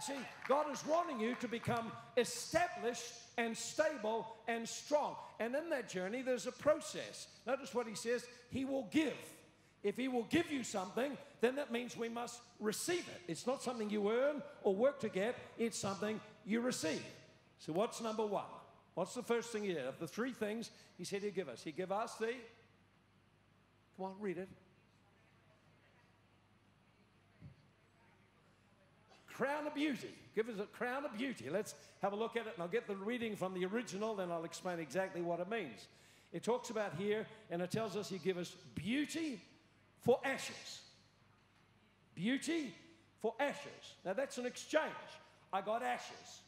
See, 0.00 0.14
God 0.48 0.72
is 0.72 0.82
wanting 0.86 1.20
you 1.20 1.34
to 1.40 1.48
become 1.48 1.92
established 2.16 3.29
and 3.40 3.56
stable 3.56 4.26
and 4.46 4.68
strong. 4.68 5.16
And 5.38 5.54
in 5.54 5.70
that 5.70 5.88
journey, 5.88 6.20
there's 6.20 6.46
a 6.46 6.52
process. 6.52 7.26
Notice 7.46 7.74
what 7.74 7.86
He 7.86 7.94
says 7.94 8.26
He 8.50 8.66
will 8.66 8.86
give. 8.90 9.16
If 9.82 9.96
He 9.96 10.08
will 10.08 10.24
give 10.24 10.52
you 10.52 10.62
something, 10.62 11.16
then 11.40 11.56
that 11.56 11.72
means 11.72 11.96
we 11.96 12.10
must 12.10 12.38
receive 12.60 13.08
it. 13.08 13.22
It's 13.28 13.46
not 13.46 13.62
something 13.62 13.88
you 13.88 14.10
earn 14.10 14.42
or 14.62 14.74
work 14.74 15.00
to 15.00 15.08
get, 15.08 15.36
it's 15.58 15.78
something 15.78 16.20
you 16.44 16.60
receive. 16.60 17.02
So, 17.58 17.72
what's 17.72 18.02
number 18.02 18.26
one? 18.26 18.44
What's 18.94 19.14
the 19.14 19.22
first 19.22 19.50
thing 19.50 19.62
He 19.64 19.72
did? 19.72 19.86
Of 19.86 19.98
the 19.98 20.06
three 20.06 20.32
things 20.32 20.70
He 20.98 21.04
said 21.04 21.22
He'd 21.22 21.34
give 21.34 21.48
us, 21.48 21.62
He 21.62 21.72
give 21.72 21.90
us 21.90 22.14
the. 22.16 22.34
Come 23.96 24.06
on, 24.06 24.14
read 24.20 24.36
it. 24.36 24.48
Crown 29.40 29.66
of 29.66 29.74
beauty. 29.74 30.10
Give 30.34 30.50
us 30.50 30.58
a 30.58 30.66
crown 30.66 31.06
of 31.06 31.16
beauty. 31.16 31.48
Let's 31.48 31.74
have 32.02 32.12
a 32.12 32.16
look 32.16 32.36
at 32.36 32.46
it, 32.46 32.52
and 32.52 32.62
I'll 32.62 32.68
get 32.68 32.86
the 32.86 32.94
reading 32.94 33.36
from 33.36 33.54
the 33.54 33.64
original, 33.64 34.14
then 34.14 34.30
I'll 34.30 34.44
explain 34.44 34.78
exactly 34.78 35.22
what 35.22 35.40
it 35.40 35.48
means. 35.48 35.88
It 36.30 36.42
talks 36.42 36.68
about 36.68 36.92
here, 36.98 37.26
and 37.50 37.62
it 37.62 37.70
tells 37.70 37.96
us 37.96 38.10
He 38.10 38.18
give 38.18 38.36
us 38.36 38.54
beauty 38.74 39.40
for 40.02 40.20
ashes. 40.26 40.82
Beauty 42.14 42.74
for 43.22 43.32
ashes. 43.40 43.94
Now 44.04 44.12
that's 44.12 44.36
an 44.36 44.44
exchange. 44.44 44.92
I 45.54 45.62
got 45.62 45.82
ashes. 45.82 46.42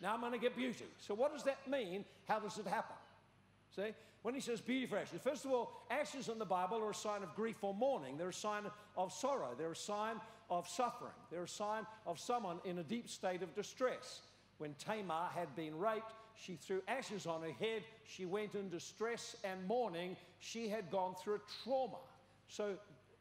Now 0.00 0.14
I'm 0.14 0.20
going 0.20 0.32
to 0.32 0.38
get 0.38 0.56
beauty. 0.56 0.86
So 1.06 1.12
what 1.12 1.30
does 1.34 1.42
that 1.42 1.58
mean? 1.70 2.06
How 2.26 2.40
does 2.40 2.56
it 2.56 2.66
happen? 2.66 2.96
See? 3.76 3.92
When 4.22 4.34
he 4.34 4.40
says 4.40 4.62
beauty 4.62 4.86
for 4.86 4.96
ashes, 4.96 5.20
first 5.22 5.44
of 5.44 5.50
all, 5.50 5.84
ashes 5.90 6.30
in 6.30 6.38
the 6.38 6.46
Bible 6.46 6.78
are 6.78 6.92
a 6.92 6.94
sign 6.94 7.22
of 7.22 7.34
grief 7.34 7.62
or 7.62 7.74
mourning. 7.74 8.16
They're 8.16 8.30
a 8.30 8.32
sign 8.32 8.62
of 8.96 9.12
sorrow. 9.12 9.50
They're 9.58 9.72
a 9.72 9.76
sign 9.76 10.16
of 10.50 10.68
suffering. 10.68 11.12
They're 11.30 11.44
a 11.44 11.48
sign 11.48 11.86
of 12.06 12.18
someone 12.18 12.58
in 12.64 12.78
a 12.78 12.82
deep 12.82 13.08
state 13.08 13.42
of 13.42 13.54
distress. 13.54 14.20
When 14.58 14.74
Tamar 14.74 15.28
had 15.34 15.54
been 15.56 15.78
raped, 15.78 16.12
she 16.36 16.56
threw 16.56 16.82
ashes 16.88 17.26
on 17.26 17.42
her 17.42 17.52
head. 17.52 17.82
She 18.04 18.26
went 18.26 18.54
in 18.54 18.68
distress 18.68 19.36
and 19.44 19.66
mourning. 19.66 20.16
She 20.40 20.68
had 20.68 20.90
gone 20.90 21.14
through 21.22 21.36
a 21.36 21.40
trauma. 21.62 21.98
So, 22.48 22.74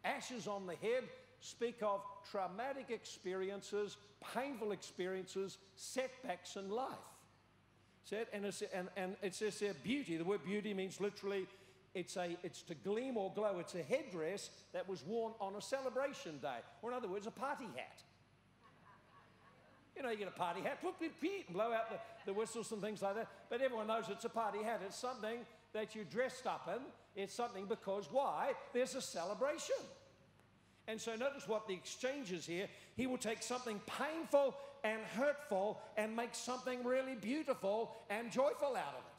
ashes 0.04 0.48
on 0.48 0.68
the 0.68 0.76
head 0.76 1.04
speak 1.40 1.82
of 1.82 2.02
traumatic 2.32 2.90
experiences, 2.90 3.98
painful 4.34 4.72
experiences, 4.72 5.58
setbacks 5.76 6.56
in 6.56 6.70
life. 6.70 6.90
And, 8.32 8.46
and, 8.74 8.90
and 8.96 9.16
it 9.22 9.34
says 9.34 9.60
there 9.60 9.74
beauty. 9.84 10.18
The 10.18 10.24
word 10.24 10.44
beauty 10.46 10.74
means 10.74 11.00
literally 11.02 11.48
it's, 11.94 12.18
a, 12.18 12.38
it's 12.44 12.62
to 12.64 12.76
gleam 12.76 13.18
or 13.18 13.32
glow. 13.34 13.60
It's 13.60 13.76
a 13.76 13.84
headdress 13.84 14.50
that 14.74 14.88
was 14.88 15.04
worn 15.06 15.34
on 15.40 15.56
a 15.56 15.62
celebration 15.62 16.40
day, 16.40 16.60
or 16.82 16.92
in 16.92 16.98
other 16.98 17.08
words, 17.08 17.28
a 17.28 17.32
party 17.32 17.66
hat. 17.76 18.02
You 19.96 20.02
know, 20.02 20.10
you 20.10 20.18
get 20.18 20.28
a 20.28 20.32
party 20.32 20.62
hat, 20.62 20.80
whoop, 20.82 20.96
whoop, 21.00 21.12
and 21.22 21.54
blow 21.54 21.72
out 21.72 21.92
the, 21.92 22.00
the 22.26 22.34
whistles 22.34 22.72
and 22.72 22.82
things 22.82 23.02
like 23.02 23.16
that. 23.16 23.28
But 23.50 23.62
everyone 23.62 23.88
knows 23.88 24.06
it's 24.10 24.26
a 24.26 24.30
party 24.30 24.64
hat. 24.64 24.82
It's 24.84 24.98
something 24.98 25.40
that 25.74 25.94
you 25.94 26.04
dressed 26.04 26.48
up 26.48 26.68
in. 26.76 26.82
It's 27.22 27.34
something 27.34 27.66
because 27.68 28.08
why? 28.12 28.54
There's 28.74 28.96
a 28.96 29.02
celebration. 29.02 29.76
And 30.88 31.00
so 31.00 31.16
notice 31.16 31.48
what 31.48 31.68
the 31.68 31.74
exchange 31.74 32.32
is 32.32 32.46
here. 32.46 32.68
He 32.96 33.08
will 33.08 33.20
take 33.20 33.44
something 33.44 33.80
painful 33.86 34.56
and 34.84 35.02
hurtful 35.16 35.80
and 35.96 36.16
make 36.16 36.34
something 36.34 36.84
really 36.84 37.16
beautiful 37.16 37.96
and 38.10 38.32
joyful 38.32 38.76
out 38.76 38.96
of 38.98 39.06
it. 39.06 39.13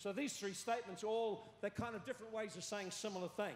So 0.00 0.12
these 0.12 0.32
three 0.32 0.54
statements 0.54 1.04
all, 1.04 1.44
they're 1.60 1.68
kind 1.68 1.94
of 1.94 2.06
different 2.06 2.32
ways 2.32 2.56
of 2.56 2.64
saying 2.64 2.90
similar 2.90 3.28
thing. 3.28 3.52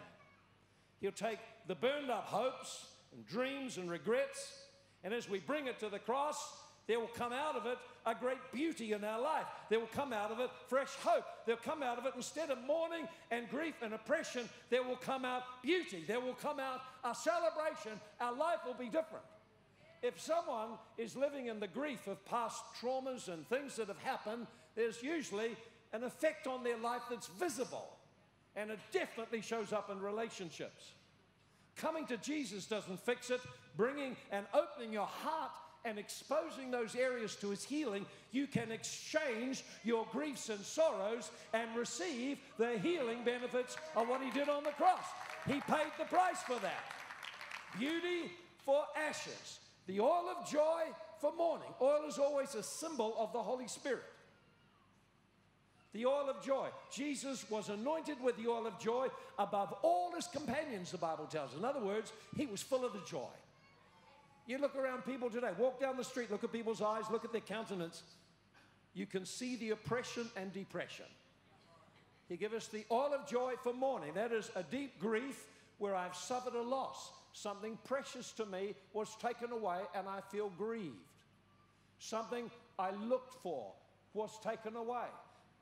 He'll 1.00 1.10
take 1.10 1.38
the 1.68 1.74
burned 1.74 2.10
up 2.10 2.26
hopes 2.26 2.84
and 3.14 3.26
dreams 3.26 3.78
and 3.78 3.90
regrets, 3.90 4.52
and 5.02 5.14
as 5.14 5.26
we 5.26 5.38
bring 5.38 5.68
it 5.68 5.80
to 5.80 5.88
the 5.88 5.98
cross, 5.98 6.36
there 6.86 7.00
will 7.00 7.06
come 7.06 7.32
out 7.32 7.56
of 7.56 7.64
it 7.64 7.78
a 8.04 8.14
great 8.14 8.52
beauty 8.52 8.92
in 8.92 9.04
our 9.04 9.18
life. 9.22 9.46
There 9.70 9.80
will 9.80 9.86
come 9.86 10.12
out 10.12 10.30
of 10.30 10.38
it 10.38 10.50
fresh 10.68 10.90
hope. 11.02 11.24
There'll 11.46 11.62
come 11.62 11.82
out 11.82 11.96
of 11.96 12.04
it, 12.04 12.12
instead 12.14 12.50
of 12.50 12.58
mourning 12.66 13.08
and 13.30 13.48
grief 13.48 13.76
and 13.80 13.94
oppression, 13.94 14.46
there 14.68 14.82
will 14.82 14.96
come 14.96 15.24
out 15.24 15.44
beauty. 15.62 16.04
There 16.06 16.20
will 16.20 16.34
come 16.34 16.60
out 16.60 16.82
a 17.04 17.14
celebration. 17.14 17.98
Our 18.20 18.36
life 18.36 18.58
will 18.66 18.74
be 18.74 18.90
different. 18.90 19.24
If 20.02 20.20
someone 20.20 20.76
is 20.98 21.16
living 21.16 21.46
in 21.46 21.58
the 21.58 21.68
grief 21.68 22.06
of 22.06 22.22
past 22.26 22.62
traumas 22.78 23.28
and 23.28 23.48
things 23.48 23.76
that 23.76 23.88
have 23.88 24.02
happened, 24.02 24.46
there's 24.74 25.02
usually 25.02 25.56
an 25.94 26.02
effect 26.02 26.46
on 26.46 26.64
their 26.64 26.76
life 26.76 27.02
that's 27.08 27.28
visible. 27.28 27.88
And 28.56 28.70
it 28.70 28.80
definitely 28.92 29.40
shows 29.40 29.72
up 29.72 29.90
in 29.90 30.00
relationships. 30.00 30.90
Coming 31.76 32.06
to 32.06 32.16
Jesus 32.18 32.66
doesn't 32.66 33.00
fix 33.00 33.30
it. 33.30 33.40
Bringing 33.76 34.16
and 34.30 34.44
opening 34.52 34.92
your 34.92 35.06
heart 35.06 35.52
and 35.84 35.98
exposing 35.98 36.70
those 36.70 36.96
areas 36.96 37.36
to 37.36 37.50
his 37.50 37.64
healing, 37.64 38.06
you 38.32 38.46
can 38.46 38.72
exchange 38.72 39.64
your 39.84 40.06
griefs 40.10 40.48
and 40.48 40.60
sorrows 40.60 41.30
and 41.52 41.76
receive 41.76 42.38
the 42.58 42.78
healing 42.78 43.24
benefits 43.24 43.76
of 43.94 44.08
what 44.08 44.22
he 44.22 44.30
did 44.30 44.48
on 44.48 44.64
the 44.64 44.70
cross. 44.70 45.04
He 45.46 45.60
paid 45.60 45.92
the 45.98 46.06
price 46.06 46.40
for 46.46 46.58
that. 46.60 46.84
Beauty 47.78 48.32
for 48.64 48.84
ashes, 49.08 49.58
the 49.86 50.00
oil 50.00 50.26
of 50.38 50.48
joy 50.48 50.82
for 51.20 51.32
mourning. 51.36 51.68
Oil 51.80 52.04
is 52.08 52.18
always 52.18 52.54
a 52.54 52.62
symbol 52.62 53.14
of 53.18 53.32
the 53.32 53.42
Holy 53.42 53.68
Spirit. 53.68 54.04
The 55.94 56.06
oil 56.06 56.28
of 56.28 56.44
joy. 56.44 56.68
Jesus 56.90 57.48
was 57.48 57.68
anointed 57.68 58.20
with 58.20 58.36
the 58.36 58.48
oil 58.48 58.66
of 58.66 58.78
joy 58.80 59.06
above 59.38 59.72
all 59.82 60.12
his 60.14 60.26
companions, 60.26 60.90
the 60.90 60.98
Bible 60.98 61.26
tells. 61.26 61.54
In 61.56 61.64
other 61.64 61.80
words, 61.80 62.12
he 62.36 62.46
was 62.46 62.60
full 62.60 62.84
of 62.84 62.92
the 62.92 63.02
joy. 63.08 63.30
You 64.46 64.58
look 64.58 64.74
around 64.74 65.06
people 65.06 65.30
today, 65.30 65.52
walk 65.56 65.80
down 65.80 65.96
the 65.96 66.04
street, 66.04 66.32
look 66.32 66.42
at 66.42 66.52
people's 66.52 66.82
eyes, 66.82 67.04
look 67.10 67.24
at 67.24 67.30
their 67.30 67.40
countenance. 67.40 68.02
You 68.92 69.06
can 69.06 69.24
see 69.24 69.54
the 69.54 69.70
oppression 69.70 70.28
and 70.36 70.52
depression. 70.52 71.06
He 72.28 72.36
gave 72.36 72.52
us 72.52 72.66
the 72.66 72.84
oil 72.90 73.12
of 73.14 73.28
joy 73.28 73.54
for 73.62 73.72
mourning. 73.72 74.14
That 74.14 74.32
is 74.32 74.50
a 74.56 74.64
deep 74.64 74.98
grief 74.98 75.46
where 75.78 75.94
I've 75.94 76.16
suffered 76.16 76.54
a 76.54 76.62
loss. 76.62 77.12
Something 77.32 77.78
precious 77.84 78.32
to 78.32 78.46
me 78.46 78.74
was 78.92 79.14
taken 79.16 79.52
away 79.52 79.78
and 79.94 80.08
I 80.08 80.20
feel 80.32 80.50
grieved. 80.58 80.96
Something 81.98 82.50
I 82.78 82.90
looked 82.90 83.34
for 83.42 83.72
was 84.12 84.38
taken 84.42 84.76
away. 84.76 85.06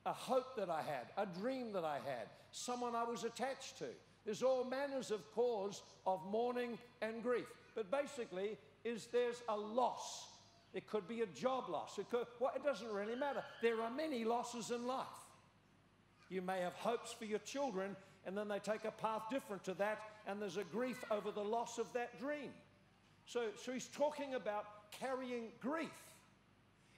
A 0.04 0.12
hope 0.12 0.56
that 0.56 0.68
I 0.68 0.82
had, 0.82 1.06
a 1.16 1.26
dream 1.40 1.72
that 1.72 1.84
I 1.84 1.96
had, 1.96 2.28
someone 2.50 2.94
I 2.94 3.04
was 3.04 3.24
attached 3.24 3.78
to. 3.78 3.86
There's 4.24 4.42
all 4.42 4.64
manners 4.64 5.10
of 5.10 5.20
cause 5.32 5.82
of 6.06 6.20
mourning 6.30 6.78
and 7.00 7.22
grief. 7.22 7.46
But 7.74 7.90
basically, 7.90 8.58
is 8.84 9.08
there's 9.12 9.42
a 9.48 9.56
loss. 9.56 10.26
It 10.74 10.86
could 10.86 11.06
be 11.06 11.20
a 11.20 11.26
job 11.26 11.68
loss. 11.68 11.98
It, 11.98 12.10
could, 12.10 12.26
well, 12.40 12.52
it 12.54 12.64
doesn't 12.64 12.90
really 12.92 13.14
matter. 13.14 13.42
There 13.60 13.80
are 13.80 13.90
many 13.90 14.24
losses 14.24 14.70
in 14.70 14.86
life. 14.86 15.06
You 16.30 16.42
may 16.42 16.60
have 16.60 16.74
hopes 16.74 17.12
for 17.12 17.24
your 17.24 17.40
children, 17.40 17.94
and 18.24 18.36
then 18.36 18.48
they 18.48 18.58
take 18.58 18.84
a 18.84 18.90
path 18.90 19.22
different 19.30 19.64
to 19.64 19.74
that, 19.74 20.00
and 20.26 20.40
there's 20.40 20.56
a 20.56 20.64
grief 20.64 21.04
over 21.10 21.30
the 21.30 21.42
loss 21.42 21.78
of 21.78 21.92
that 21.92 22.18
dream. 22.18 22.50
So, 23.26 23.48
so 23.62 23.72
he's 23.72 23.88
talking 23.88 24.34
about 24.34 24.64
carrying 24.92 25.48
grief. 25.60 25.90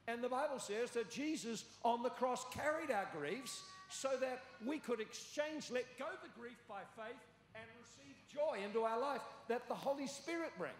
And 0.06 0.22
the 0.22 0.28
Bible 0.28 0.58
says 0.58 0.90
that 0.92 1.10
Jesus 1.10 1.64
on 1.82 2.02
the 2.02 2.10
cross 2.10 2.44
carried 2.52 2.90
our 2.90 3.08
griefs 3.18 3.62
so 3.88 4.10
that 4.20 4.42
we 4.66 4.78
could 4.78 5.00
exchange, 5.00 5.70
let 5.70 5.84
go 5.98 6.06
the 6.22 6.40
grief 6.40 6.58
by 6.68 6.80
faith, 6.96 7.16
and 7.54 7.64
receive 7.80 8.14
joy 8.32 8.64
into 8.64 8.82
our 8.82 9.00
life 9.00 9.20
that 9.48 9.66
the 9.68 9.74
Holy 9.74 10.06
Spirit 10.06 10.50
brings. 10.58 10.74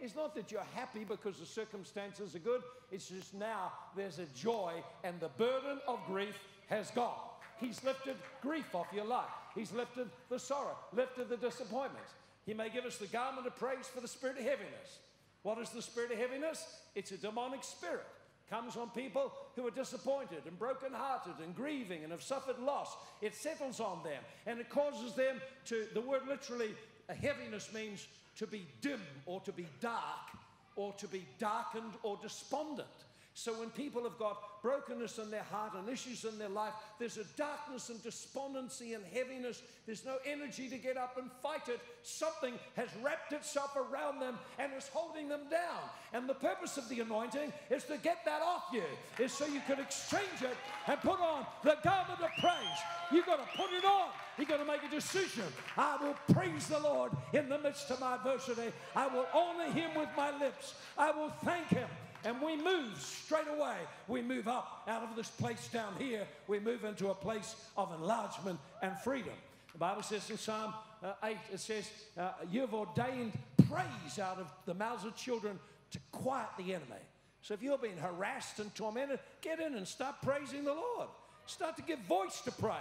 It's 0.00 0.14
not 0.14 0.34
that 0.36 0.52
you're 0.52 0.62
happy 0.74 1.04
because 1.04 1.38
the 1.38 1.46
circumstances 1.46 2.34
are 2.34 2.40
good. 2.40 2.62
It's 2.92 3.08
just 3.08 3.34
now 3.34 3.72
there's 3.96 4.20
a 4.20 4.26
joy 4.26 4.74
and 5.02 5.18
the 5.18 5.28
burden 5.28 5.80
of 5.88 5.98
grief 6.06 6.38
has 6.68 6.90
gone. 6.92 7.18
He's 7.60 7.82
lifted 7.82 8.14
grief 8.40 8.74
off 8.74 8.86
your 8.94 9.04
life. 9.04 9.26
He's 9.54 9.72
lifted 9.72 10.08
the 10.30 10.38
sorrow, 10.38 10.76
lifted 10.94 11.28
the 11.28 11.36
disappointments. 11.36 12.12
He 12.46 12.54
may 12.54 12.70
give 12.70 12.84
us 12.84 12.96
the 12.96 13.06
garment 13.06 13.46
of 13.46 13.56
praise 13.56 13.86
for 13.92 14.00
the 14.00 14.08
spirit 14.08 14.38
of 14.38 14.44
heaviness. 14.44 15.00
What 15.42 15.58
is 15.58 15.70
the 15.70 15.82
spirit 15.82 16.12
of 16.12 16.18
heaviness? 16.18 16.64
It's 16.94 17.10
a 17.10 17.16
demonic 17.16 17.64
spirit. 17.64 18.06
Comes 18.50 18.76
on 18.76 18.88
people 18.90 19.32
who 19.56 19.66
are 19.66 19.70
disappointed 19.70 20.42
and 20.46 20.58
brokenhearted 20.58 21.34
and 21.44 21.54
grieving 21.54 22.02
and 22.02 22.12
have 22.12 22.22
suffered 22.22 22.58
loss. 22.58 22.96
It 23.20 23.34
settles 23.34 23.78
on 23.78 24.02
them 24.02 24.22
and 24.46 24.58
it 24.58 24.70
causes 24.70 25.14
them 25.14 25.40
to, 25.66 25.86
the 25.92 26.00
word 26.00 26.22
literally, 26.26 26.74
heaviness 27.08 27.72
means 27.74 28.06
to 28.36 28.46
be 28.46 28.66
dim 28.80 29.02
or 29.26 29.40
to 29.42 29.52
be 29.52 29.66
dark 29.80 30.30
or 30.76 30.94
to 30.94 31.06
be 31.08 31.26
darkened 31.38 31.92
or 32.02 32.18
despondent. 32.22 32.88
So 33.38 33.52
when 33.52 33.70
people 33.70 34.02
have 34.02 34.18
got 34.18 34.60
brokenness 34.62 35.18
in 35.18 35.30
their 35.30 35.44
heart 35.44 35.74
and 35.78 35.88
issues 35.88 36.24
in 36.24 36.40
their 36.40 36.48
life, 36.48 36.72
there's 36.98 37.18
a 37.18 37.24
darkness 37.36 37.88
and 37.88 38.02
despondency 38.02 38.94
and 38.94 39.04
heaviness. 39.14 39.62
There's 39.86 40.04
no 40.04 40.16
energy 40.26 40.68
to 40.68 40.76
get 40.76 40.96
up 40.96 41.16
and 41.16 41.30
fight 41.40 41.68
it. 41.68 41.78
Something 42.02 42.54
has 42.74 42.88
wrapped 43.00 43.32
itself 43.32 43.76
around 43.76 44.18
them 44.18 44.40
and 44.58 44.72
is 44.76 44.88
holding 44.88 45.28
them 45.28 45.42
down. 45.52 45.78
And 46.12 46.28
the 46.28 46.34
purpose 46.34 46.78
of 46.78 46.88
the 46.88 46.98
anointing 46.98 47.52
is 47.70 47.84
to 47.84 47.96
get 47.98 48.24
that 48.24 48.42
off 48.42 48.64
you, 48.72 48.82
is 49.20 49.32
so 49.32 49.46
you 49.46 49.60
can 49.68 49.78
exchange 49.78 50.42
it 50.42 50.56
and 50.88 51.00
put 51.00 51.20
on 51.20 51.46
the 51.62 51.76
garment 51.84 52.20
of 52.20 52.30
praise. 52.40 52.80
You've 53.12 53.26
got 53.26 53.36
to 53.36 53.56
put 53.56 53.70
it 53.72 53.84
on. 53.84 54.08
You've 54.36 54.48
got 54.48 54.56
to 54.56 54.64
make 54.64 54.82
a 54.82 54.90
decision. 54.90 55.44
I 55.76 55.96
will 56.02 56.16
praise 56.34 56.66
the 56.66 56.80
Lord 56.80 57.12
in 57.32 57.48
the 57.48 57.60
midst 57.60 57.88
of 57.92 58.00
my 58.00 58.16
adversity. 58.16 58.72
I 58.96 59.06
will 59.06 59.26
honor 59.32 59.70
him 59.70 59.90
with 59.96 60.08
my 60.16 60.36
lips. 60.40 60.74
I 60.98 61.12
will 61.12 61.30
thank 61.44 61.68
him 61.68 61.86
and 62.28 62.42
we 62.42 62.56
move 62.56 62.94
straight 62.98 63.48
away. 63.48 63.76
We 64.06 64.20
move 64.20 64.48
up 64.48 64.82
out 64.86 65.02
of 65.02 65.16
this 65.16 65.28
place 65.28 65.66
down 65.72 65.94
here. 65.98 66.26
We 66.46 66.60
move 66.60 66.84
into 66.84 67.08
a 67.08 67.14
place 67.14 67.56
of 67.74 67.90
enlargement 67.98 68.60
and 68.82 68.94
freedom. 68.98 69.32
The 69.72 69.78
Bible 69.78 70.02
says 70.02 70.28
in 70.28 70.36
Psalm 70.36 70.74
uh, 71.02 71.12
8, 71.24 71.36
it 71.54 71.60
says, 71.60 71.90
uh, 72.18 72.32
You've 72.50 72.74
ordained 72.74 73.32
praise 73.70 74.18
out 74.18 74.38
of 74.38 74.52
the 74.66 74.74
mouths 74.74 75.06
of 75.06 75.16
children 75.16 75.58
to 75.90 75.98
quiet 76.12 76.48
the 76.58 76.74
enemy. 76.74 77.00
So 77.40 77.54
if 77.54 77.62
you're 77.62 77.78
being 77.78 77.96
harassed 77.96 78.58
and 78.58 78.74
tormented, 78.74 79.20
get 79.40 79.58
in 79.58 79.74
and 79.74 79.88
start 79.88 80.16
praising 80.22 80.64
the 80.64 80.74
Lord. 80.74 81.08
Start 81.46 81.78
to 81.78 81.82
give 81.82 82.00
voice 82.00 82.42
to 82.42 82.52
praise. 82.52 82.74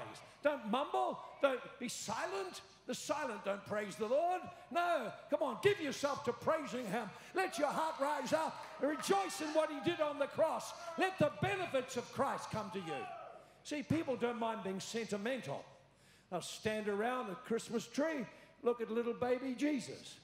Don't 0.44 0.70
mumble. 0.70 1.20
Don't 1.42 1.62
be 1.80 1.88
silent. 1.88 2.60
The 2.88 2.96
silent 2.96 3.44
don't 3.44 3.66
praise 3.66 3.96
the 3.96 4.08
Lord. 4.08 4.42
No, 4.72 5.12
come 5.30 5.44
on, 5.44 5.58
give 5.62 5.80
yourself 5.82 6.24
to 6.24 6.32
praising 6.32 6.86
Him. 6.86 7.10
Let 7.36 7.60
your 7.60 7.68
heart 7.68 7.96
rise 8.02 8.32
up. 8.32 8.66
Rejoice 8.82 9.42
in 9.42 9.50
what 9.50 9.70
He 9.70 9.90
did 9.90 10.00
on 10.00 10.20
the 10.20 10.28
cross. 10.28 10.72
Let 10.98 11.20
the 11.20 11.32
benefits 11.42 11.98
of 11.98 12.12
Christ 12.14 12.50
come 12.50 12.72
to 12.72 12.80
you. 12.80 13.06
See, 13.64 13.84
people 13.84 14.16
don't 14.16 14.40
mind 14.40 14.62
being 14.64 14.80
sentimental. 14.80 15.66
They'll 16.32 16.42
stand 16.42 16.88
around 16.88 17.30
a 17.30 17.36
Christmas 17.36 17.86
tree, 17.86 18.26
look 18.64 18.80
at 18.80 18.90
little 18.90 19.14
baby 19.14 19.54
Jesus. 19.58 20.16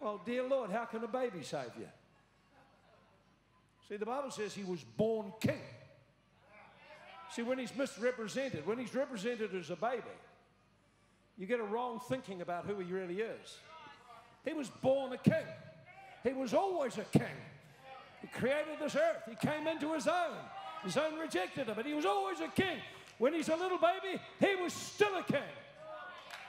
Well, 0.00 0.20
dear 0.24 0.42
Lord, 0.42 0.70
how 0.70 0.86
can 0.86 1.04
a 1.04 1.08
baby 1.08 1.42
save 1.42 1.70
you? 1.78 1.88
See, 3.88 3.96
the 3.98 4.06
Bible 4.06 4.30
says 4.30 4.54
he 4.54 4.64
was 4.64 4.82
born 4.82 5.32
king. 5.40 5.60
See, 7.30 7.42
when 7.42 7.58
he's 7.58 7.74
misrepresented, 7.76 8.66
when 8.66 8.78
he's 8.78 8.94
represented 8.94 9.54
as 9.54 9.70
a 9.70 9.76
baby, 9.76 10.02
you 11.38 11.46
get 11.46 11.60
a 11.60 11.64
wrong 11.64 12.00
thinking 12.08 12.40
about 12.40 12.66
who 12.66 12.78
he 12.78 12.92
really 12.92 13.20
is. 13.20 13.58
He 14.44 14.52
was 14.52 14.68
born 14.68 15.12
a 15.12 15.18
king, 15.18 15.46
he 16.22 16.32
was 16.32 16.54
always 16.54 16.98
a 16.98 17.18
king. 17.18 17.36
He 18.20 18.28
created 18.28 18.78
this 18.80 18.94
earth, 18.94 19.22
he 19.28 19.34
came 19.34 19.66
into 19.66 19.92
his 19.92 20.06
own. 20.06 20.36
His 20.84 20.96
own 20.96 21.18
rejected 21.18 21.68
him, 21.68 21.74
but 21.76 21.86
he 21.86 21.94
was 21.94 22.04
always 22.04 22.40
a 22.40 22.48
king. 22.48 22.78
When 23.18 23.32
he's 23.32 23.48
a 23.48 23.56
little 23.56 23.78
baby, 23.78 24.20
he 24.40 24.60
was 24.60 24.72
still 24.72 25.14
a 25.16 25.22
king. 25.22 25.40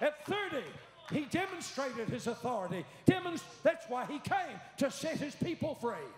At 0.02 0.26
30, 0.26 0.63
he 1.12 1.26
demonstrated 1.26 2.10
his 2.10 2.28
authority. 2.28 2.86
Demonst- 3.06 3.43
that's 3.62 3.88
why 3.88 4.06
he 4.06 4.19
came 4.19 4.60
to 4.78 4.89
set 4.89 5.17
his 5.17 5.36
people 5.36 5.76
free. 5.76 6.10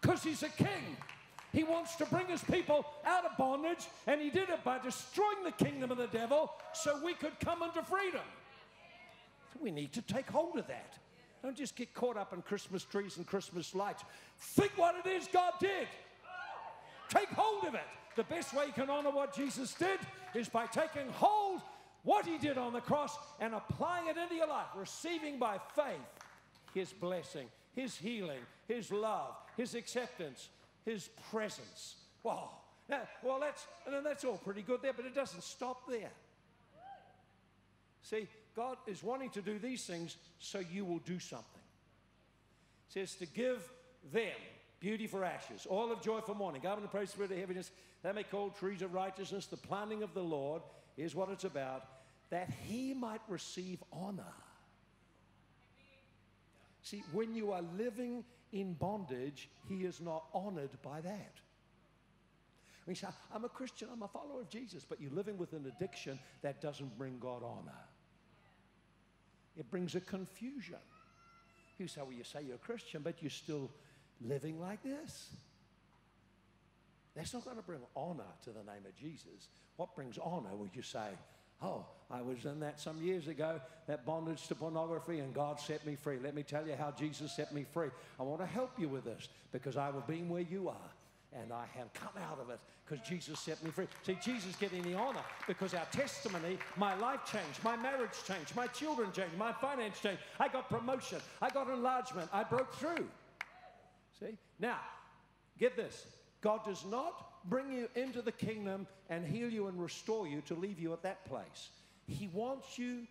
Because 0.00 0.24
he's 0.24 0.42
a 0.42 0.48
king. 0.48 0.96
He 1.52 1.64
wants 1.64 1.96
to 1.96 2.06
bring 2.06 2.26
his 2.28 2.42
people 2.42 2.86
out 3.04 3.24
of 3.24 3.36
bondage, 3.36 3.86
and 4.06 4.20
he 4.20 4.30
did 4.30 4.48
it 4.48 4.64
by 4.64 4.78
destroying 4.78 5.44
the 5.44 5.52
kingdom 5.52 5.90
of 5.90 5.98
the 5.98 6.06
devil 6.06 6.50
so 6.72 6.98
we 7.04 7.12
could 7.14 7.38
come 7.40 7.62
into 7.62 7.82
freedom. 7.82 8.22
We 9.60 9.70
need 9.70 9.92
to 9.92 10.02
take 10.02 10.30
hold 10.30 10.58
of 10.58 10.66
that. 10.68 10.94
Don't 11.42 11.56
just 11.56 11.76
get 11.76 11.92
caught 11.92 12.16
up 12.16 12.32
in 12.32 12.40
Christmas 12.42 12.84
trees 12.84 13.16
and 13.16 13.26
Christmas 13.26 13.74
lights. 13.74 14.02
Think 14.38 14.72
what 14.76 14.94
it 15.04 15.08
is 15.08 15.28
God 15.32 15.52
did. 15.60 15.88
Take 17.08 17.28
hold 17.28 17.64
of 17.64 17.74
it. 17.74 17.80
The 18.16 18.24
best 18.24 18.54
way 18.54 18.66
you 18.66 18.72
can 18.72 18.88
honor 18.88 19.10
what 19.10 19.34
Jesus 19.34 19.74
did 19.74 19.98
is 20.34 20.48
by 20.48 20.66
taking 20.66 21.10
hold 21.12 21.60
what 22.04 22.26
he 22.26 22.38
did 22.38 22.58
on 22.58 22.72
the 22.72 22.80
cross 22.80 23.16
and 23.40 23.54
applying 23.54 24.08
it 24.08 24.16
into 24.16 24.34
your 24.34 24.48
life, 24.48 24.66
receiving 24.76 25.38
by 25.38 25.58
faith 25.74 26.00
his 26.74 26.92
blessing, 26.92 27.46
his 27.74 27.96
healing, 27.96 28.40
his 28.68 28.90
love, 28.90 29.34
his 29.56 29.74
acceptance, 29.74 30.48
his 30.84 31.08
presence. 31.30 31.96
Wow. 32.22 32.50
Now, 32.88 33.02
well, 33.22 33.40
that's, 33.40 33.66
and 33.86 34.04
that's 34.04 34.24
all 34.24 34.36
pretty 34.36 34.62
good 34.62 34.82
there, 34.82 34.92
but 34.92 35.06
it 35.06 35.14
doesn't 35.14 35.42
stop 35.42 35.88
there. 35.88 36.10
See, 38.02 38.26
God 38.54 38.76
is 38.86 39.02
wanting 39.02 39.30
to 39.30 39.42
do 39.42 39.58
these 39.58 39.84
things 39.84 40.16
so 40.38 40.58
you 40.58 40.84
will 40.84 40.98
do 40.98 41.18
something. 41.18 41.46
It 42.88 42.92
says 42.92 43.14
to 43.14 43.26
give 43.26 43.62
them 44.12 44.32
beauty 44.80 45.06
for 45.06 45.24
ashes, 45.24 45.66
oil 45.70 45.92
of 45.92 46.02
joy 46.02 46.20
for 46.20 46.34
mourning, 46.34 46.60
garment 46.60 46.84
of 46.84 46.90
praise, 46.90 47.10
spirit 47.10 47.30
of 47.30 47.38
heaviness, 47.38 47.70
they 48.02 48.12
may 48.12 48.24
call 48.24 48.50
trees 48.50 48.82
of 48.82 48.92
righteousness, 48.92 49.46
the 49.46 49.56
planting 49.56 50.02
of 50.02 50.12
the 50.12 50.22
Lord 50.22 50.62
is 50.96 51.14
what 51.14 51.30
it's 51.30 51.44
about, 51.44 51.86
that 52.30 52.50
he 52.66 52.92
might 52.92 53.20
receive 53.28 53.82
honor. 53.92 54.34
See, 56.82 57.02
when 57.12 57.34
you 57.34 57.52
are 57.52 57.62
living 57.76 58.24
in 58.52 58.74
bondage, 58.74 59.48
he 59.68 59.84
is 59.84 60.00
not 60.00 60.24
honored 60.34 60.70
by 60.82 61.00
that. 61.00 61.32
We 62.86 62.94
say, 62.96 63.06
I'm 63.32 63.44
a 63.44 63.48
Christian, 63.48 63.88
I'm 63.92 64.02
a 64.02 64.08
follower 64.08 64.40
of 64.40 64.48
Jesus, 64.48 64.84
but 64.84 65.00
you're 65.00 65.12
living 65.12 65.38
with 65.38 65.52
an 65.52 65.66
addiction 65.66 66.18
that 66.42 66.60
doesn't 66.60 66.98
bring 66.98 67.18
God 67.20 67.42
honor. 67.44 67.78
It 69.56 69.70
brings 69.70 69.94
a 69.94 70.00
confusion. 70.00 70.78
You 71.78 71.86
say, 71.86 72.00
well, 72.02 72.12
you 72.12 72.24
say 72.24 72.42
you're 72.42 72.56
a 72.56 72.58
Christian, 72.58 73.02
but 73.02 73.22
you're 73.22 73.30
still 73.30 73.70
living 74.20 74.60
like 74.60 74.82
this. 74.82 75.30
That's 77.14 77.34
not 77.34 77.44
going 77.44 77.56
to 77.56 77.62
bring 77.62 77.80
honor 77.94 78.24
to 78.44 78.50
the 78.50 78.64
name 78.64 78.84
of 78.86 78.96
Jesus. 78.96 79.48
What 79.76 79.94
brings 79.94 80.18
honor 80.18 80.54
would 80.56 80.74
you 80.74 80.82
say, 80.82 81.08
Oh, 81.62 81.84
I 82.10 82.20
was 82.20 82.44
in 82.44 82.60
that 82.60 82.80
some 82.80 83.00
years 83.02 83.28
ago, 83.28 83.60
that 83.86 84.04
bondage 84.04 84.46
to 84.48 84.54
pornography, 84.54 85.20
and 85.20 85.32
God 85.32 85.58
set 85.58 85.86
me 85.86 85.96
free. 85.96 86.18
Let 86.22 86.34
me 86.34 86.42
tell 86.42 86.66
you 86.66 86.74
how 86.74 86.90
Jesus 86.90 87.32
set 87.32 87.54
me 87.54 87.64
free. 87.72 87.88
I 88.20 88.22
want 88.22 88.40
to 88.40 88.46
help 88.46 88.78
you 88.78 88.88
with 88.88 89.04
this 89.04 89.28
because 89.50 89.76
I 89.76 89.86
have 89.86 90.06
been 90.06 90.28
where 90.28 90.42
you 90.42 90.68
are 90.68 90.90
and 91.40 91.52
I 91.52 91.64
have 91.76 91.92
come 91.94 92.22
out 92.30 92.38
of 92.40 92.50
it 92.50 92.58
because 92.84 93.06
Jesus 93.08 93.40
set 93.40 93.62
me 93.64 93.70
free. 93.70 93.86
See, 94.02 94.18
Jesus 94.22 94.54
getting 94.56 94.82
the 94.82 94.94
honor 94.94 95.22
because 95.46 95.72
our 95.74 95.86
testimony, 95.86 96.58
my 96.76 96.94
life 96.94 97.20
changed, 97.24 97.64
my 97.64 97.76
marriage 97.76 98.10
changed, 98.26 98.54
my 98.54 98.66
children 98.66 99.10
changed, 99.12 99.36
my 99.38 99.52
finance 99.52 99.98
changed. 100.00 100.20
I 100.38 100.48
got 100.48 100.68
promotion, 100.68 101.18
I 101.40 101.48
got 101.50 101.68
enlargement, 101.68 102.28
I 102.32 102.44
broke 102.44 102.74
through. 102.74 103.08
See? 104.20 104.36
Now, 104.60 104.80
get 105.58 105.76
this 105.76 106.06
God 106.40 106.64
does 106.66 106.84
not 106.84 107.31
bring 107.44 107.72
you 107.72 107.88
into 107.94 108.22
the 108.22 108.32
kingdom 108.32 108.86
and 109.08 109.26
heal 109.26 109.48
you 109.48 109.66
and 109.66 109.80
restore 109.80 110.26
you 110.26 110.40
to 110.42 110.54
leave 110.54 110.78
you 110.78 110.92
at 110.92 111.02
that 111.02 111.24
place. 111.24 111.70
He 112.06 112.28
wants 112.32 112.78
you 112.78 113.06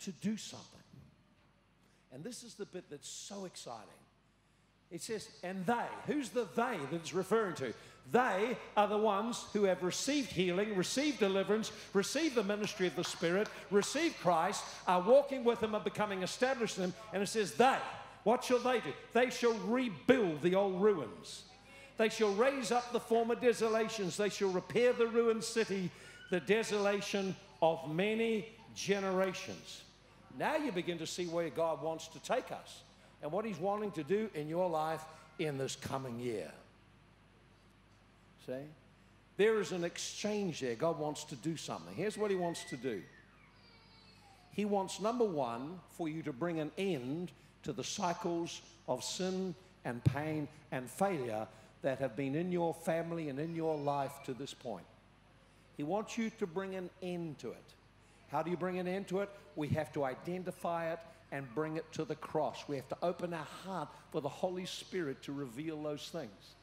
to 0.00 0.12
do 0.12 0.36
something. 0.36 0.80
And 2.12 2.24
this 2.24 2.42
is 2.42 2.54
the 2.54 2.66
bit 2.66 2.84
that's 2.90 3.08
so 3.08 3.44
exciting. 3.44 3.86
It 4.90 5.02
says, 5.02 5.28
and 5.44 5.64
they, 5.66 5.86
who's 6.06 6.30
the 6.30 6.48
they 6.56 6.76
that 6.90 6.92
it's 6.94 7.14
referring 7.14 7.54
to? 7.56 7.72
They 8.10 8.56
are 8.76 8.88
the 8.88 8.98
ones 8.98 9.44
who 9.52 9.64
have 9.64 9.84
received 9.84 10.32
healing, 10.32 10.74
received 10.74 11.20
deliverance, 11.20 11.70
received 11.92 12.34
the 12.34 12.42
ministry 12.42 12.88
of 12.88 12.96
the 12.96 13.04
Spirit, 13.04 13.48
received 13.70 14.18
Christ, 14.18 14.64
are 14.88 15.00
walking 15.00 15.44
with 15.44 15.62
Him 15.62 15.76
and 15.76 15.84
becoming 15.84 16.22
established 16.22 16.78
in 16.78 16.84
Him. 16.84 16.94
And 17.12 17.22
it 17.22 17.28
says, 17.28 17.54
they, 17.54 17.76
what 18.24 18.42
shall 18.42 18.58
they 18.58 18.80
do? 18.80 18.92
They 19.12 19.30
shall 19.30 19.54
rebuild 19.54 20.42
the 20.42 20.56
old 20.56 20.82
ruins. 20.82 21.44
They 22.00 22.08
shall 22.08 22.32
raise 22.32 22.72
up 22.72 22.94
the 22.94 22.98
former 22.98 23.34
desolations. 23.34 24.16
They 24.16 24.30
shall 24.30 24.48
repair 24.48 24.94
the 24.94 25.06
ruined 25.06 25.44
city, 25.44 25.90
the 26.30 26.40
desolation 26.40 27.36
of 27.60 27.94
many 27.94 28.48
generations. 28.74 29.82
Now 30.38 30.56
you 30.56 30.72
begin 30.72 30.96
to 30.96 31.06
see 31.06 31.26
where 31.26 31.50
God 31.50 31.82
wants 31.82 32.08
to 32.08 32.18
take 32.20 32.52
us 32.52 32.84
and 33.22 33.30
what 33.30 33.44
He's 33.44 33.58
wanting 33.58 33.90
to 33.90 34.02
do 34.02 34.30
in 34.34 34.48
your 34.48 34.66
life 34.70 35.02
in 35.38 35.58
this 35.58 35.76
coming 35.76 36.18
year. 36.18 36.50
See? 38.46 38.64
There 39.36 39.60
is 39.60 39.72
an 39.72 39.84
exchange 39.84 40.60
there. 40.60 40.76
God 40.76 40.98
wants 40.98 41.24
to 41.24 41.36
do 41.36 41.58
something. 41.58 41.94
Here's 41.94 42.16
what 42.16 42.30
He 42.30 42.36
wants 42.38 42.64
to 42.70 42.78
do 42.78 43.02
He 44.52 44.64
wants, 44.64 45.02
number 45.02 45.26
one, 45.26 45.78
for 45.98 46.08
you 46.08 46.22
to 46.22 46.32
bring 46.32 46.60
an 46.60 46.70
end 46.78 47.30
to 47.64 47.74
the 47.74 47.84
cycles 47.84 48.62
of 48.88 49.04
sin 49.04 49.54
and 49.84 50.02
pain 50.02 50.48
and 50.72 50.88
failure 50.88 51.46
that 51.82 51.98
have 51.98 52.16
been 52.16 52.34
in 52.34 52.52
your 52.52 52.74
family 52.74 53.28
and 53.28 53.38
in 53.38 53.54
your 53.54 53.76
life 53.76 54.12
to 54.24 54.34
this 54.34 54.54
point. 54.54 54.84
He 55.76 55.82
wants 55.82 56.18
you 56.18 56.30
to 56.38 56.46
bring 56.46 56.74
an 56.74 56.90
end 57.02 57.38
to 57.38 57.50
it. 57.50 57.74
How 58.30 58.42
do 58.42 58.50
you 58.50 58.56
bring 58.56 58.78
an 58.78 58.86
end 58.86 59.08
to 59.08 59.20
it? 59.20 59.30
We 59.56 59.68
have 59.68 59.92
to 59.94 60.04
identify 60.04 60.92
it 60.92 60.98
and 61.32 61.46
bring 61.54 61.76
it 61.76 61.90
to 61.92 62.04
the 62.04 62.16
cross. 62.16 62.64
We 62.68 62.76
have 62.76 62.88
to 62.88 62.98
open 63.02 63.32
our 63.32 63.46
heart 63.64 63.88
for 64.10 64.20
the 64.20 64.28
Holy 64.28 64.66
Spirit 64.66 65.22
to 65.22 65.32
reveal 65.32 65.82
those 65.82 66.08
things. 66.08 66.54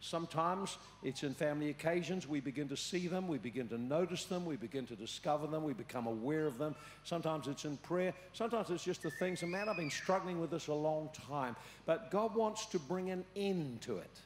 Sometimes 0.00 0.76
it's 1.02 1.22
in 1.22 1.32
family 1.32 1.70
occasions, 1.70 2.28
we 2.28 2.38
begin 2.38 2.68
to 2.68 2.76
see 2.76 3.08
them, 3.08 3.26
we 3.26 3.38
begin 3.38 3.66
to 3.68 3.78
notice 3.78 4.24
them, 4.24 4.44
we 4.44 4.56
begin 4.56 4.86
to 4.86 4.94
discover 4.94 5.46
them, 5.46 5.64
we 5.64 5.72
become 5.72 6.06
aware 6.06 6.46
of 6.46 6.58
them. 6.58 6.76
Sometimes 7.02 7.48
it's 7.48 7.64
in 7.64 7.78
prayer, 7.78 8.12
sometimes 8.32 8.68
it's 8.70 8.84
just 8.84 9.02
the 9.02 9.10
things, 9.10 9.42
and 9.42 9.50
man, 9.50 9.68
I've 9.68 9.76
been 9.76 9.90
struggling 9.90 10.38
with 10.38 10.50
this 10.50 10.68
a 10.68 10.74
long 10.74 11.08
time. 11.28 11.56
But 11.86 12.10
God 12.10 12.34
wants 12.34 12.66
to 12.66 12.78
bring 12.78 13.10
an 13.10 13.24
end 13.34 13.80
to 13.82 13.96
it. 13.96 14.20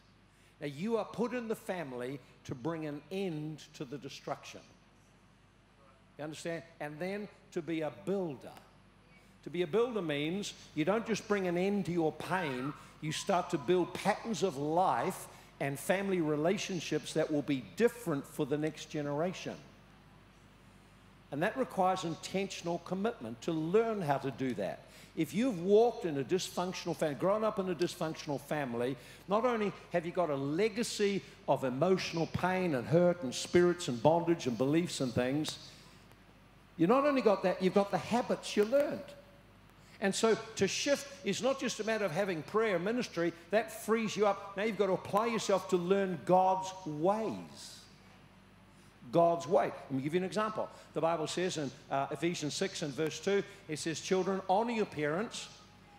Now, 0.61 0.67
you 0.67 0.97
are 0.99 1.05
put 1.05 1.33
in 1.33 1.49
the 1.49 1.55
family 1.55 2.21
to 2.45 2.55
bring 2.55 2.87
an 2.87 3.01
end 3.11 3.63
to 3.75 3.85
the 3.85 3.99
destruction. 3.99 4.61
You 6.19 6.25
understand? 6.25 6.63
And 6.81 6.99
then 6.99 7.29
to 7.53 7.63
be 7.63 7.81
a 7.81 7.93
builder. 8.05 8.53
To 9.45 9.51
be 9.51 9.63
a 9.63 9.67
builder 9.67 10.03
means 10.03 10.53
you 10.75 10.85
don't 10.85 11.07
just 11.07 11.27
bring 11.27 11.47
an 11.47 11.57
end 11.57 11.87
to 11.87 11.93
your 11.93 12.13
pain, 12.13 12.75
you 13.01 13.13
start 13.13 13.49
to 13.51 13.59
build 13.59 13.95
patterns 13.95 14.43
of 14.43 14.59
life 14.59 15.29
and 15.61 15.79
family 15.79 16.21
relationships 16.21 17.15
that 17.15 17.31
will 17.31 17.43
be 17.43 17.65
different 17.77 18.27
for 18.27 18.45
the 18.45 18.59
next 18.59 18.91
generation. 18.91 19.55
And 21.33 21.43
that 21.43 21.57
requires 21.57 22.05
intentional 22.05 22.79
commitment 22.85 23.41
to 23.43 23.53
learn 23.53 24.03
how 24.03 24.19
to 24.19 24.31
do 24.31 24.53
that. 24.55 24.81
If 25.17 25.35
you've 25.35 25.63
walked 25.63 26.05
in 26.05 26.19
a 26.19 26.25
dysfunctional 26.25 26.97
family, 26.97 27.17
grown 27.17 27.45
up 27.45 27.59
in 27.59 27.69
a 27.69 27.75
dysfunctional 27.75 28.41
family, 28.41 28.97
not 29.29 29.45
only 29.45 29.73
have 29.93 30.07
you 30.07 30.13
got 30.13 30.31
a 30.31 30.37
legacy 30.37 31.23
of 31.49 31.65
emotional 31.65 32.27
pain 32.27 32.75
and 32.75 32.87
hurt 32.87 33.23
and 33.23 33.35
spirits 33.35 33.89
and 33.89 34.01
bondage 34.03 34.47
and 34.47 34.57
beliefs 34.57 35.01
and 35.01 35.13
things, 35.13 35.59
you 36.77 36.87
not 36.87 37.05
only 37.05 37.23
got 37.23 37.43
that, 37.43 37.63
you've 37.63 37.75
got 37.75 37.91
the 37.91 37.99
habits 37.99 38.57
you 38.57 38.65
learned. 38.65 39.01
And 40.01 40.15
so 40.15 40.39
to 40.57 40.67
shift 40.67 41.07
is 41.27 41.43
not 41.43 41.61
just 41.61 41.81
a 41.81 41.85
matter 41.85 42.05
of 42.05 42.13
having 42.13 42.43
prayer 42.43 42.79
ministry, 42.79 43.33
that 43.51 43.85
frees 43.85 44.17
you 44.17 44.27
up. 44.27 44.57
Now 44.57 44.63
you've 44.63 44.79
got 44.79 44.87
to 44.87 44.93
apply 44.93 45.27
yourself 45.27 45.69
to 45.71 45.77
learn 45.77 46.19
God's 46.25 46.73
ways. 46.87 47.80
God's 49.13 49.47
way. 49.47 49.67
Let 49.67 49.93
me 49.93 50.03
give 50.03 50.15
you 50.15 50.21
an 50.21 50.25
example. 50.27 50.69
The 50.95 51.01
Bible 51.01 51.27
says 51.27 51.57
in 51.57 51.71
uh, 51.91 52.07
Ephesians 52.11 52.55
6 52.55 52.83
and 52.83 52.95
verse 52.95 53.21
2, 53.21 53.43
it 53.69 53.79
says, 53.79 54.01
Children, 54.01 54.41
honor 54.49 54.73
your 54.73 54.87
parents, 54.87 55.49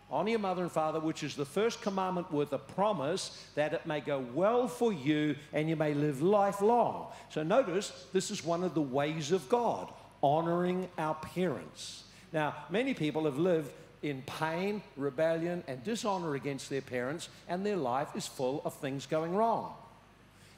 honor 0.10 0.30
your 0.30 0.40
mother 0.40 0.62
and 0.62 0.72
father, 0.72 1.00
which 1.00 1.24
is 1.24 1.36
the 1.36 1.46
first 1.46 1.82
commandment 1.82 2.32
with 2.32 2.54
a 2.54 2.58
promise 2.58 3.46
that 3.56 3.74
it 3.74 3.86
may 3.86 4.02
go 4.02 4.20
well 4.34 4.68
for 4.68 4.94
you 4.94 5.36
and 5.54 5.70
you 5.70 5.76
may 5.76 5.94
live 5.94 6.22
life 6.22 6.62
long. 6.62 7.08
So 7.30 7.44
notice, 7.44 8.08
this 8.14 8.32
is 8.32 8.44
one 8.44 8.64
of 8.64 8.74
the 8.74 8.82
ways 8.82 9.32
of 9.32 9.48
God, 9.50 9.92
honoring 10.22 10.90
our 10.98 11.16
parents. 11.16 12.04
Now, 12.34 12.56
many 12.70 12.94
people 12.94 13.26
have 13.26 13.38
lived 13.38 13.72
in 14.02 14.24
pain, 14.24 14.82
rebellion, 14.98 15.64
and 15.68 15.84
dishonor 15.84 16.36
against 16.36 16.70
their 16.70 16.82
parents, 16.82 17.30
and 17.48 17.66
their 17.66 17.76
life 17.76 18.16
is 18.16 18.26
full 18.26 18.62
of 18.66 18.74
things 18.76 19.06
going 19.06 19.36
wrong. 19.36 19.74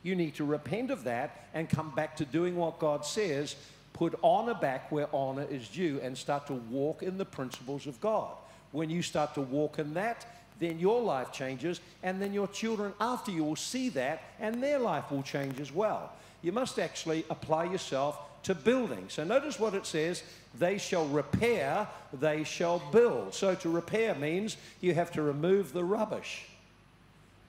You 0.03 0.15
need 0.15 0.35
to 0.35 0.45
repent 0.45 0.91
of 0.91 1.05
that 1.05 1.47
and 1.53 1.69
come 1.69 1.89
back 1.95 2.17
to 2.17 2.25
doing 2.25 2.55
what 2.55 2.79
God 2.79 3.05
says. 3.05 3.55
Put 3.93 4.19
honor 4.21 4.53
back 4.53 4.91
where 4.91 5.07
honor 5.13 5.47
is 5.49 5.67
due 5.69 5.99
and 6.03 6.17
start 6.17 6.47
to 6.47 6.53
walk 6.53 7.01
in 7.01 7.17
the 7.17 7.25
principles 7.25 7.87
of 7.87 7.99
God. 8.01 8.33
When 8.71 8.89
you 8.89 9.01
start 9.01 9.33
to 9.35 9.41
walk 9.41 9.79
in 9.79 9.93
that, 9.93 10.25
then 10.59 10.79
your 10.79 11.01
life 11.01 11.31
changes, 11.31 11.79
and 12.03 12.21
then 12.21 12.33
your 12.33 12.47
children 12.47 12.93
after 12.99 13.31
you 13.31 13.43
will 13.43 13.55
see 13.55 13.89
that, 13.89 14.21
and 14.39 14.61
their 14.61 14.79
life 14.79 15.11
will 15.11 15.23
change 15.23 15.59
as 15.59 15.71
well. 15.71 16.11
You 16.41 16.51
must 16.51 16.79
actually 16.79 17.25
apply 17.29 17.65
yourself 17.65 18.19
to 18.43 18.53
building. 18.53 19.05
So 19.07 19.23
notice 19.23 19.59
what 19.59 19.73
it 19.73 19.85
says 19.85 20.23
they 20.59 20.77
shall 20.77 21.07
repair, 21.07 21.87
they 22.13 22.43
shall 22.43 22.79
build. 22.91 23.33
So 23.33 23.55
to 23.55 23.69
repair 23.69 24.15
means 24.15 24.57
you 24.81 24.93
have 24.93 25.11
to 25.13 25.21
remove 25.21 25.73
the 25.73 25.83
rubbish. 25.83 26.45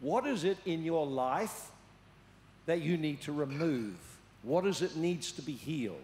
What 0.01 0.27
is 0.27 0.45
it 0.45 0.59
in 0.65 0.85
your 0.85 1.07
life 1.07 1.71
that 2.67 2.81
you 2.81 2.97
need 2.97 3.21
to 3.23 3.33
remove? 3.33 3.95
What 4.43 4.67
is 4.67 4.83
it 4.83 4.97
needs 4.97 5.33
to 5.33 5.43
be 5.43 5.53
healed? 5.53 5.97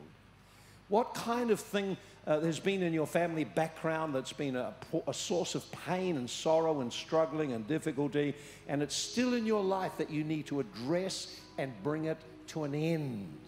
What 0.88 1.14
kind 1.14 1.50
of 1.50 1.60
thing 1.60 1.96
uh, 2.26 2.40
has 2.40 2.58
been 2.58 2.82
in 2.82 2.92
your 2.92 3.06
family 3.06 3.44
background 3.44 4.14
that's 4.14 4.32
been 4.32 4.56
a, 4.56 4.74
a 5.06 5.14
source 5.14 5.54
of 5.54 5.70
pain 5.72 6.16
and 6.16 6.28
sorrow 6.28 6.80
and 6.80 6.92
struggling 6.92 7.52
and 7.52 7.66
difficulty, 7.66 8.34
and 8.68 8.82
it's 8.82 8.96
still 8.96 9.34
in 9.34 9.46
your 9.46 9.62
life 9.62 9.96
that 9.98 10.10
you 10.10 10.24
need 10.24 10.46
to 10.46 10.60
address 10.60 11.40
and 11.58 11.72
bring 11.82 12.06
it 12.06 12.18
to 12.48 12.64
an 12.64 12.74
end? 12.74 13.38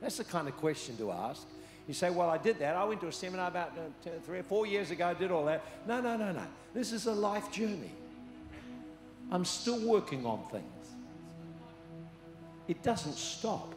That's 0.00 0.16
the 0.16 0.24
kind 0.24 0.48
of 0.48 0.56
question 0.56 0.96
to 0.96 1.10
ask. 1.10 1.46
You 1.86 1.94
say, 1.94 2.10
Well, 2.10 2.30
I 2.30 2.38
did 2.38 2.58
that. 2.60 2.76
I 2.76 2.84
went 2.84 3.00
to 3.02 3.08
a 3.08 3.12
seminar 3.12 3.48
about 3.48 3.72
uh, 3.76 4.10
three 4.24 4.38
or 4.38 4.44
four 4.44 4.66
years 4.66 4.90
ago, 4.90 5.06
I 5.08 5.14
did 5.14 5.30
all 5.30 5.44
that. 5.46 5.62
No, 5.86 6.00
no, 6.00 6.16
no, 6.16 6.32
no. 6.32 6.44
This 6.72 6.92
is 6.92 7.06
a 7.06 7.12
life 7.12 7.50
journey. 7.50 7.92
I'm 9.30 9.44
still 9.44 9.80
working 9.86 10.24
on 10.24 10.40
things. 10.50 10.64
It 12.70 12.84
doesn't 12.84 13.16
stop. 13.16 13.74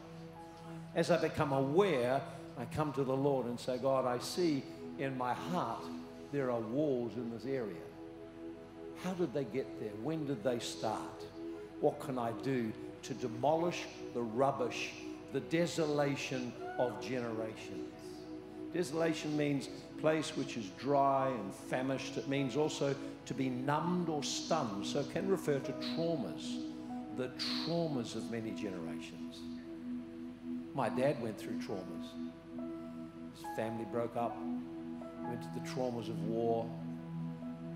As 0.94 1.10
I 1.10 1.20
become 1.20 1.52
aware, 1.52 2.22
I 2.56 2.64
come 2.66 2.92
to 2.92 3.02
the 3.02 3.16
Lord 3.16 3.46
and 3.46 3.58
say, 3.58 3.76
God, 3.76 4.06
I 4.06 4.18
see 4.20 4.62
in 5.00 5.18
my 5.18 5.34
heart 5.34 5.82
there 6.30 6.48
are 6.52 6.60
walls 6.60 7.16
in 7.16 7.28
this 7.32 7.44
area. 7.44 7.82
How 9.02 9.12
did 9.14 9.34
they 9.34 9.46
get 9.46 9.80
there? 9.80 9.90
When 10.04 10.24
did 10.26 10.44
they 10.44 10.60
start? 10.60 11.24
What 11.80 11.98
can 11.98 12.20
I 12.20 12.30
do 12.44 12.72
to 13.02 13.14
demolish 13.14 13.82
the 14.14 14.22
rubbish, 14.22 14.92
the 15.32 15.40
desolation 15.40 16.52
of 16.78 17.02
generations? 17.02 17.98
Desolation 18.72 19.36
means 19.36 19.70
place 20.00 20.36
which 20.36 20.56
is 20.56 20.66
dry 20.78 21.30
and 21.30 21.52
famished. 21.52 22.16
It 22.16 22.28
means 22.28 22.54
also 22.54 22.94
to 23.26 23.34
be 23.34 23.48
numbed 23.48 24.08
or 24.08 24.22
stunned. 24.22 24.86
So 24.86 25.00
it 25.00 25.10
can 25.10 25.28
refer 25.28 25.58
to 25.58 25.72
traumas, 25.72 26.73
the 27.16 27.30
traumas 27.38 28.16
of 28.16 28.30
many 28.30 28.50
generations. 28.50 29.38
My 30.74 30.88
dad 30.88 31.22
went 31.22 31.38
through 31.38 31.58
traumas. 31.58 32.06
His 33.36 33.44
family 33.56 33.84
broke 33.92 34.16
up, 34.16 34.36
went 35.28 35.42
to 35.42 35.48
the 35.54 35.60
traumas 35.68 36.08
of 36.08 36.20
war. 36.24 36.68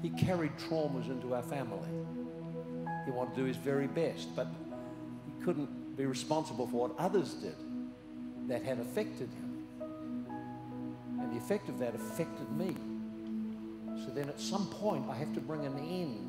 He 0.03 0.11
carried 0.11 0.57
traumas 0.59 1.07
into 1.09 1.35
our 1.35 1.43
family. 1.43 1.89
He 3.05 3.11
wanted 3.11 3.35
to 3.35 3.41
do 3.41 3.47
his 3.47 3.57
very 3.57 3.87
best, 3.87 4.35
but 4.35 4.49
he 5.27 5.45
couldn't 5.45 5.97
be 5.97 6.07
responsible 6.07 6.67
for 6.67 6.89
what 6.89 6.99
others 6.99 7.35
did 7.35 7.57
that 8.49 8.63
had 8.65 8.81
affected 8.81 9.29
him. 9.29 9.67
And 11.21 11.33
the 11.33 11.37
effect 11.37 11.69
of 11.69 11.79
that 11.79 11.95
affected 11.95 12.51
me. 12.53 12.75
So 14.05 14.13
then 14.13 14.29
at 14.29 14.41
some 14.41 14.67
point, 14.67 15.09
I 15.09 15.17
have 15.17 15.33
to 15.35 15.41
bring 15.41 15.65
an 15.65 15.79
end 15.79 16.28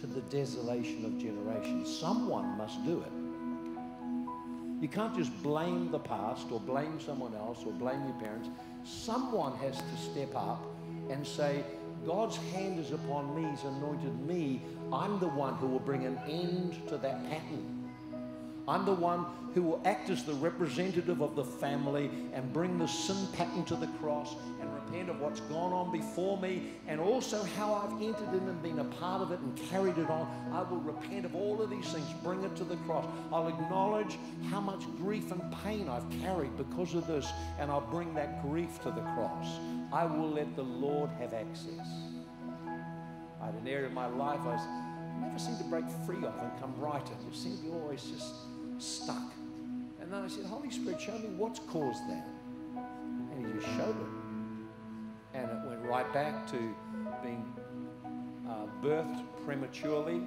to 0.00 0.06
the 0.06 0.20
desolation 0.22 1.04
of 1.04 1.18
generations. 1.18 1.94
Someone 1.98 2.56
must 2.56 2.84
do 2.84 3.02
it. 3.02 3.12
You 4.80 4.88
can't 4.88 5.16
just 5.16 5.42
blame 5.42 5.90
the 5.90 5.98
past 5.98 6.46
or 6.52 6.60
blame 6.60 7.00
someone 7.00 7.34
else 7.34 7.64
or 7.66 7.72
blame 7.72 8.04
your 8.04 8.14
parents. 8.14 8.48
Someone 8.84 9.56
has 9.56 9.76
to 9.76 9.96
step 10.10 10.34
up 10.36 10.64
and 11.10 11.26
say, 11.26 11.64
God's 12.06 12.36
hand 12.52 12.78
is 12.78 12.92
upon 12.92 13.34
me, 13.34 13.50
He's 13.50 13.64
anointed 13.64 14.20
me. 14.26 14.62
I'm 14.92 15.18
the 15.18 15.28
one 15.28 15.54
who 15.54 15.66
will 15.66 15.80
bring 15.80 16.06
an 16.06 16.18
end 16.28 16.80
to 16.88 16.96
that 16.98 17.28
pattern. 17.28 17.90
I'm 18.68 18.84
the 18.84 18.94
one 18.94 19.26
who 19.54 19.62
will 19.62 19.82
act 19.84 20.10
as 20.10 20.24
the 20.24 20.34
representative 20.34 21.22
of 21.22 21.34
the 21.34 21.44
family 21.44 22.10
and 22.32 22.52
bring 22.52 22.78
the 22.78 22.86
sin 22.86 23.26
pattern 23.32 23.64
to 23.64 23.76
the 23.76 23.86
cross 23.98 24.36
and 24.60 24.70
repent 24.88 25.10
of 25.10 25.20
what's 25.20 25.40
gone 25.40 25.72
on 25.72 25.90
before 25.92 26.38
me 26.38 26.62
and 26.86 27.00
also 27.00 27.42
how 27.56 27.74
I've 27.74 28.02
entered 28.02 28.32
in 28.32 28.48
and 28.48 28.62
been 28.62 28.78
a 28.78 28.84
part 28.84 29.22
of 29.22 29.32
it 29.32 29.40
and 29.40 29.56
carried 29.70 29.98
it 29.98 30.08
on. 30.10 30.28
I 30.52 30.62
will 30.62 30.80
repent 30.80 31.24
of 31.24 31.34
all 31.34 31.60
of 31.60 31.70
these 31.70 31.86
things, 31.92 32.06
bring 32.22 32.42
it 32.44 32.54
to 32.56 32.64
the 32.64 32.76
cross. 32.78 33.06
I'll 33.32 33.48
acknowledge 33.48 34.18
how 34.50 34.60
much 34.60 34.82
grief 34.98 35.30
and 35.30 35.42
pain 35.64 35.88
I've 35.88 36.08
carried 36.22 36.56
because 36.56 36.94
of 36.94 37.06
this, 37.06 37.28
and 37.58 37.70
I'll 37.70 37.80
bring 37.80 38.14
that 38.14 38.42
grief 38.42 38.80
to 38.82 38.90
the 38.90 39.02
cross. 39.14 39.58
I 39.92 40.06
will 40.06 40.30
let 40.30 40.54
the 40.56 40.62
Lord 40.62 41.10
have 41.18 41.34
access. 41.34 41.86
I 43.40 43.46
had 43.46 43.54
an 43.54 43.68
area 43.68 43.86
of 43.86 43.92
my 43.92 44.06
life 44.06 44.40
I 44.40 44.54
was 44.54 44.60
never 45.20 45.38
seemed 45.38 45.58
to 45.58 45.64
break 45.64 45.84
free 46.06 46.24
of 46.24 46.34
and 46.40 46.60
come 46.60 46.74
right 46.78 47.02
in. 47.02 47.28
It 47.28 47.36
seemed 47.36 47.58
to 47.58 47.64
be 47.64 47.70
always 47.70 48.02
just 48.04 48.34
stuck. 48.78 49.32
And 50.00 50.12
then 50.12 50.22
I 50.22 50.28
said, 50.28 50.46
Holy 50.46 50.70
Spirit, 50.70 51.00
show 51.00 51.12
me 51.12 51.28
what's 51.36 51.58
caused 51.60 52.08
that. 52.08 52.26
And 53.32 53.46
he 53.46 53.52
just 53.60 53.66
showed 53.76 53.96
it. 54.00 54.17
Right 55.88 56.12
back 56.12 56.46
to 56.48 56.76
being 57.22 57.50
uh, 58.46 58.66
birthed 58.82 59.24
prematurely, 59.46 60.20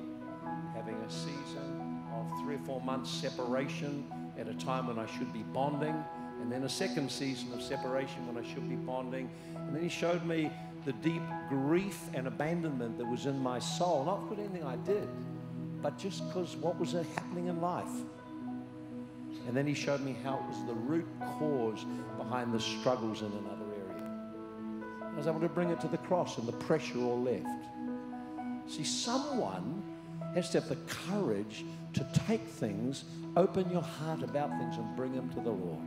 having 0.74 0.95
a 0.95 1.12
season 1.12 2.01
of 2.16 2.26
three 2.41 2.55
or 2.55 2.62
four 2.66 2.82
months 2.82 3.12
separation 3.12 4.12
at 4.39 4.47
a 4.47 4.55
time 4.55 4.88
when 4.88 4.97
I 4.97 5.05
should 5.05 5.32
be 5.32 5.43
bonding, 5.53 6.03
and 6.41 6.51
then 6.51 6.64
a 6.64 6.70
second 6.70 7.12
season 7.12 7.53
of 7.53 7.62
separation 7.62 8.26
when 8.26 8.43
I 8.43 8.53
should 8.53 8.68
be 8.68 8.76
bonding. 8.76 9.30
And 9.55 9.76
then 9.76 9.84
he 9.84 9.89
showed 9.89 10.26
me 10.26 10.49
the 10.84 10.93
deep 10.93 11.22
grief 11.47 12.09
and 12.16 12.26
abandonment 12.26 12.97
that 12.97 13.05
was 13.05 13.28
in 13.28 13.38
my 13.38 13.59
soul, 13.59 14.03
not 14.03 14.28
because 14.28 14.43
anything 14.43 14.68
I 14.68 14.78
did, 14.78 15.07
but 15.84 15.95
just 15.95 16.28
because 16.28 16.55
what 16.55 16.80
was 16.80 16.93
happening 16.93 17.47
in 17.47 17.62
life. 17.62 17.86
And 19.47 19.55
then 19.55 19.68
he 19.68 19.76
showed 19.76 20.01
me 20.01 20.18
how 20.24 20.38
it 20.38 20.43
was 20.43 20.66
the 20.66 20.74
root 20.74 21.07
cause 21.38 21.86
behind 22.18 22.51
the 22.51 22.59
struggles 22.59 23.22
in 23.22 23.28
another. 23.28 23.61
I 25.14 25.18
was 25.18 25.28
able 25.28 25.39
to 25.41 25.49
bring 25.49 25.70
it 25.70 25.80
to 25.82 25.88
the 25.88 25.97
cross 25.97 26.38
and 26.38 26.47
the 26.47 26.53
pressure 26.53 26.99
all 26.99 27.22
left. 27.22 27.45
See, 28.68 28.84
someone 28.84 29.84
has 30.34 30.49
to 30.51 30.62
have 30.62 30.70
the 30.70 30.78
courage 31.09 31.66
to 31.93 32.07
take 32.28 32.45
things, 32.47 33.03
open 33.36 33.70
your 33.70 33.82
heart 33.82 34.24
about 34.24 34.49
things, 34.57 34.78
and 34.78 34.95
bring 34.95 35.14
them 35.14 35.30
to 35.32 35.41
the 35.41 35.51
Lord. 35.51 35.84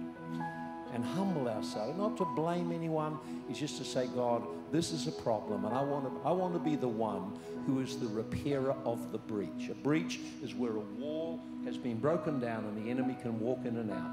And 0.92 1.04
humble 1.04 1.48
ourselves, 1.48 1.98
not 1.98 2.16
to 2.18 2.24
blame 2.24 2.70
anyone, 2.70 3.18
is 3.50 3.58
just 3.58 3.78
to 3.78 3.84
say, 3.84 4.06
God, 4.14 4.46
this 4.70 4.92
is 4.92 5.06
a 5.06 5.12
problem, 5.12 5.64
and 5.64 5.74
I 5.74 5.82
want 5.82 6.04
to, 6.04 6.28
I 6.28 6.30
want 6.30 6.52
to 6.54 6.60
be 6.60 6.76
the 6.76 6.88
one 6.88 7.36
who 7.66 7.80
is 7.80 7.96
the 7.96 8.06
repairer 8.08 8.76
of 8.84 9.10
the 9.10 9.18
breach. 9.18 9.70
A 9.70 9.74
breach 9.74 10.20
is 10.42 10.54
where 10.54 10.76
a 10.76 10.80
wall 10.80 11.40
has 11.64 11.78
been 11.78 11.98
broken 11.98 12.38
down 12.38 12.64
and 12.64 12.84
the 12.84 12.90
enemy 12.90 13.16
can 13.22 13.40
walk 13.40 13.64
in 13.64 13.76
and 13.78 13.90
out. 13.90 14.10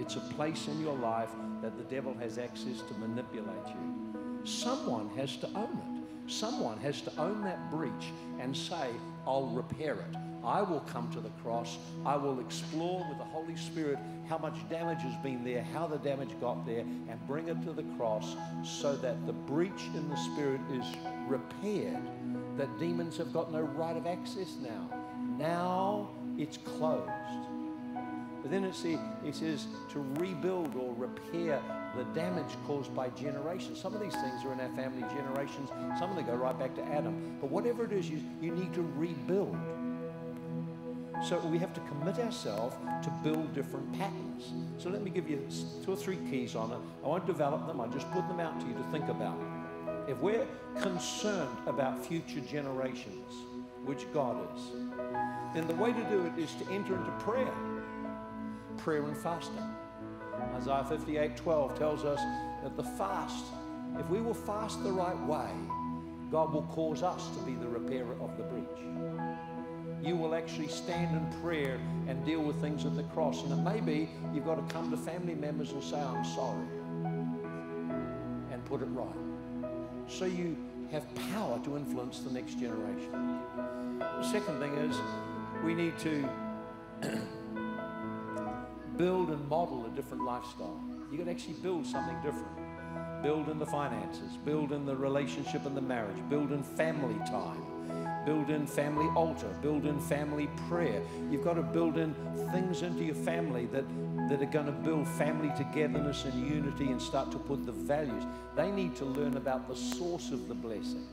It's 0.00 0.16
a 0.16 0.20
place 0.20 0.68
in 0.68 0.80
your 0.80 0.96
life 0.96 1.30
that 1.62 1.76
the 1.76 1.84
devil 1.84 2.14
has 2.20 2.38
access 2.38 2.80
to 2.82 2.94
manipulate 2.94 3.66
you. 3.66 4.07
Someone 4.48 5.10
has 5.10 5.36
to 5.36 5.46
own 5.54 5.76
it. 5.76 6.30
Someone 6.32 6.78
has 6.78 7.02
to 7.02 7.12
own 7.18 7.42
that 7.42 7.70
breach 7.70 8.12
and 8.40 8.56
say, 8.56 8.88
I'll 9.26 9.48
repair 9.48 9.94
it. 9.94 10.16
I 10.42 10.62
will 10.62 10.80
come 10.80 11.10
to 11.12 11.20
the 11.20 11.28
cross. 11.42 11.76
I 12.06 12.16
will 12.16 12.40
explore 12.40 13.04
with 13.10 13.18
the 13.18 13.24
Holy 13.24 13.56
Spirit 13.56 13.98
how 14.26 14.38
much 14.38 14.54
damage 14.70 15.02
has 15.02 15.14
been 15.22 15.44
there, 15.44 15.62
how 15.74 15.86
the 15.86 15.98
damage 15.98 16.30
got 16.40 16.64
there, 16.64 16.80
and 16.80 17.26
bring 17.26 17.48
it 17.48 17.62
to 17.64 17.72
the 17.72 17.82
cross 17.98 18.36
so 18.64 18.96
that 18.96 19.26
the 19.26 19.34
breach 19.34 19.82
in 19.94 20.08
the 20.08 20.16
Spirit 20.16 20.60
is 20.72 20.86
repaired, 21.26 22.02
that 22.56 22.78
demons 22.78 23.18
have 23.18 23.34
got 23.34 23.52
no 23.52 23.60
right 23.60 23.96
of 23.96 24.06
access 24.06 24.56
now. 24.62 24.88
Now 25.38 26.08
it's 26.38 26.56
closed. 26.56 27.10
But 28.40 28.50
then 28.50 28.64
it, 28.64 28.74
says 28.74 29.66
to 29.90 29.98
rebuild 30.16 30.74
or 30.74 30.94
repair 30.94 31.60
the 31.96 32.04
damage 32.14 32.54
caused 32.66 32.94
by 32.94 33.08
generations. 33.10 33.80
Some 33.80 33.94
of 33.94 34.00
these 34.00 34.14
things 34.14 34.44
are 34.44 34.52
in 34.52 34.60
our 34.60 34.68
family 34.76 35.02
generations, 35.14 35.70
some 35.98 36.10
of 36.10 36.16
them 36.16 36.26
go 36.26 36.34
right 36.34 36.58
back 36.58 36.74
to 36.76 36.84
Adam. 36.84 37.36
But 37.40 37.50
whatever 37.50 37.84
it 37.84 37.92
is, 37.92 38.08
you, 38.08 38.20
you 38.40 38.52
need 38.52 38.72
to 38.74 38.82
rebuild. 38.96 39.56
So 41.26 41.38
we 41.40 41.58
have 41.58 41.74
to 41.74 41.80
commit 41.80 42.18
ourselves 42.20 42.76
to 43.02 43.10
build 43.24 43.52
different 43.52 43.92
patterns. 43.98 44.52
So 44.78 44.88
let 44.88 45.02
me 45.02 45.10
give 45.10 45.28
you 45.28 45.44
two 45.84 45.92
or 45.92 45.96
three 45.96 46.18
keys 46.30 46.54
on 46.54 46.70
it. 46.70 46.78
I 47.04 47.08
won't 47.08 47.26
develop 47.26 47.66
them, 47.66 47.80
I'll 47.80 47.88
just 47.88 48.10
put 48.12 48.28
them 48.28 48.38
out 48.38 48.60
to 48.60 48.66
you 48.66 48.74
to 48.74 48.82
think 48.92 49.08
about. 49.08 49.36
If 50.06 50.18
we're 50.18 50.46
concerned 50.80 51.56
about 51.66 52.06
future 52.06 52.40
generations, 52.40 53.34
which 53.84 54.10
God 54.12 54.36
is, 54.56 54.62
then 55.54 55.66
the 55.66 55.74
way 55.74 55.92
to 55.92 56.04
do 56.04 56.24
it 56.26 56.40
is 56.40 56.54
to 56.54 56.70
enter 56.70 56.96
into 56.96 57.10
prayer, 57.18 57.52
prayer 58.76 59.02
and 59.02 59.16
fasting. 59.16 59.62
Isaiah 60.58 60.84
58 60.88 61.36
12 61.36 61.78
tells 61.78 62.04
us 62.04 62.20
that 62.64 62.76
the 62.76 62.82
fast, 62.82 63.44
if 63.96 64.08
we 64.08 64.20
will 64.20 64.34
fast 64.34 64.82
the 64.82 64.90
right 64.90 65.18
way, 65.26 65.50
God 66.32 66.52
will 66.52 66.64
cause 66.64 67.04
us 67.04 67.28
to 67.36 67.42
be 67.44 67.54
the 67.54 67.68
repairer 67.68 68.16
of 68.20 68.36
the 68.36 68.42
breach. 68.42 68.66
You 70.02 70.16
will 70.16 70.34
actually 70.34 70.66
stand 70.66 71.16
in 71.16 71.40
prayer 71.40 71.80
and 72.08 72.24
deal 72.24 72.40
with 72.40 72.60
things 72.60 72.84
at 72.84 72.96
the 72.96 73.04
cross. 73.04 73.42
And 73.44 73.52
it 73.52 73.62
may 73.62 73.80
be 73.80 74.08
you've 74.34 74.44
got 74.44 74.56
to 74.56 74.74
come 74.74 74.90
to 74.90 74.96
family 74.96 75.34
members 75.34 75.70
and 75.70 75.82
say, 75.82 76.00
I'm 76.00 76.24
sorry, 76.24 76.66
and 78.50 78.64
put 78.64 78.82
it 78.82 78.86
right. 78.86 79.70
So 80.08 80.24
you 80.24 80.56
have 80.90 81.04
power 81.32 81.60
to 81.64 81.76
influence 81.76 82.20
the 82.20 82.32
next 82.32 82.58
generation. 82.58 83.38
The 84.00 84.32
second 84.32 84.58
thing 84.58 84.74
is 84.74 84.96
we 85.64 85.74
need 85.74 85.96
to 86.00 86.28
build 88.98 89.30
and 89.30 89.48
model 89.48 89.86
a 89.86 89.90
different 89.90 90.24
lifestyle. 90.24 90.80
You 91.10 91.18
can 91.18 91.28
actually 91.28 91.54
build 91.54 91.86
something 91.86 92.16
different. 92.16 92.48
Build 93.22 93.48
in 93.48 93.58
the 93.58 93.66
finances, 93.66 94.36
build 94.44 94.72
in 94.72 94.84
the 94.84 94.94
relationship 94.94 95.64
and 95.66 95.76
the 95.76 95.80
marriage, 95.80 96.16
build 96.28 96.50
in 96.50 96.62
family 96.62 97.16
time, 97.30 97.62
build 98.26 98.50
in 98.50 98.66
family 98.66 99.06
altar, 99.14 99.48
build 99.62 99.86
in 99.86 100.00
family 100.00 100.48
prayer. 100.68 101.00
You've 101.30 101.44
got 101.44 101.54
to 101.54 101.62
build 101.62 101.96
in 101.96 102.14
things 102.52 102.82
into 102.82 103.04
your 103.04 103.14
family 103.14 103.66
that, 103.66 103.84
that 104.28 104.42
are 104.42 104.50
going 104.50 104.66
to 104.66 104.72
build 104.72 105.06
family 105.06 105.52
togetherness 105.56 106.24
and 106.24 106.48
unity 106.48 106.90
and 106.90 107.00
start 107.00 107.30
to 107.32 107.38
put 107.38 107.66
the 107.66 107.72
values. 107.72 108.24
They 108.56 108.70
need 108.70 108.96
to 108.96 109.04
learn 109.04 109.36
about 109.36 109.68
the 109.68 109.76
source 109.76 110.30
of 110.32 110.48
the 110.48 110.54
blessing. 110.54 111.06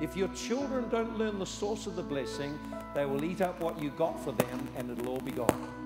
If 0.00 0.16
your 0.16 0.28
children 0.28 0.88
don't 0.90 1.18
learn 1.18 1.38
the 1.38 1.46
source 1.46 1.86
of 1.86 1.96
the 1.96 2.02
blessing, 2.02 2.58
they 2.94 3.04
will 3.04 3.24
eat 3.24 3.40
up 3.40 3.60
what 3.60 3.80
you 3.80 3.90
got 3.90 4.22
for 4.22 4.32
them 4.32 4.68
and 4.76 4.90
it'll 4.90 5.08
all 5.08 5.20
be 5.20 5.32
gone. 5.32 5.81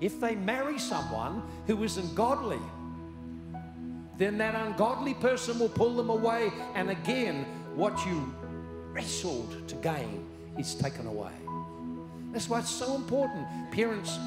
If 0.00 0.20
they 0.20 0.34
marry 0.34 0.78
someone 0.78 1.42
who 1.66 1.82
isn't 1.84 2.14
godly, 2.14 2.60
then 4.18 4.38
that 4.38 4.54
ungodly 4.54 5.14
person 5.14 5.58
will 5.58 5.68
pull 5.68 5.94
them 5.94 6.10
away. 6.10 6.52
And 6.74 6.90
again, 6.90 7.44
what 7.74 8.04
you 8.06 8.34
wrestled 8.92 9.68
to 9.68 9.74
gain 9.76 10.24
is 10.58 10.74
taken 10.74 11.06
away. 11.06 11.32
That's 12.32 12.48
why 12.48 12.60
it's 12.60 12.70
so 12.70 12.94
important. 12.94 13.46
Parents, 13.70 14.18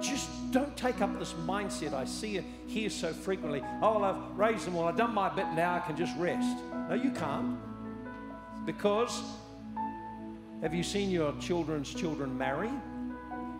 just 0.00 0.28
don't 0.50 0.76
take 0.76 1.00
up 1.00 1.18
this 1.18 1.32
mindset 1.32 1.94
I 1.94 2.04
see 2.04 2.36
it 2.36 2.44
here 2.66 2.90
so 2.90 3.12
frequently. 3.12 3.62
Oh, 3.80 3.98
well, 3.98 4.04
I've 4.04 4.38
raised 4.38 4.66
them, 4.66 4.74
well, 4.74 4.86
I've 4.86 4.96
done 4.96 5.14
my 5.14 5.28
bit, 5.28 5.46
now 5.54 5.74
I 5.74 5.80
can 5.80 5.96
just 5.96 6.16
rest. 6.18 6.58
No, 6.88 6.94
you 6.94 7.10
can't. 7.10 7.56
Because 8.66 9.22
have 10.62 10.74
you 10.74 10.82
seen 10.82 11.10
your 11.10 11.32
children's 11.40 11.92
children 11.92 12.36
marry? 12.36 12.70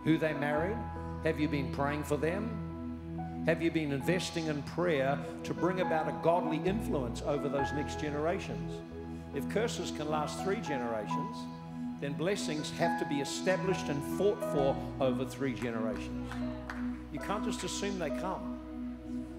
Who 0.04 0.18
they 0.18 0.34
married? 0.34 0.76
Have 1.24 1.40
you 1.40 1.48
been 1.48 1.72
praying 1.72 2.04
for 2.04 2.18
them? 2.18 3.42
Have 3.46 3.62
you 3.62 3.70
been 3.70 3.92
investing 3.92 4.48
in 4.48 4.62
prayer 4.62 5.18
to 5.44 5.54
bring 5.54 5.80
about 5.80 6.06
a 6.06 6.14
godly 6.22 6.60
influence 6.66 7.22
over 7.22 7.48
those 7.48 7.72
next 7.72 7.98
generations? 7.98 8.72
If 9.34 9.48
curses 9.48 9.90
can 9.90 10.10
last 10.10 10.44
three 10.44 10.60
generations, 10.60 11.38
then 12.02 12.12
blessings 12.12 12.70
have 12.72 13.00
to 13.00 13.06
be 13.06 13.20
established 13.20 13.88
and 13.88 14.02
fought 14.18 14.38
for 14.52 14.76
over 15.00 15.24
three 15.24 15.54
generations. 15.54 16.30
You 17.10 17.20
can't 17.20 17.42
just 17.42 17.64
assume 17.64 17.98
they 17.98 18.10
come. 18.10 18.53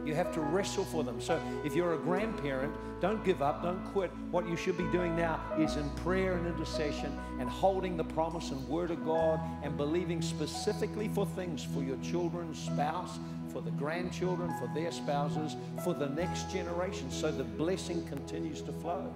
You 0.05 0.13
have 0.13 0.31
to 0.35 0.39
wrestle 0.39 0.85
for 0.85 1.03
them. 1.03 1.19
So 1.19 1.41
if 1.63 1.75
you're 1.75 1.95
a 1.95 1.97
grandparent, 1.97 2.73
don't 3.01 3.23
give 3.25 3.41
up, 3.41 3.63
don't 3.63 3.83
quit. 3.85 4.11
What 4.31 4.47
you 4.47 4.55
should 4.55 4.77
be 4.77 4.85
doing 4.91 5.15
now 5.15 5.41
is 5.57 5.77
in 5.77 5.89
prayer 6.01 6.33
and 6.37 6.47
intercession 6.47 7.17
and 7.39 7.49
holding 7.49 7.97
the 7.97 8.03
promise 8.03 8.51
and 8.51 8.67
word 8.67 8.91
of 8.91 9.03
God 9.03 9.39
and 9.63 9.75
believing 9.75 10.21
specifically 10.21 11.07
for 11.07 11.25
things 11.25 11.63
for 11.63 11.83
your 11.83 11.97
children's 11.97 12.59
spouse, 12.59 13.17
for 13.51 13.61
the 13.61 13.71
grandchildren, 13.71 14.53
for 14.59 14.69
their 14.73 14.91
spouses, 14.91 15.55
for 15.83 15.93
the 15.93 16.09
next 16.09 16.51
generation, 16.51 17.09
so 17.09 17.31
the 17.31 17.43
blessing 17.43 18.05
continues 18.07 18.61
to 18.61 18.71
flow. 18.73 19.13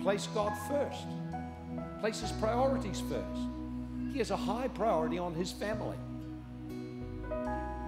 Place 0.00 0.28
God 0.34 0.52
first, 0.68 1.06
place 2.00 2.20
His 2.20 2.32
priorities 2.32 3.00
first. 3.00 3.40
He 4.12 4.18
has 4.18 4.30
a 4.30 4.36
high 4.36 4.68
priority 4.68 5.18
on 5.18 5.34
His 5.34 5.50
family, 5.50 5.96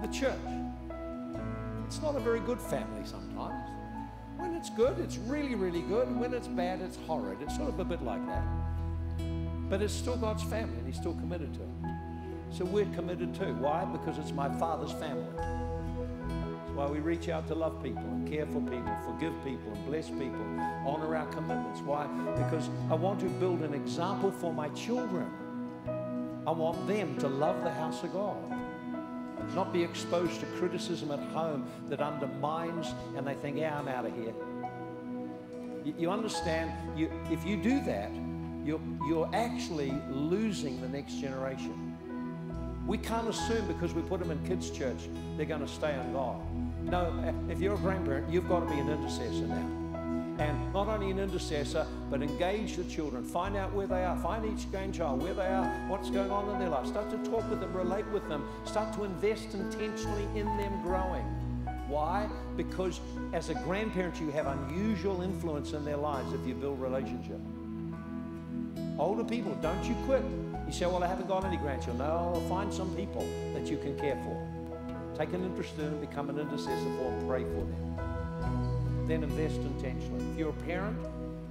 the 0.01 0.07
church. 0.07 0.66
It's 1.87 2.01
not 2.01 2.17
a 2.17 2.19
very 2.19 2.41
good 2.41 2.59
family 2.59 3.05
sometimes. 3.05 3.69
When 4.35 4.53
it's 4.53 4.69
good, 4.69 4.99
it's 4.99 5.17
really, 5.17 5.55
really 5.55 5.81
good. 5.81 6.13
When 6.19 6.33
it's 6.33 6.49
bad, 6.49 6.81
it's 6.81 6.97
horrid. 7.07 7.37
It's 7.41 7.55
sort 7.55 7.69
of 7.69 7.79
a 7.79 7.85
bit 7.85 8.03
like 8.03 8.25
that. 8.27 8.43
But 9.69 9.81
it's 9.81 9.93
still 9.93 10.17
God's 10.17 10.43
family, 10.43 10.77
and 10.77 10.85
He's 10.85 10.97
still 10.97 11.13
committed 11.13 11.53
to 11.53 11.61
it. 11.61 11.95
So 12.51 12.65
we're 12.65 12.85
committed 12.87 13.33
too. 13.33 13.55
Why? 13.55 13.85
Because 13.85 14.19
it's 14.19 14.33
my 14.33 14.49
Father's 14.59 14.91
family. 14.91 15.25
That's 15.37 16.71
why 16.75 16.87
we 16.87 16.99
reach 16.99 17.29
out 17.29 17.47
to 17.47 17.55
love 17.55 17.81
people 17.81 18.03
and 18.03 18.29
care 18.29 18.45
for 18.45 18.59
people, 18.59 18.93
forgive 19.05 19.33
people 19.45 19.71
and 19.71 19.85
bless 19.85 20.09
people, 20.09 20.45
honor 20.85 21.15
our 21.15 21.25
commitments. 21.27 21.79
Why? 21.79 22.05
Because 22.35 22.69
I 22.91 22.95
want 22.95 23.21
to 23.21 23.29
build 23.29 23.61
an 23.61 23.73
example 23.73 24.29
for 24.29 24.53
my 24.53 24.67
children. 24.69 25.25
I 26.45 26.51
want 26.51 26.85
them 26.85 27.17
to 27.19 27.29
love 27.29 27.63
the 27.63 27.71
house 27.71 28.03
of 28.03 28.11
God 28.11 28.66
not 29.55 29.73
be 29.73 29.83
exposed 29.83 30.39
to 30.39 30.45
criticism 30.57 31.11
at 31.11 31.19
home 31.29 31.69
that 31.89 31.99
undermines 31.99 32.93
and 33.15 33.25
they 33.25 33.35
think, 33.35 33.57
yeah, 33.57 33.77
I'm 33.77 33.87
out 33.87 34.05
of 34.05 34.15
here. 34.15 34.33
You, 35.83 35.93
you 35.97 36.11
understand, 36.11 36.71
you, 36.97 37.11
if 37.31 37.45
you 37.45 37.57
do 37.57 37.83
that, 37.85 38.11
you're, 38.65 38.81
you're 39.07 39.29
actually 39.33 39.93
losing 40.09 40.81
the 40.81 40.89
next 40.89 41.13
generation. 41.15 41.97
We 42.85 42.97
can't 42.97 43.27
assume 43.27 43.67
because 43.67 43.93
we 43.93 44.01
put 44.01 44.19
them 44.19 44.31
in 44.31 44.45
kids' 44.47 44.69
church, 44.69 45.09
they're 45.35 45.45
going 45.45 45.61
to 45.61 45.67
stay 45.67 45.93
on 45.93 46.13
God. 46.13 46.41
No, 46.83 47.33
if 47.49 47.59
you're 47.59 47.75
a 47.75 47.77
grandparent, 47.77 48.29
you've 48.29 48.47
got 48.47 48.61
to 48.61 48.65
be 48.65 48.79
an 48.79 48.89
intercessor 48.89 49.47
now. 49.47 49.76
And 50.39 50.71
not 50.71 50.87
only 50.87 51.09
an 51.09 51.17
intercessor, 51.17 51.87
but 52.11 52.21
engage 52.21 52.75
the 52.75 52.83
children. 52.83 53.23
Find 53.23 53.57
out 53.57 53.73
where 53.73 53.87
they 53.87 54.03
are. 54.03 54.15
Find 54.17 54.45
each 54.45 54.69
grandchild 54.69 55.21
where 55.21 55.33
they 55.33 55.47
are, 55.47 55.65
what's 55.87 56.11
going 56.11 56.29
on 56.29 56.49
in 56.53 56.59
their 56.59 56.69
life. 56.69 56.85
Start 56.85 57.09
to 57.09 57.17
talk 57.29 57.49
with 57.49 57.59
them, 57.59 57.73
relate 57.73 58.05
with 58.07 58.27
them. 58.29 58.47
Start 58.65 58.93
to 58.95 59.03
invest 59.03 59.55
intentionally 59.55 60.27
in 60.35 60.45
them 60.57 60.81
growing. 60.83 61.23
Why? 61.87 62.29
Because 62.55 62.99
as 63.33 63.49
a 63.49 63.55
grandparent, 63.55 64.19
you 64.19 64.29
have 64.31 64.45
unusual 64.45 65.21
influence 65.21 65.73
in 65.73 65.83
their 65.83 65.97
lives 65.97 66.31
if 66.33 66.45
you 66.45 66.53
build 66.53 66.79
relationship. 66.79 67.39
Older 68.99 69.23
people, 69.23 69.57
don't 69.61 69.83
you 69.85 69.95
quit. 70.05 70.23
You 70.67 70.73
say, 70.73 70.85
well, 70.85 71.03
I 71.03 71.07
haven't 71.07 71.27
got 71.27 71.45
any 71.45 71.57
grandchildren. 71.57 72.07
No, 72.07 72.43
find 72.49 72.71
some 72.71 72.93
people 72.95 73.25
that 73.53 73.71
you 73.71 73.77
can 73.77 73.97
care 73.97 74.21
for. 74.23 75.15
Take 75.17 75.33
an 75.33 75.43
interest 75.43 75.73
in 75.77 75.85
them, 75.85 75.99
become 75.99 76.29
an 76.29 76.37
intercessor 76.37 76.91
for 76.97 77.09
them, 77.09 77.27
pray 77.27 77.43
for 77.43 77.65
them 77.65 78.06
then 79.07 79.23
invest 79.23 79.57
intentionally. 79.57 80.25
If 80.31 80.37
you're 80.37 80.49
a 80.49 80.65
parent, 80.65 80.97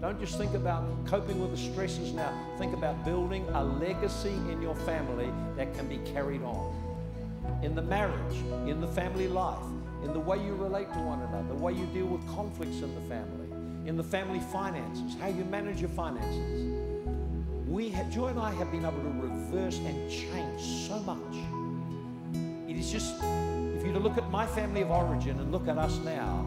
don't 0.01 0.21
just 0.21 0.37
think 0.37 0.55
about 0.55 0.85
coping 1.07 1.41
with 1.41 1.51
the 1.51 1.57
stresses 1.57 2.13
now. 2.13 2.33
Think 2.59 2.75
about 2.75 3.05
building 3.05 3.47
a 3.55 3.65
legacy 3.65 4.35
in 4.51 4.61
your 4.61 4.75
family 4.75 5.31
that 5.57 5.75
can 5.75 5.89
be 5.89 5.99
carried 6.13 6.43
on. 6.43 6.75
In 7.63 7.75
the 7.75 7.83
marriage, 7.83 8.37
in 8.69 8.81
the 8.81 8.89
family 8.89 9.27
life, 9.27 9.65
in 10.05 10.13
the 10.13 10.21
way 10.21 10.37
you 10.37 10.55
relate 10.55 10.93
to 10.93 10.99
one 10.99 11.21
another, 11.23 11.49
the 11.49 11.55
way 11.55 11.73
you 11.73 11.87
deal 11.87 12.07
with 12.07 12.27
conflicts 12.29 12.83
in 12.83 12.95
the 12.95 13.01
family, 13.03 13.49
in 13.89 13.97
the 13.97 14.05
family 14.05 14.41
finances, 14.53 15.17
how 15.21 15.29
you 15.29 15.45
manage 15.47 15.81
your 15.81 15.91
finances. 15.91 16.73
We 17.67 17.89
have, 17.91 18.11
Joy 18.11 18.29
and 18.29 18.39
I 18.39 18.53
have 18.53 18.71
been 18.71 18.85
able 18.85 19.01
to 19.01 19.29
reverse 19.29 19.79
and 19.79 20.11
change 20.11 20.61
so 20.61 20.99
much. 21.01 21.37
It 22.69 22.77
is 22.77 22.93
just, 22.93 23.15
if 23.23 23.85
you 23.85 23.93
look 23.93 24.19
at 24.19 24.31
my 24.31 24.47
family 24.47 24.83
of 24.83 24.91
origin 24.91 25.41
and 25.41 25.51
look 25.51 25.67
at 25.69 25.79
us 25.79 25.97
now, 25.99 26.47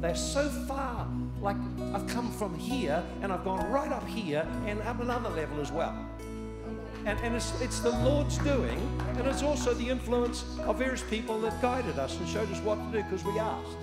they're 0.00 0.14
so 0.14 0.48
far. 0.48 1.06
Like 1.40 1.56
I've 1.94 2.06
come 2.08 2.30
from 2.32 2.56
here 2.58 3.02
and 3.22 3.32
I've 3.32 3.44
gone 3.44 3.70
right 3.70 3.92
up 3.92 4.06
here 4.06 4.46
and 4.66 4.80
up 4.82 5.00
another 5.00 5.30
level 5.30 5.60
as 5.60 5.70
well. 5.70 5.96
And, 7.04 7.18
and 7.20 7.34
it's, 7.34 7.58
it's 7.60 7.80
the 7.80 7.90
Lord's 7.90 8.38
doing, 8.38 8.78
and 9.16 9.26
it's 9.26 9.42
also 9.42 9.72
the 9.72 9.88
influence 9.88 10.44
of 10.60 10.78
various 10.78 11.02
people 11.02 11.40
that 11.40 11.60
guided 11.62 11.98
us 11.98 12.18
and 12.18 12.28
showed 12.28 12.50
us 12.50 12.60
what 12.60 12.76
to 12.76 12.98
do 12.98 13.04
because 13.04 13.24
we 13.24 13.38
asked. 13.38 13.78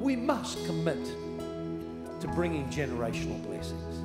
We 0.00 0.16
must 0.16 0.64
commit 0.66 1.04
to 2.20 2.28
bringing 2.28 2.68
generational 2.70 3.44
blessings. 3.44 3.98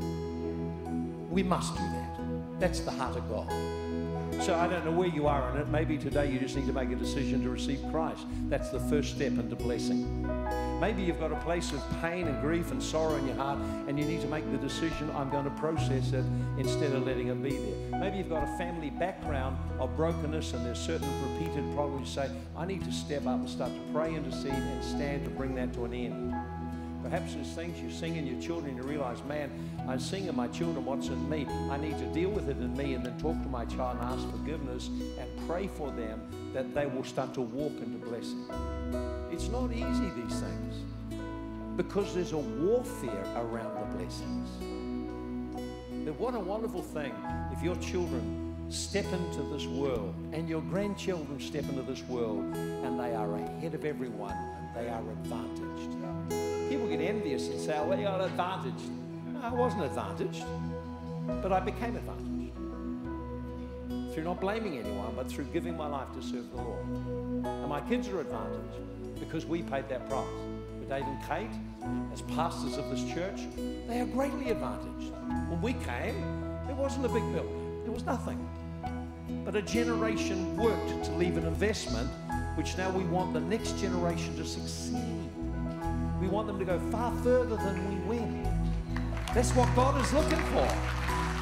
We 1.29 1.43
must 1.43 1.75
do 1.75 1.83
that. 1.83 2.19
That's 2.59 2.81
the 2.81 2.91
heart 2.91 3.15
of 3.15 3.29
God. 3.29 3.49
So 4.41 4.55
I 4.55 4.67
don't 4.67 4.83
know 4.83 4.91
where 4.91 5.07
you 5.07 5.27
are 5.27 5.51
in 5.51 5.61
it. 5.61 5.69
Maybe 5.69 5.97
today 5.97 6.29
you 6.29 6.39
just 6.39 6.55
need 6.55 6.67
to 6.67 6.73
make 6.73 6.91
a 6.91 6.95
decision 6.95 7.43
to 7.43 7.49
receive 7.49 7.79
Christ. 7.91 8.25
That's 8.49 8.69
the 8.69 8.79
first 8.81 9.15
step 9.15 9.33
into 9.33 9.55
blessing. 9.55 10.27
Maybe 10.81 11.01
you've 11.01 11.19
got 11.19 11.31
a 11.31 11.39
place 11.41 11.71
of 11.71 11.81
pain 12.01 12.27
and 12.27 12.41
grief 12.41 12.71
and 12.71 12.83
sorrow 12.83 13.15
in 13.15 13.25
your 13.25 13.37
heart, 13.37 13.59
and 13.87 13.97
you 13.97 14.03
need 14.03 14.19
to 14.19 14.27
make 14.27 14.49
the 14.51 14.57
decision 14.57 15.09
I'm 15.15 15.29
going 15.29 15.45
to 15.45 15.51
process 15.51 16.11
it 16.11 16.25
instead 16.57 16.91
of 16.91 17.05
letting 17.05 17.29
it 17.29 17.41
be 17.41 17.51
there. 17.51 17.99
Maybe 18.01 18.17
you've 18.17 18.29
got 18.29 18.43
a 18.43 18.57
family 18.57 18.89
background 18.89 19.57
of 19.79 19.95
brokenness, 19.95 20.53
and 20.53 20.65
there's 20.65 20.79
certain 20.79 21.07
repeated 21.31 21.63
problems. 21.73 22.09
You 22.09 22.13
say, 22.23 22.29
I 22.57 22.65
need 22.65 22.83
to 22.83 22.91
step 22.91 23.25
up 23.25 23.39
and 23.39 23.49
start 23.49 23.71
to 23.73 23.81
pray, 23.93 24.13
intercede, 24.13 24.51
and 24.51 24.83
stand 24.83 25.23
to 25.23 25.29
bring 25.29 25.55
that 25.55 25.71
to 25.73 25.85
an 25.85 25.93
end. 25.93 26.33
Perhaps 27.13 27.35
there's 27.35 27.49
things 27.49 27.79
you 27.79 27.91
sing 27.91 28.15
in 28.15 28.25
your 28.25 28.41
children, 28.41 28.75
you 28.75 28.81
realize, 28.81 29.23
man, 29.25 29.51
I'm 29.87 29.99
singing 29.99 30.35
my 30.35 30.47
children 30.47 30.83
what's 30.83 31.09
in 31.09 31.29
me. 31.29 31.45
I 31.69 31.77
need 31.77 31.95
to 31.99 32.05
deal 32.11 32.31
with 32.31 32.49
it 32.49 32.57
in 32.57 32.75
me 32.75 32.95
and 32.95 33.05
then 33.05 33.15
talk 33.19 33.39
to 33.43 33.49
my 33.49 33.65
child 33.65 33.99
and 34.01 34.05
ask 34.11 34.27
forgiveness 34.31 34.87
and 34.87 35.29
pray 35.47 35.67
for 35.67 35.91
them 35.91 36.23
that 36.55 36.73
they 36.73 36.87
will 36.87 37.03
start 37.03 37.35
to 37.35 37.41
walk 37.41 37.73
into 37.73 38.03
blessing. 38.03 38.47
It's 39.31 39.47
not 39.49 39.71
easy, 39.71 40.09
these 40.15 40.39
things, 40.39 40.75
because 41.77 42.15
there's 42.15 42.31
a 42.31 42.37
warfare 42.39 43.25
around 43.35 43.75
the 43.75 43.95
blessings. 43.95 44.49
But 46.05 46.19
what 46.19 46.33
a 46.33 46.39
wonderful 46.39 46.81
thing 46.81 47.13
if 47.51 47.61
your 47.61 47.75
children 47.75 48.55
step 48.71 49.05
into 49.05 49.43
this 49.53 49.67
world 49.67 50.15
and 50.33 50.49
your 50.49 50.61
grandchildren 50.61 51.39
step 51.39 51.65
into 51.69 51.83
this 51.83 52.01
world 52.05 52.39
and 52.55 52.99
they 52.99 53.13
are 53.13 53.35
ahead 53.35 53.75
of 53.75 53.85
everyone, 53.85 54.35
they 54.73 54.89
are 54.89 55.03
advantaged. 55.11 55.72
People 56.73 56.87
get 56.87 57.01
envious 57.01 57.49
and 57.49 57.59
say, 57.61 57.77
oh, 57.77 57.85
well, 57.85 57.99
you're 57.99 58.19
advantaged. 58.19 58.89
I 59.43 59.53
wasn't 59.53 59.83
advantaged, 59.83 60.43
but 61.43 61.51
I 61.51 61.59
became 61.59 61.95
advantaged. 61.95 62.55
Through 64.11 64.23
not 64.23 64.41
blaming 64.41 64.79
anyone, 64.79 65.13
but 65.15 65.29
through 65.29 65.43
giving 65.53 65.77
my 65.77 65.85
life 65.85 66.11
to 66.15 66.23
serve 66.23 66.49
the 66.49 66.57
Lord. 66.57 66.83
And 67.45 67.69
my 67.69 67.79
kids 67.81 68.07
are 68.07 68.21
advantaged 68.21 69.19
because 69.19 69.45
we 69.45 69.61
paid 69.61 69.87
that 69.89 70.09
price. 70.09 70.25
But 70.79 70.89
Dave 70.89 71.05
and 71.05 71.23
Kate, 71.29 71.55
as 72.11 72.23
pastors 72.23 72.75
of 72.77 72.89
this 72.89 73.03
church, 73.13 73.41
they 73.87 73.99
are 73.99 74.07
greatly 74.07 74.49
advantaged. 74.49 75.13
When 75.49 75.61
we 75.61 75.73
came, 75.73 76.15
it 76.67 76.75
wasn't 76.75 77.05
a 77.05 77.09
big 77.09 77.21
building, 77.33 77.83
it 77.85 77.93
was 77.93 78.03
nothing. 78.03 78.49
But 79.45 79.55
a 79.55 79.61
generation 79.61 80.57
worked 80.57 81.05
to 81.05 81.11
leave 81.11 81.37
an 81.37 81.45
investment, 81.45 82.09
which 82.55 82.75
now 82.79 82.89
we 82.89 83.03
want 83.03 83.31
the 83.31 83.41
next 83.41 83.79
generation 83.79 84.35
to 84.37 84.43
succeed. 84.43 85.22
We 86.23 86.29
want 86.29 86.47
them 86.47 86.57
to 86.57 86.63
go 86.63 86.79
far 86.89 87.11
further 87.17 87.57
than 87.57 87.89
we 87.89 88.17
went. 88.17 88.47
That's 89.35 89.51
what 89.51 89.67
God 89.75 89.99
is 90.01 90.13
looking 90.13 90.39
for. 90.53 90.65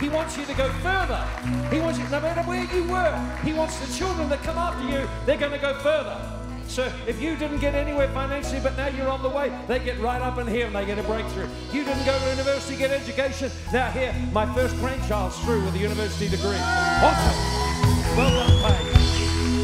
He 0.02 0.10
wants 0.10 0.36
you 0.36 0.46
to 0.48 0.56
go 0.56 0.70
further. 0.82 1.24
He 1.70 1.80
wants 1.80 2.00
you, 2.00 2.06
no 2.06 2.20
matter 2.20 2.42
where 2.50 2.64
you 2.64 2.84
were, 2.86 3.38
He 3.44 3.54
wants 3.54 3.78
the 3.78 3.96
children 3.96 4.28
that 4.30 4.42
come 4.42 4.58
after 4.58 4.84
you, 4.90 5.08
they're 5.28 5.38
going 5.38 5.52
to 5.52 5.60
go 5.60 5.76
further. 5.82 6.20
So 6.68 6.92
if 7.06 7.22
you 7.22 7.36
didn't 7.36 7.60
get 7.60 7.76
anywhere 7.76 8.08
financially, 8.08 8.60
but 8.60 8.76
now 8.76 8.88
you're 8.88 9.10
on 9.10 9.22
the 9.22 9.30
way, 9.30 9.56
they 9.68 9.78
get 9.78 10.00
right 10.00 10.20
up 10.22 10.40
in 10.40 10.48
here 10.48 10.66
and 10.66 10.76
they 10.76 10.86
get 10.88 10.98
a 10.98 11.04
breakthrough. 11.04 11.48
You 11.72 11.84
didn't 11.84 12.04
go 12.04 12.18
to 12.18 12.30
university, 12.32 12.76
get 12.76 12.90
education. 12.90 13.52
Now 13.72 13.92
here, 13.92 14.16
my 14.34 14.52
first 14.56 14.76
grandchild's 14.78 15.38
through 15.42 15.64
with 15.64 15.76
a 15.76 15.80
university 15.80 16.28
degree. 16.28 16.58
Awesome. 16.58 18.18
Well 18.18 18.32
done. 18.32 18.61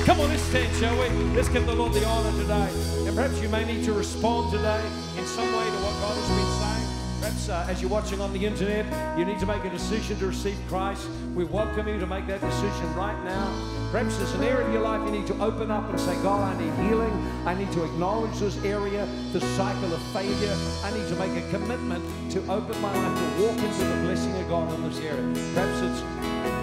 Come 0.07 0.21
on, 0.21 0.29
let's 0.29 0.41
stand, 0.43 0.73
shall 0.77 0.97
we? 1.01 1.09
Let's 1.35 1.49
give 1.49 1.65
the 1.65 1.75
Lord 1.75 1.91
the 1.91 2.05
honor 2.05 2.31
today. 2.39 2.71
And 3.05 3.13
perhaps 3.13 3.41
you 3.41 3.49
may 3.49 3.65
need 3.65 3.83
to 3.83 3.91
respond 3.91 4.53
today 4.53 4.81
in 5.17 5.25
some 5.25 5.45
way 5.47 5.65
to 5.65 5.77
what 5.83 5.99
God 5.99 6.15
has 6.15 6.29
been 6.31 6.47
saying. 6.63 7.19
Perhaps 7.19 7.49
uh, 7.49 7.67
as 7.69 7.81
you're 7.81 7.91
watching 7.91 8.21
on 8.21 8.31
the 8.31 8.45
internet, 8.45 8.85
you 9.19 9.25
need 9.25 9.37
to 9.39 9.45
make 9.45 9.65
a 9.65 9.69
decision 9.69 10.17
to 10.19 10.27
receive 10.27 10.57
Christ. 10.69 11.09
We 11.35 11.43
welcome 11.43 11.89
you 11.89 11.99
to 11.99 12.07
make 12.07 12.25
that 12.27 12.39
decision 12.39 12.95
right 12.95 13.21
now. 13.25 13.51
Perhaps 13.91 14.15
there's 14.15 14.33
an 14.35 14.43
area 14.43 14.65
of 14.65 14.71
your 14.71 14.81
life 14.81 15.01
you 15.03 15.11
need 15.11 15.27
to 15.27 15.37
open 15.41 15.71
up 15.71 15.89
and 15.89 15.99
say, 15.99 16.15
God, 16.23 16.55
I 16.55 16.57
need 16.57 16.87
healing. 16.87 17.11
I 17.45 17.53
need 17.53 17.73
to 17.73 17.83
acknowledge 17.83 18.39
this 18.39 18.55
area, 18.63 19.05
the 19.33 19.41
cycle 19.59 19.93
of 19.93 20.01
failure. 20.15 20.55
I 20.85 20.91
need 20.97 21.09
to 21.09 21.15
make 21.17 21.35
a 21.35 21.45
commitment 21.51 22.31
to 22.31 22.39
open 22.49 22.79
my 22.79 22.95
life 22.95 23.19
to 23.19 23.43
walk 23.43 23.57
into 23.59 23.83
the 23.83 23.99
blessing 24.07 24.33
of 24.39 24.47
God 24.47 24.73
in 24.73 24.83
this 24.87 24.99
area. 24.99 25.51
Perhaps 25.53 25.81
it's 25.83 25.99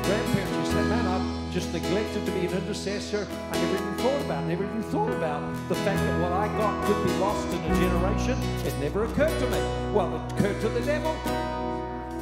grandparents 0.09 0.57
who 0.57 0.65
say, 0.65 0.89
man, 0.89 1.05
I've 1.05 1.44
just 1.55 1.73
neglected 1.73 2.27
to 2.27 2.33
be 2.33 2.41
an 2.41 2.53
intercessor. 2.53 3.29
I 3.53 3.59
never 3.61 3.75
even 3.75 3.95
thought 3.95 4.21
about, 4.23 4.45
never 4.45 4.65
even 4.65 4.83
thought 4.83 5.13
about 5.13 5.69
the 5.69 5.77
fact 5.77 6.01
that 6.01 6.21
what 6.21 6.33
I 6.33 6.49
got 6.59 6.85
could 6.85 7.07
be 7.07 7.13
lost 7.19 7.47
in 7.47 7.63
a 7.63 7.75
generation. 7.77 8.37
It 8.67 8.77
never 8.81 9.05
occurred 9.05 9.39
to 9.39 9.47
me. 9.47 9.59
Well, 9.95 10.17
it 10.17 10.33
occurred 10.33 10.61
to 10.63 10.69
the 10.69 10.81
devil. 10.81 11.15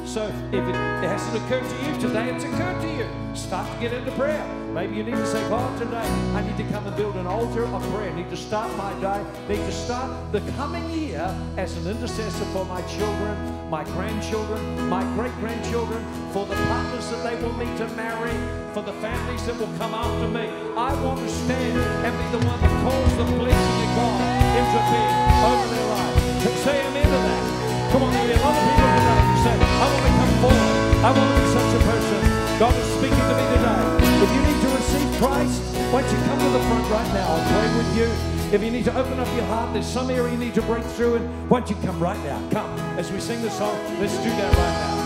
So 0.05 0.27
if 0.51 0.67
it, 0.67 0.75
hasn't 0.75 1.43
occurred 1.43 1.67
to 1.67 1.75
you 1.83 1.99
today, 1.99 2.29
it's 2.29 2.43
occurred 2.43 2.79
to 2.81 2.87
you. 2.95 3.35
Start 3.35 3.67
to 3.73 3.79
get 3.79 3.91
into 3.91 4.11
prayer. 4.11 4.45
Maybe 4.71 4.97
you 4.97 5.03
need 5.03 5.15
to 5.15 5.25
say, 5.25 5.41
God, 5.49 5.79
today 5.79 6.07
I 6.35 6.45
need 6.45 6.57
to 6.57 6.71
come 6.71 6.85
and 6.85 6.95
build 6.95 7.15
an 7.15 7.25
altar 7.25 7.65
of 7.65 7.81
prayer. 7.89 8.11
I 8.11 8.15
need 8.15 8.29
to 8.29 8.37
start 8.37 8.69
my 8.77 8.93
day. 9.01 9.07
I 9.07 9.47
need 9.47 9.65
to 9.65 9.71
start 9.71 10.31
the 10.31 10.41
coming 10.51 10.87
year 10.91 11.25
as 11.57 11.75
an 11.77 11.87
intercessor 11.87 12.45
for 12.53 12.65
my 12.65 12.83
children, 12.83 13.69
my 13.71 13.83
grandchildren, 13.83 14.89
my 14.89 15.03
great-grandchildren, 15.15 16.05
for 16.31 16.45
the 16.45 16.55
partners 16.55 17.09
that 17.09 17.23
they 17.23 17.43
will 17.43 17.53
meet 17.53 17.75
to 17.77 17.87
marry, 17.95 18.62
for 18.73 18.81
the 18.81 18.93
families 19.05 19.45
that 19.45 19.53
will 19.61 19.69
come 19.77 19.93
after 19.93 20.25
me. 20.33 20.49
I 20.73 20.89
want 21.05 21.21
to 21.21 21.29
stand 21.29 21.77
and 21.77 22.09
be 22.17 22.25
the 22.33 22.41
one 22.41 22.57
that 22.57 22.73
calls 22.81 23.13
the 23.21 23.25
blessing 23.37 23.77
of 23.85 23.91
God 23.93 24.17
into 24.57 24.79
being 24.89 25.13
over 25.45 25.67
their 25.69 25.87
life. 25.93 26.17
Say 26.65 26.81
amen 26.81 27.05
to 27.05 27.19
that. 27.21 27.93
Come 27.93 28.01
on, 28.01 28.09
there'll 28.09 28.25
be 28.25 28.33
a 28.33 28.41
lot 28.41 28.57
of 28.57 28.65
people 28.65 28.89
today 28.97 29.21
who 29.29 29.37
say, 29.45 29.53
I 29.61 29.85
want 29.93 30.01
to 30.01 30.13
come 30.17 30.33
forward. 30.41 30.73
I 31.05 31.09
want 31.13 31.29
to 31.29 31.37
be 31.37 31.45
such 31.53 31.69
a 31.69 31.81
person. 31.85 32.21
God 32.57 32.73
is 32.73 32.89
speaking 32.97 33.25
to 33.29 33.35
me 33.37 33.45
today. 33.53 33.85
If 34.25 34.29
you 34.33 34.41
need 34.41 34.57
to 34.65 34.69
receive 34.73 35.09
Christ, 35.21 35.61
why 35.93 36.01
don't 36.01 36.09
you 36.09 36.17
come 36.25 36.41
to 36.41 36.49
the 36.49 36.63
front 36.65 36.85
right 36.89 37.09
now? 37.13 37.29
I'll 37.29 37.45
pray 37.53 37.69
with 37.77 37.93
you. 37.93 38.09
If 38.57 38.65
you 38.65 38.73
need 38.73 38.89
to 38.89 38.95
open 38.97 39.21
up 39.21 39.29
your 39.37 39.45
heart, 39.53 39.69
there's 39.77 39.85
some 39.85 40.09
area 40.09 40.33
you 40.33 40.41
need 40.41 40.57
to 40.57 40.65
break 40.65 40.81
through 40.97 41.21
in, 41.21 41.29
why 41.45 41.61
don't 41.61 41.69
you 41.69 41.77
come 41.85 42.01
right 42.01 42.17
now? 42.25 42.41
Come. 42.49 42.73
As 42.97 43.13
we 43.13 43.21
sing 43.21 43.45
the 43.45 43.53
song, 43.53 43.77
let's 44.01 44.17
do 44.17 44.33
that 44.33 44.49
right 44.49 44.75
now. 44.81 44.97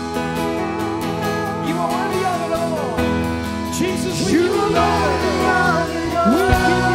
You 1.68 1.76
are 1.76 1.88
worthy 1.92 2.24
of 2.24 3.04
it. 3.04 3.07
Jesus, 3.78 4.32
You 4.32 4.42
you. 4.42 4.48
We 6.34 6.87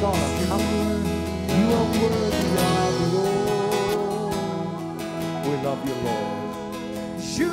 God, 0.00 0.14
You 1.58 1.66
are 1.74 1.86
worthy 1.98 2.46
of 2.54 3.14
all. 3.18 4.30
We 5.42 5.54
love 5.66 5.82
you, 5.88 5.94
Lord. 6.04 6.38
You 7.34 7.50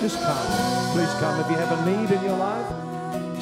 Just 0.00 0.18
come. 0.22 0.46
Please 0.92 1.14
come. 1.18 1.40
If 1.40 1.46
you 1.50 1.56
have 1.56 1.72
a 1.72 1.80
need 1.90 2.10
in 2.14 2.22
your 2.22 2.36
life, 2.36 2.68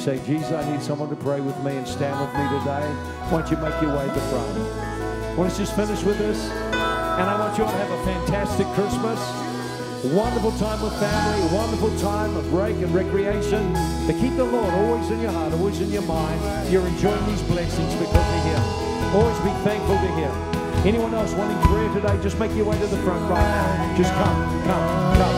say, 0.01 0.19
Jesus, 0.25 0.51
I 0.51 0.71
need 0.71 0.81
someone 0.81 1.09
to 1.09 1.15
pray 1.15 1.41
with 1.41 1.57
me 1.63 1.77
and 1.77 1.87
stand 1.87 2.19
with 2.19 2.33
me 2.33 2.47
today. 2.57 2.87
Why 3.29 3.41
don't 3.41 3.51
you 3.51 3.57
make 3.57 3.79
your 3.83 3.95
way 3.95 4.07
to 4.07 4.13
the 4.13 4.21
front? 4.21 4.57
Well, 5.37 5.43
let's 5.43 5.57
just 5.57 5.75
finish 5.75 6.01
with 6.01 6.17
this. 6.17 6.49
And 6.49 7.29
I 7.29 7.39
want 7.39 7.55
you 7.57 7.65
all 7.65 7.71
to 7.71 7.77
have 7.77 7.91
a 7.91 8.03
fantastic 8.03 8.65
Christmas. 8.73 9.19
Wonderful 10.03 10.51
time 10.59 10.81
with 10.83 10.91
family, 10.99 11.55
wonderful 11.55 11.87
time 11.99 12.35
of 12.35 12.43
break 12.49 12.75
and 12.75 12.93
recreation. 12.93 13.73
To 14.05 14.11
keep 14.19 14.35
the 14.35 14.43
Lord 14.43 14.67
always 14.73 15.09
in 15.09 15.21
your 15.21 15.31
heart, 15.31 15.53
always 15.53 15.79
in 15.79 15.91
your 15.91 16.01
mind. 16.01 16.41
You're 16.69 16.85
enjoying 16.85 17.25
these 17.25 17.41
blessings 17.43 17.95
because 17.95 18.11
of 18.11 18.43
Him. 18.43 18.59
Always 19.15 19.39
be 19.47 19.55
thankful 19.63 19.95
to 19.95 20.11
Him. 20.19 20.31
Anyone 20.83 21.13
else 21.13 21.33
wanting 21.35 21.57
prayer 21.71 21.87
today, 21.93 22.21
just 22.21 22.37
make 22.37 22.51
your 22.51 22.65
way 22.65 22.77
to 22.79 22.87
the 22.87 22.97
front 22.97 23.23
right 23.31 23.39
now. 23.39 23.95
Just 23.95 24.11
come, 24.11 24.43
come, 24.67 25.15
come. 25.15 25.37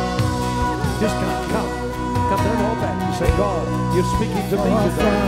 Just 0.99 1.13
come, 1.13 1.49
come. 1.53 1.69
Come, 2.25 2.41
don't 2.41 2.57
hold 2.65 2.81
back. 2.81 2.97
You 3.05 3.13
say, 3.21 3.29
God, 3.37 3.69
you're 3.93 4.09
speaking 4.17 4.49
to 4.49 4.57
me 4.65 4.71
today. 4.89 5.21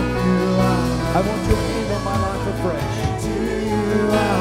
I 1.13 1.21
want 1.21 1.45
your 1.45 1.61
hand 1.61 1.93
on 1.93 2.03
my 2.03 2.17
life 2.25 2.47
afresh. 2.57 4.36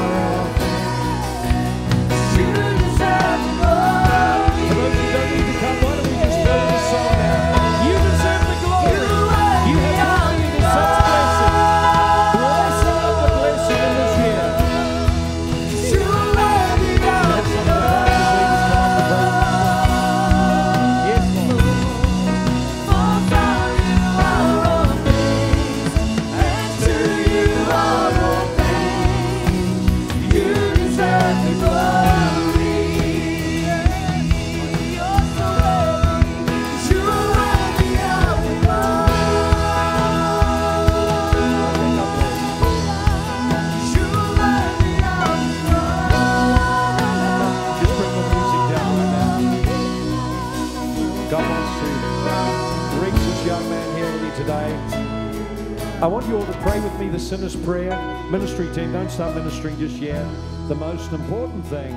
The 57.09 57.19
sinner's 57.19 57.55
prayer. 57.55 57.95
Ministry 58.31 58.73
team, 58.73 58.91
don't 58.93 59.09
start 59.09 59.35
ministering 59.35 59.77
just 59.79 59.97
yet. 59.97 60.25
The 60.67 60.75
most 60.75 61.11
important 61.11 61.65
thing 61.67 61.93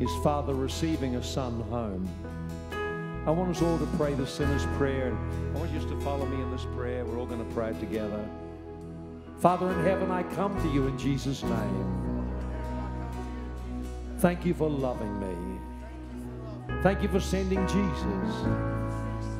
is 0.00 0.10
Father 0.22 0.54
receiving 0.54 1.16
a 1.16 1.22
son 1.22 1.60
home. 1.70 2.08
I 3.26 3.30
want 3.30 3.56
us 3.56 3.62
all 3.62 3.78
to 3.78 3.86
pray 3.96 4.14
the 4.14 4.26
sinner's 4.26 4.66
prayer. 4.76 5.16
I 5.54 5.58
want 5.58 5.70
you 5.70 5.78
just 5.78 5.88
to 5.88 6.00
follow 6.00 6.26
me 6.26 6.42
in 6.42 6.50
this 6.50 6.66
prayer. 6.76 7.04
We're 7.04 7.18
all 7.18 7.26
going 7.26 7.46
to 7.46 7.54
pray 7.54 7.70
it 7.70 7.80
together. 7.80 8.28
Father 9.38 9.70
in 9.70 9.84
heaven, 9.84 10.10
I 10.10 10.22
come 10.34 10.60
to 10.62 10.68
you 10.68 10.86
in 10.86 10.98
Jesus' 10.98 11.42
name. 11.42 12.34
Thank 14.18 14.44
you 14.44 14.54
for 14.54 14.68
loving 14.68 15.20
me. 15.20 15.60
Thank 16.82 17.02
you 17.02 17.08
for 17.08 17.20
sending 17.20 17.66
Jesus 17.66 18.34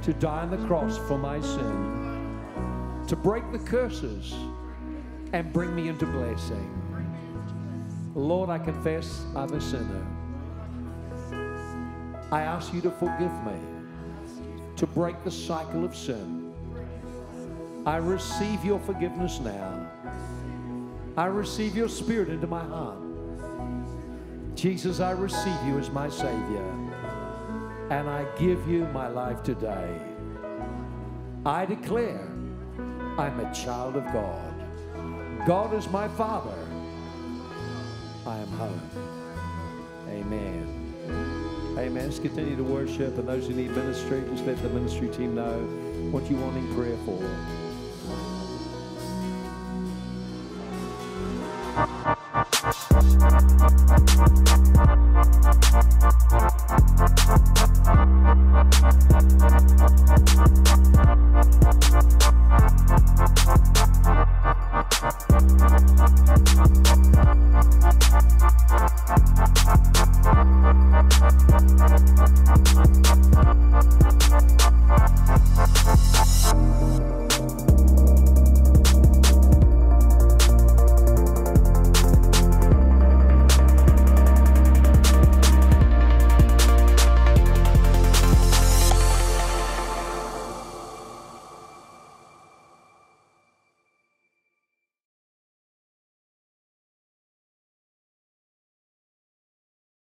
to 0.05 0.13
die 0.15 0.43
on 0.43 0.51
the 0.51 0.67
cross 0.67 0.99
for 1.09 1.19
my 1.19 1.41
sin, 1.41 2.41
to 3.09 3.17
break 3.17 3.51
the 3.53 3.59
curses 3.59 4.35
and 5.35 5.53
bring 5.53 5.75
me 5.75 5.89
into 5.89 6.07
blessing. 6.07 6.71
Lord, 8.15 8.51
I 8.51 8.59
confess 8.61 9.25
I'm 9.35 9.53
a 9.53 9.61
sinner. 9.61 10.07
I 12.31 12.43
ask 12.43 12.73
you 12.73 12.81
to 12.83 12.91
forgive 12.93 13.33
me, 13.45 13.59
to 14.77 14.87
break 14.87 15.25
the 15.25 15.33
cycle 15.33 15.85
of 15.85 15.97
sin. 15.97 16.55
I 17.85 17.97
receive 17.97 18.65
your 18.65 18.79
forgiveness 18.79 19.41
now. 19.41 19.91
I 21.17 21.27
receive 21.27 21.75
your 21.75 21.89
spirit 21.89 22.29
into 22.29 22.47
my 22.47 22.63
heart. 22.63 22.99
Jesus, 24.55 25.01
I 25.01 25.11
receive 25.11 25.61
you 25.67 25.81
as 25.81 25.91
my 25.91 26.09
Savior. 26.09 26.71
And 27.91 28.09
I 28.09 28.25
give 28.39 28.69
you 28.69 28.85
my 28.95 29.09
life 29.09 29.43
today. 29.43 30.01
I 31.45 31.67
declare 31.67 32.31
I'm 33.19 33.41
a 33.41 33.53
child 33.53 33.97
of 33.97 34.05
God. 34.13 34.54
God 35.47 35.75
is 35.75 35.87
my 35.91 36.09
Father. 36.09 36.57
I 38.27 38.39
am 38.39 38.49
home. 38.53 38.81
Amen. 40.09 40.95
Amen. 41.77 42.05
Let's 42.05 42.19
continue 42.19 42.57
to 42.57 42.65
worship. 42.65 43.19
And 43.19 43.29
those 43.29 43.47
who 43.47 43.53
need 43.53 43.73
ministry, 43.73 44.25
just 44.31 44.47
let 44.47 44.57
the 44.63 44.71
ministry 44.71 45.09
team 45.09 45.35
know 45.35 45.61
what 46.11 46.31
you 46.31 46.37
want 46.37 46.57
in 46.57 46.75
prayer 46.75 46.97
for. 47.05 47.21